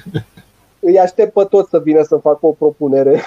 [0.84, 3.22] Îi aștept pe toți să vină să facă o propunere.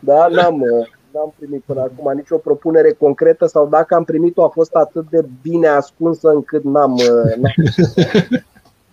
[0.00, 0.64] da, n-am,
[1.12, 5.24] n-am primit până acum nicio propunere concretă sau dacă am primit-o a fost atât de
[5.42, 7.00] bine ascunsă încât n-am.
[7.36, 7.54] n-am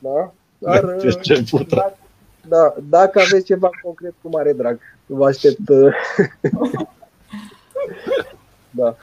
[0.05, 0.33] da?
[0.57, 1.97] Dar, ce dacă,
[2.47, 4.79] da, dacă aveți ceva concret, cu mare drag.
[5.05, 5.69] Vă aștept.
[5.69, 5.93] Uh,
[8.79, 8.95] da.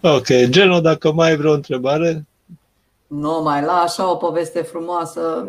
[0.00, 2.26] Ok, Geno, dacă mai ai vreo întrebare?
[3.06, 5.48] Nu, mai la așa o poveste frumoasă.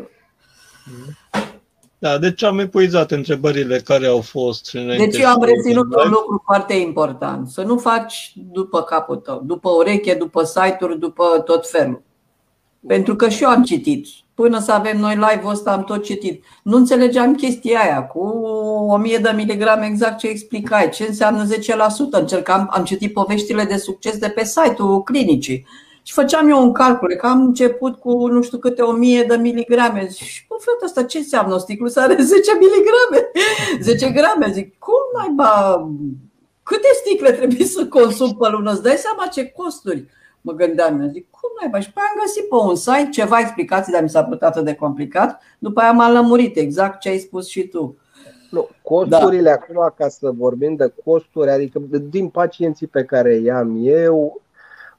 [1.99, 4.71] Da, deci am epuizat întrebările care au fost.
[4.71, 7.47] Deci eu am reținut un lucru foarte important.
[7.47, 12.01] Să nu faci după capul tău, după ureche, după site-uri, după tot felul.
[12.87, 14.07] Pentru că și eu am citit.
[14.33, 16.43] Până să avem noi live-ul ăsta am tot citit.
[16.63, 18.19] Nu înțelegeam chestia aia cu
[18.87, 21.49] 1000 de miligrame exact ce explicai, ce înseamnă 10%.
[22.09, 25.65] Încercam, am citit poveștile de succes de pe site-ul clinicii.
[26.03, 30.09] Și făceam eu un calcul, că am început cu nu știu câte 1000 de miligrame.
[30.09, 31.53] Și, bă, frate, asta ce înseamnă?
[31.53, 33.31] O sticlă are 10 miligrame,
[33.81, 34.51] 10 grame.
[34.53, 35.87] Zic, cum mai ba,
[36.63, 38.71] câte sticle trebuie să consum pe lună?
[38.71, 40.05] Îți dai seama ce costuri?
[40.47, 44.01] Mă gândeam, zic, cum mai Și pe am găsit pe un site ceva explicații, dar
[44.01, 45.41] mi s-a părut atât de complicat.
[45.59, 47.97] După aia m-am lămurit exact ce ai spus și tu.
[48.51, 49.51] Nu, costurile da.
[49.51, 51.79] acum, ca să vorbim de costuri, adică
[52.09, 54.41] din pacienții pe care i-am eu,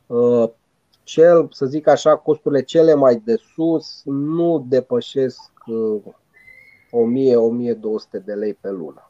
[0.07, 0.51] uh,
[1.03, 5.71] cel, să zic așa, costurile cele mai de sus nu depășesc 1000-1200
[6.93, 9.08] uh, de lei pe lună.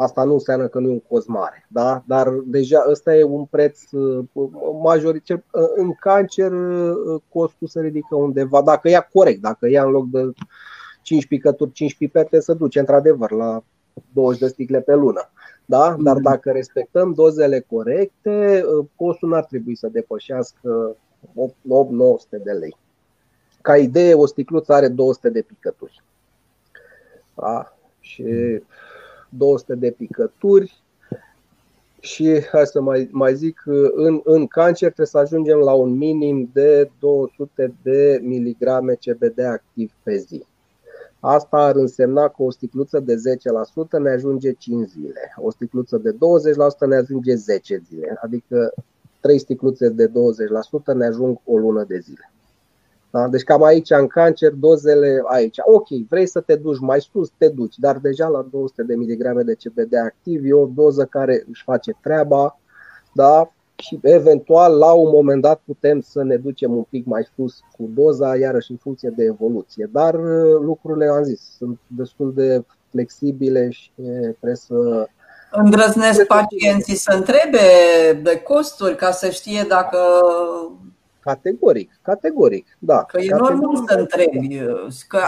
[0.00, 2.02] Asta nu înseamnă că nu e un cost mare, da?
[2.06, 4.24] dar deja ăsta e un preț uh,
[4.82, 5.36] majoritar.
[5.52, 10.10] Uh, în cancer uh, costul se ridică undeva, dacă ia corect, dacă ia în loc
[10.10, 10.30] de
[11.02, 13.62] 5 picături, 5 pipete, se duce într-adevăr la
[14.12, 15.30] 20 de sticle pe lună.
[15.64, 15.96] Da?
[15.98, 16.22] Dar mm.
[16.22, 18.64] dacă respectăm dozele corecte,
[18.96, 20.96] costul nu ar trebui să depășească
[21.26, 22.76] 8-900 de lei.
[23.60, 26.02] Ca idee, o sticluță are 200 de picături.
[27.34, 27.76] Da?
[28.00, 28.62] Și mm
[29.36, 30.82] 200 de picături
[32.00, 33.62] și hai să mai, mai zic,
[33.94, 39.92] în, în cancer trebuie să ajungem la un minim de 200 de miligrame CBD activ
[40.02, 40.44] pe zi.
[41.20, 46.12] Asta ar însemna că o sticluță de 10% ne ajunge 5 zile, o sticluță de
[46.12, 46.16] 20%
[46.88, 48.74] ne ajunge 10 zile, adică
[49.20, 50.12] 3 sticluțe de 20%
[50.94, 52.32] ne ajung o lună de zile.
[53.10, 53.28] Da?
[53.28, 55.56] Deci cam aici în cancer, dozele aici.
[55.60, 59.42] Ok, vrei să te duci mai sus, te duci, dar deja la 200 de miligrame
[59.42, 62.58] de CBD activ e o doză care își face treaba,
[63.12, 63.52] da?
[63.80, 67.90] și eventual la un moment dat putem să ne ducem un pic mai sus cu
[67.94, 69.88] doza, iarăși în funcție de evoluție.
[69.92, 73.90] Dar uh, lucrurile, am zis, sunt destul de flexibile și
[74.22, 75.08] trebuie să
[75.52, 77.58] Îndrăznesc pacienții să întrebe
[78.22, 79.98] de costuri ca să știe dacă
[81.30, 83.04] Categoric, categoric, da.
[83.04, 83.56] Că e categoric.
[83.56, 84.58] normal să întrebi.
[85.08, 85.18] Că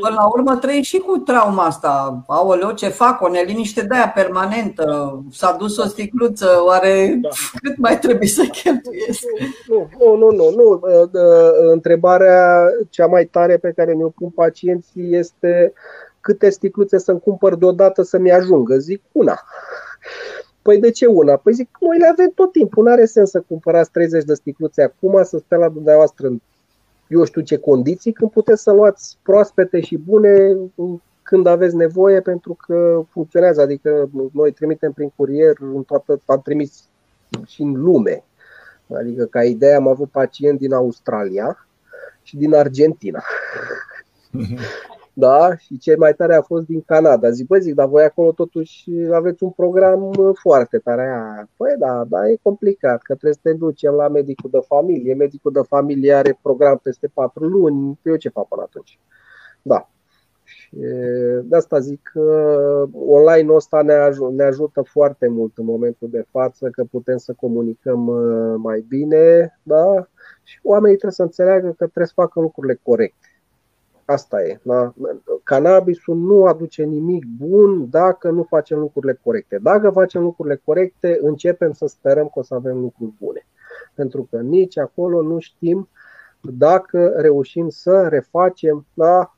[0.00, 2.22] până la urmă trăi și cu trauma asta.
[2.26, 3.20] Aoleo, ce fac?
[3.20, 5.18] O neliniște de aia permanentă.
[5.30, 7.28] S-a dus o sticluță, oare da.
[7.62, 9.22] cât mai trebuie să cheltuiesc?
[9.68, 10.80] Nu, nu, nu, nu, nu.
[11.72, 15.72] Întrebarea cea mai tare pe care mi-o pun pacienții este
[16.20, 18.76] câte sticluțe să-mi cumpăr deodată să-mi ajungă.
[18.76, 19.40] Zic una.
[20.64, 21.36] Păi de ce una?
[21.36, 24.82] Păi zic, noi le avem tot timpul, nu are sens să cumpărați 30 de sticluțe
[24.82, 26.40] acum, să stea la dumneavoastră în
[27.08, 30.56] eu știu ce condiții, când puteți să luați proaspete și bune
[31.22, 33.60] când aveți nevoie, pentru că funcționează.
[33.60, 36.88] Adică noi trimitem prin curier în toată, am trimis
[37.46, 38.24] și în lume.
[38.94, 41.66] Adică ca idee am avut pacienți din Australia
[42.22, 43.22] și din Argentina.
[45.16, 47.30] Da, și cel mai tare a fost din Canada.
[47.30, 50.10] Zic, băi, zic, dar voi acolo totuși aveți un program
[50.40, 51.08] foarte tare.
[51.56, 55.14] Păi da, da, e complicat, că trebuie să te ducem la medicul de familie.
[55.14, 57.98] Medicul de familie are program peste patru luni.
[58.02, 58.98] Eu ce fac până atunci?
[59.62, 59.88] Da.
[60.44, 60.76] Și
[61.42, 66.24] de asta zic că online-ul ăsta ne, aj- ne ajută foarte mult în momentul de
[66.30, 70.08] față, că putem să comunicăm uh, mai bine, da?
[70.42, 73.33] Și oamenii trebuie să înțeleagă că trebuie să facă lucrurile corecte
[74.04, 74.60] Asta e.
[74.62, 74.94] Da?
[75.42, 79.58] Cannabisul nu aduce nimic bun dacă nu facem lucrurile corecte.
[79.62, 83.46] Dacă facem lucrurile corecte, începem să sperăm că o să avem lucruri bune.
[83.94, 85.88] Pentru că nici acolo nu știm
[86.40, 89.36] dacă reușim să refacem da,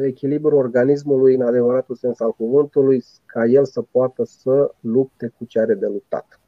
[0.00, 5.60] echilibrul organismului în adevăratul sens al cuvântului, ca el să poată să lupte cu ce
[5.60, 6.40] are de luptat.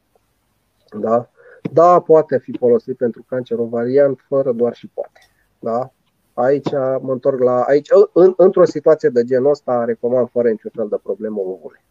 [0.99, 1.29] Da?
[1.73, 5.19] Da, poate fi folosit pentru cancer ovarian, fără doar și poate.
[5.59, 5.93] Da?
[6.39, 6.71] Aici
[7.01, 7.61] mă întorc la.
[7.61, 11.83] Aici, în, într-o situație de genul ăsta, recomand fără niciun fel de problemă ovule.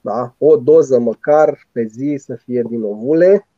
[0.00, 0.34] Da?
[0.38, 3.48] O doză măcar pe zi să fie din ovule,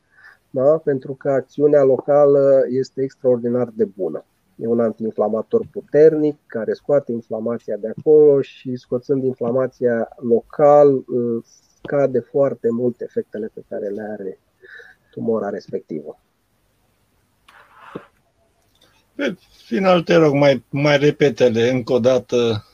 [0.49, 0.77] da?
[0.83, 4.25] pentru că acțiunea locală este extraordinar de bună.
[4.55, 11.05] E un antiinflamator puternic care scoate inflamația de acolo și scoțând inflamația local
[11.81, 14.39] scade foarte mult efectele pe care le are
[15.11, 16.19] tumora respectivă.
[19.17, 19.35] Pe
[19.65, 22.65] final, te rog, mai, mai repetele încă o dată.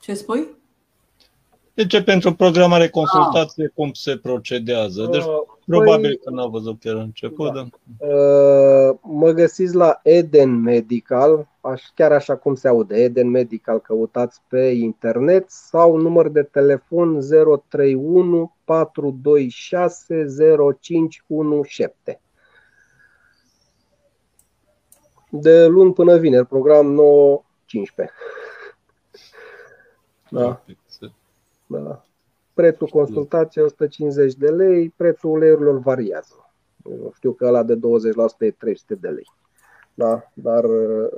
[0.00, 0.46] Ce spui?
[1.74, 3.70] Deci pentru programare consultație ah.
[3.74, 5.08] cum se procedează.
[5.10, 5.32] Deci uh,
[5.66, 7.52] probabil păi, că n-a văzut chiar început.
[7.52, 7.66] Da.
[8.06, 14.40] Uh, mă găsiți la Eden Medical, aș, chiar așa cum se aude, Eden Medical, căutați
[14.48, 17.20] pe internet sau număr de telefon
[17.68, 20.26] 031 426
[20.80, 22.20] 0517
[25.30, 27.00] de luni până vineri, program
[28.02, 28.10] 9-15.
[30.30, 30.62] Da.
[31.66, 32.04] da.
[32.54, 36.50] Prețul consultației 150 de lei, prețul uleiurilor variază.
[37.14, 37.78] Știu că ăla de 20%
[38.38, 39.26] e 300 de lei.
[39.94, 41.08] Da, dar uh,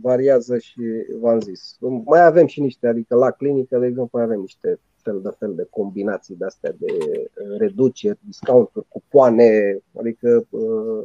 [0.00, 0.82] variază și
[1.20, 1.76] v-am zis.
[2.04, 5.54] Mai avem și niște, adică la clinică, de exemplu, mai avem niște fel de fel
[5.54, 11.04] de combinații de astea de uh, reduceri, discounturi, cupoane, adică uh,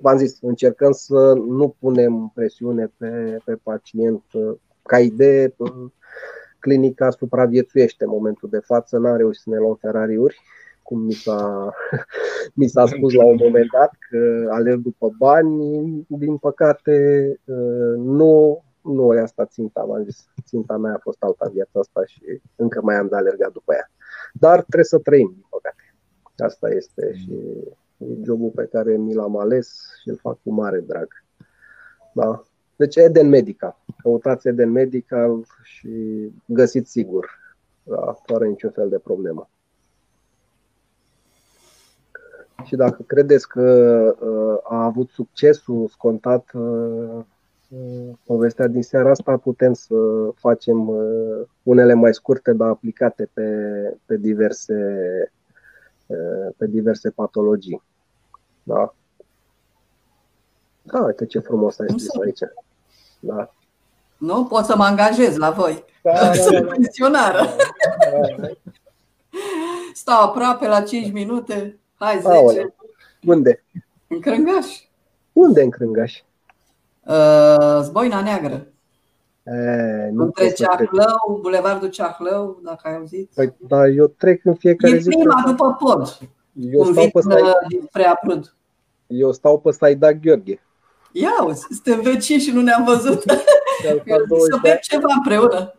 [0.00, 4.22] V-am zis, încercăm să nu punem presiune pe, pe pacient.
[4.82, 5.54] Ca idee,
[6.58, 10.40] clinica supraviețuiește în momentul de față, n-am reușit să ne luăm Ferrari-uri,
[10.82, 11.72] cum mi s-a,
[12.60, 16.04] mi s-a spus la un moment dat, că alerg după bani.
[16.08, 16.96] Din păcate,
[17.96, 20.28] nu, nu e asta ținta, v-am zis.
[20.44, 23.90] Ținta mea a fost alta viața asta și încă mai am de alergat după ea.
[24.32, 25.94] Dar trebuie să trăim, din păcate.
[26.36, 27.34] Asta este și
[28.00, 31.08] E jobul pe care mi l-am ales și îl fac cu mare drag.
[32.14, 32.42] Da?
[32.76, 33.76] Deci Eden Medical.
[34.02, 35.88] Căutați Eden Medical și
[36.44, 37.30] găsiți sigur,
[37.82, 38.16] da?
[38.26, 39.48] fără niciun fel de problemă.
[42.64, 43.62] Și dacă credeți că
[44.20, 47.24] uh, a avut succesul scontat uh,
[47.68, 49.94] uh, povestea din seara asta, putem să
[50.34, 53.46] facem uh, unele mai scurte, dar aplicate pe,
[54.06, 54.74] pe diverse
[56.06, 57.82] uh, pe diverse patologii.
[58.70, 58.94] Da.
[60.82, 62.38] Da, uite ce frumos ai scris aici.
[63.20, 63.54] Da.
[64.16, 64.44] Nu?
[64.44, 65.84] Pot să mă angajez la voi.
[66.02, 67.38] Da, da, da, pensionară.
[68.10, 68.48] Da, da.
[69.94, 71.78] Stau aproape la 5 minute.
[71.94, 72.28] Hai, 10.
[72.28, 72.74] Aole.
[73.26, 73.64] Unde?
[74.08, 74.66] În Crângaș.
[75.32, 76.20] Unde în Crângaș?
[77.04, 78.66] Uh, Zboina Neagră.
[79.42, 83.30] E, nu Între Ceahlău, Bulevardul Ceahlău, dacă ai auzit.
[83.34, 85.08] Păi, da, eu trec în fiecare e zi.
[85.08, 86.18] E prima după pod.
[86.52, 87.54] Eu stau pe stai...
[87.86, 88.54] spre Aprud.
[89.10, 90.60] Eu stau pe Saida Gheorghe.
[91.12, 93.22] Ia uzi, suntem vecini și nu ne-am văzut.
[93.22, 95.74] Să bem ceva împreună.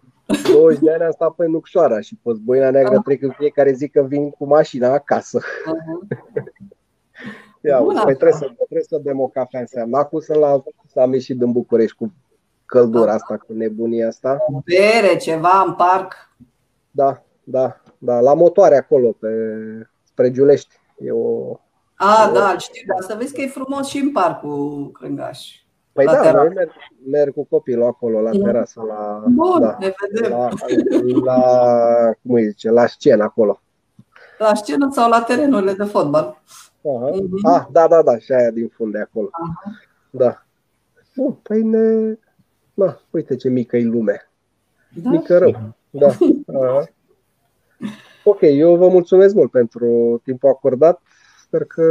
[0.51, 3.03] 20 de ani am stat pe Nucșoara și pe Zboina Neagră uh-huh.
[3.03, 5.39] trec în fiecare zi că vin cu mașina acasă.
[5.39, 6.07] Uh-huh.
[7.61, 9.97] Ia, Bun, păi trebuie să, trebuie să bem o cafea înseamnă.
[9.97, 12.13] Acum să, la, să am ieșit din București cu
[12.65, 14.37] căldura asta, cu nebunia asta.
[14.65, 16.13] Bere, ceva în parc.
[16.91, 19.29] Da, da, da, la motoare acolo, pe
[20.03, 20.75] spre Giulești.
[20.97, 21.59] E o,
[22.01, 22.33] a, o...
[22.33, 25.61] da, știu, dar să vezi că e frumos și în parcul Crângaș.
[25.91, 26.71] Păi la da, noi merg,
[27.09, 28.43] merg cu copilul acolo, la mm.
[28.43, 30.31] terasă, la, Bun, da, ne vedem.
[30.31, 30.49] La,
[31.23, 31.41] la,
[32.21, 33.61] cum îi zice, la scenă acolo.
[34.37, 36.41] La scenă sau la terenurile de fotbal.
[36.85, 37.09] Aha.
[37.11, 37.53] Mm-hmm.
[37.53, 39.29] Ah, da, da, da, și aia din fund de acolo.
[39.31, 39.71] Aha.
[40.09, 40.45] Da.
[41.15, 42.17] Bun, păi ne...
[42.73, 44.29] Da, uite ce mică e lume.
[44.89, 45.09] Da?
[45.09, 45.75] Mică rău.
[45.89, 46.07] Da.
[46.59, 46.87] Aha.
[48.23, 51.01] Ok, eu vă mulțumesc mult pentru timpul acordat.
[51.51, 51.83] Sper că.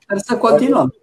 [0.00, 0.94] Sper să continuăm.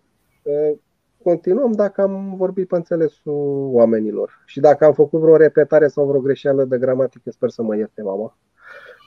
[1.24, 4.44] continuăm dacă am vorbit pe înțelesul oamenilor.
[4.46, 8.02] Și dacă am făcut vreo repetare sau vreo greșeală de gramatică, sper să mă ierte
[8.02, 8.38] mama.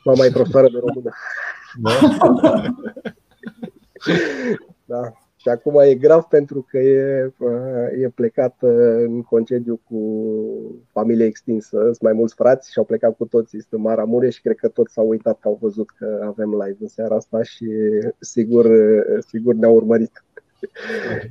[0.04, 1.10] Mama e profesoară de română.
[1.80, 1.90] Da.
[5.00, 5.12] da.
[5.40, 7.32] Și acum e grav pentru că e,
[8.00, 8.56] e plecat
[9.06, 10.00] în concediu cu
[10.92, 14.42] familie extinsă, sunt mai mulți frați și au plecat cu toți, este în Maramureș și
[14.42, 17.66] cred că toți s-au uitat că au văzut că avem live în seara asta și
[18.18, 18.66] sigur,
[19.18, 20.24] sigur ne-au urmărit.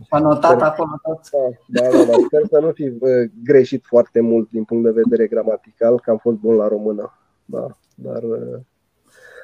[0.10, 1.20] A notat acolo tot.
[1.68, 2.12] Da, da, da, da.
[2.26, 2.98] Sper să nu fi
[3.44, 7.18] greșit foarte mult din punct de vedere gramatical, că am fost bun la română.
[7.46, 8.24] Da, dar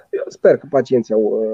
[0.10, 1.54] eu sper că pacienții au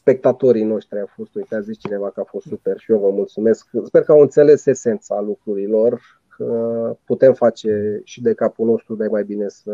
[0.00, 3.10] spectatorii noștri au fost, uite, a zis cineva că a fost super și eu vă
[3.10, 3.68] mulțumesc.
[3.84, 9.24] Sper că au înțeles esența lucrurilor, că putem face și de capul nostru, dar mai
[9.24, 9.72] bine să,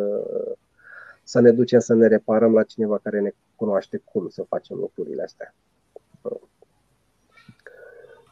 [1.23, 5.23] să ne ducem să ne reparăm la cineva care ne cunoaște cum să facem lucrurile
[5.23, 5.55] astea.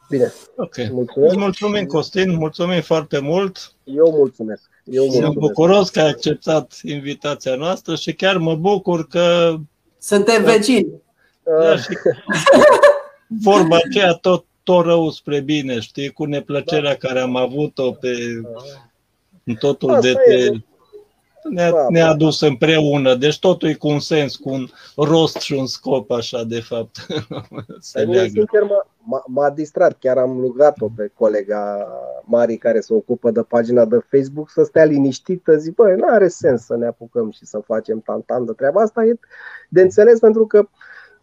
[0.08, 0.32] Bine.
[0.56, 0.74] Ok.
[0.90, 1.36] Mulțumesc.
[1.36, 3.74] Mulțumim, Costin, mulțumim foarte mult.
[3.84, 4.70] Eu mulțumesc.
[4.84, 5.32] Eu mulțumesc.
[5.32, 9.54] Sunt bucuros că ai acceptat invitația noastră și chiar mă bucur că
[9.98, 11.02] suntem vecini.
[11.44, 11.98] Da, și
[13.42, 17.08] vorba aceea tot, tot rău spre bine, știi, cu neplăcerea da.
[17.08, 18.08] care am avut-o pe
[19.44, 20.64] în totul Asta de pe...
[21.50, 24.66] Ne-a, da, ne-a adus împreună, deci totul e cu un sens, cu un
[24.96, 27.06] rost și un scop, așa, de fapt.
[27.80, 28.62] Se sincer,
[29.02, 31.88] m-a, m-a distrat, chiar am rugat-o pe colega
[32.24, 36.28] Mari care se ocupă de pagina de Facebook să stea liniștită, zic, băi, nu are
[36.28, 39.18] sens să ne apucăm și să facem tantan de treaba asta, e
[39.68, 40.68] de înțeles pentru că uh,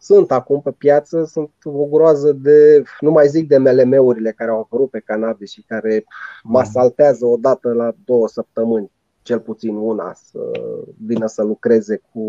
[0.02, 4.60] sunt acum pe piață, sunt o groază de, nu mai zic de MLM-urile care au
[4.60, 6.04] apărut pe cannabis și care
[6.42, 6.56] mă mm.
[6.56, 8.90] asaltează o dată la două săptămâni,
[9.22, 10.50] cel puțin una, să
[11.06, 12.22] vină să lucreze cu,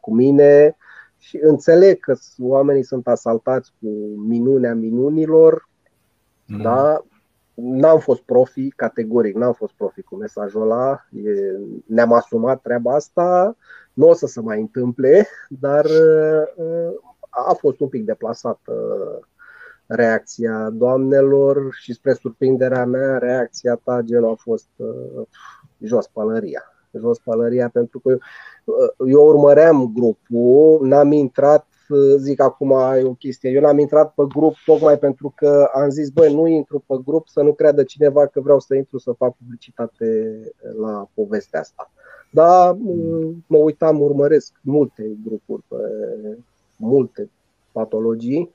[0.00, 0.76] cu mine
[1.18, 3.88] și înțeleg că oamenii sunt asaltați cu
[4.26, 5.68] minunea minunilor,
[6.46, 6.62] mm.
[6.62, 7.04] da?
[7.54, 11.30] N-am fost profi, categoric, n-am fost profi cu mesajul ăla, e,
[11.86, 13.56] ne-am asumat treaba asta,
[13.92, 15.86] nu o să se mai întâmple, dar
[17.28, 18.72] a fost un pic deplasată
[19.88, 25.26] reacția doamnelor și spre surprinderea mea, reacția ta genul a fost uh,
[25.80, 26.62] jos pălăria.
[26.98, 28.18] Jos pălăria pentru că
[28.64, 34.14] uh, eu urmăream grupul, n-am intrat, uh, zic acum e o chestie, eu n-am intrat
[34.14, 37.82] pe grup tocmai pentru că am zis, băi, nu intru pe grup să nu creadă
[37.82, 40.40] cineva că vreau să intru să fac publicitate
[40.80, 41.90] la povestea asta.
[42.30, 42.76] Dar
[43.46, 45.76] mă uitam, urmăresc multe grupuri pe
[46.78, 47.30] multe
[47.72, 48.52] patologii,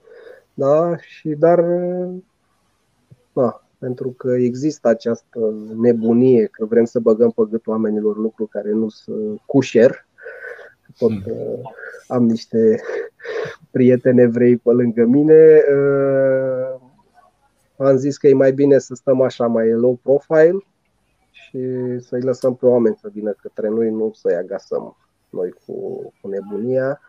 [0.54, 0.98] da?
[0.98, 1.66] și dar
[3.34, 8.72] da, pentru că există această nebunie că vrem să băgăm pe gât oamenilor lucruri care
[8.72, 10.08] nu sunt cușer.
[10.98, 11.60] Tot uh,
[12.08, 12.82] am niște
[13.72, 15.62] prieteni evrei pe lângă mine.
[15.74, 16.82] Uh,
[17.78, 20.66] am zis că e mai bine să stăm așa mai low profile
[21.32, 21.60] și
[22.00, 24.98] să-i lăsăm pe oameni să vină către noi, nu să-i agasăm
[25.30, 25.74] noi cu,
[26.22, 27.02] cu nebunia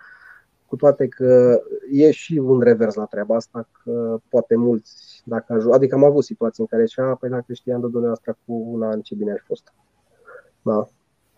[0.74, 1.60] cu toate că
[1.92, 6.24] e și un revers la treaba asta, că poate mulți, dacă ajung, adică am avut
[6.24, 9.42] situații în care zicea, păi dacă știam de dumneavoastră cu un an, ce bine ar
[9.46, 9.72] fost.
[10.62, 10.88] Da.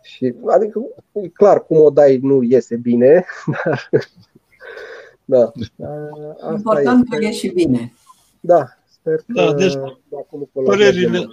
[0.03, 0.81] Și, adică,
[1.13, 3.25] e clar, cum o dai nu iese bine,
[5.25, 5.93] dar da.
[6.33, 7.93] Asta Important că e și bine.
[8.41, 9.75] Da, sper că da, deci,
[10.65, 11.27] părerile,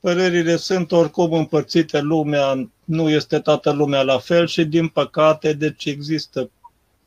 [0.00, 5.84] părerile sunt oricum împărțite, lumea nu este toată lumea la fel și din păcate, deci
[5.84, 6.50] există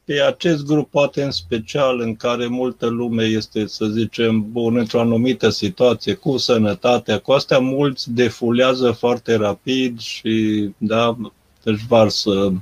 [0.08, 5.00] pe acest grup poate în special în care multă lume este, să zicem, bun într-o
[5.00, 11.18] anumită situație, cu sănătatea, cu astea mulți defulează foarte rapid și da,
[11.64, 12.54] își varsă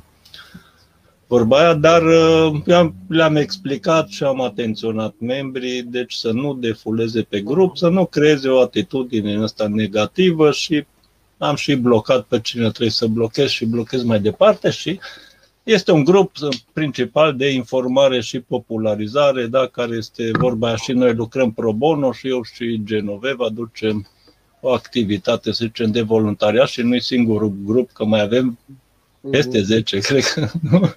[1.27, 7.41] vorba aia, dar uh, le-am explicat și am atenționat membrii, deci să nu defuleze pe
[7.41, 10.85] grup, să nu creeze o atitudine în asta negativă și
[11.37, 14.99] am și blocat pe cine trebuie să blochez și blochez mai departe și
[15.65, 16.31] este un grup
[16.73, 22.27] principal de informare și popularizare, da, care este vorba și noi lucrăm pro bono și
[22.27, 24.07] eu și Genoveva ducem
[24.61, 28.59] o activitate, să zicem, de voluntariat și nu-i singurul grup, că mai avem
[29.29, 30.93] peste 10, cred că, nu?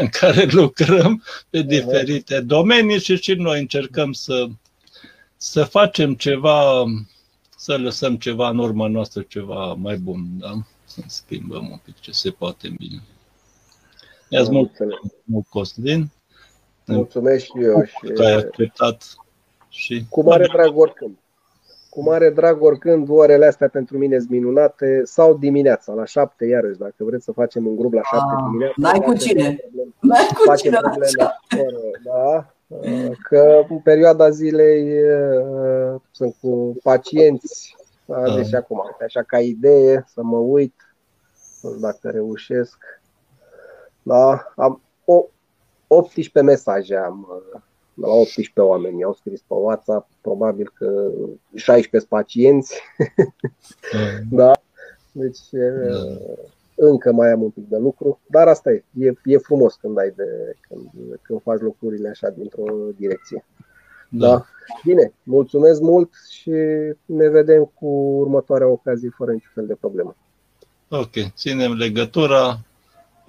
[0.00, 4.46] în care lucrăm pe diferite domenii și și noi încercăm să,
[5.36, 6.84] să facem ceva,
[7.56, 10.52] să lăsăm ceva în urma noastră, ceva mai bun, da?
[10.84, 13.02] să schimbăm un pic ce se poate bine.
[14.30, 14.70] I-ați mult,
[15.48, 16.10] Costin.
[16.86, 17.84] Mulțumesc și eu.
[17.84, 18.12] Și...
[18.14, 19.14] Că ai acceptat
[19.68, 20.04] și...
[20.08, 21.18] Cu mare drag oricând.
[21.88, 26.78] Cu mare drag oricând, orele astea pentru mine sunt minunate sau dimineața, la șapte iarăși,
[26.78, 28.74] dacă vreți să facem un grup la șapte ah, dimineața.
[28.76, 29.58] N-ai cu cine.
[30.00, 30.78] N-ai cu cine
[32.04, 32.54] da.
[33.22, 34.92] Că în perioada zilei
[36.10, 38.34] sunt cu pacienți, da.
[38.34, 40.74] deci acum, așa ca idee, să mă uit,
[41.62, 42.99] nu știu dacă reușesc.
[44.10, 45.26] Da, am o,
[45.86, 47.42] 18 mesaje am
[47.94, 51.10] la 18 oameni au scris pe WhatsApp, probabil că
[51.54, 52.80] 16 pacienți.
[53.92, 54.26] Mm.
[54.38, 54.52] da.
[55.12, 56.86] Deci da.
[56.86, 60.12] încă mai am un pic de lucru, dar asta e, e, e frumos când ai
[60.16, 60.88] de când,
[61.22, 62.64] când faci lucrurile așa dintr-o
[62.96, 63.44] direcție.
[64.08, 64.28] Da.
[64.28, 64.44] da.
[64.84, 66.50] Bine, mulțumesc mult și
[67.04, 67.86] ne vedem cu
[68.18, 70.16] următoarea ocazie fără niciun fel de problemă.
[70.88, 72.60] Ok, ținem legătura.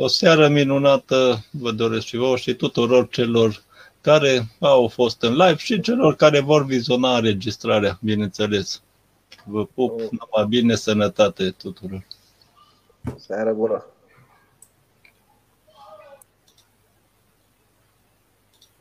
[0.03, 3.63] O seară minunată vă doresc și vouă și tuturor celor
[4.01, 8.81] care au fost în live și celor care vor viziona înregistrarea, bineînțeles.
[9.45, 12.05] Vă pup, numai bine, sănătate tuturor!
[13.15, 13.85] Seară bună!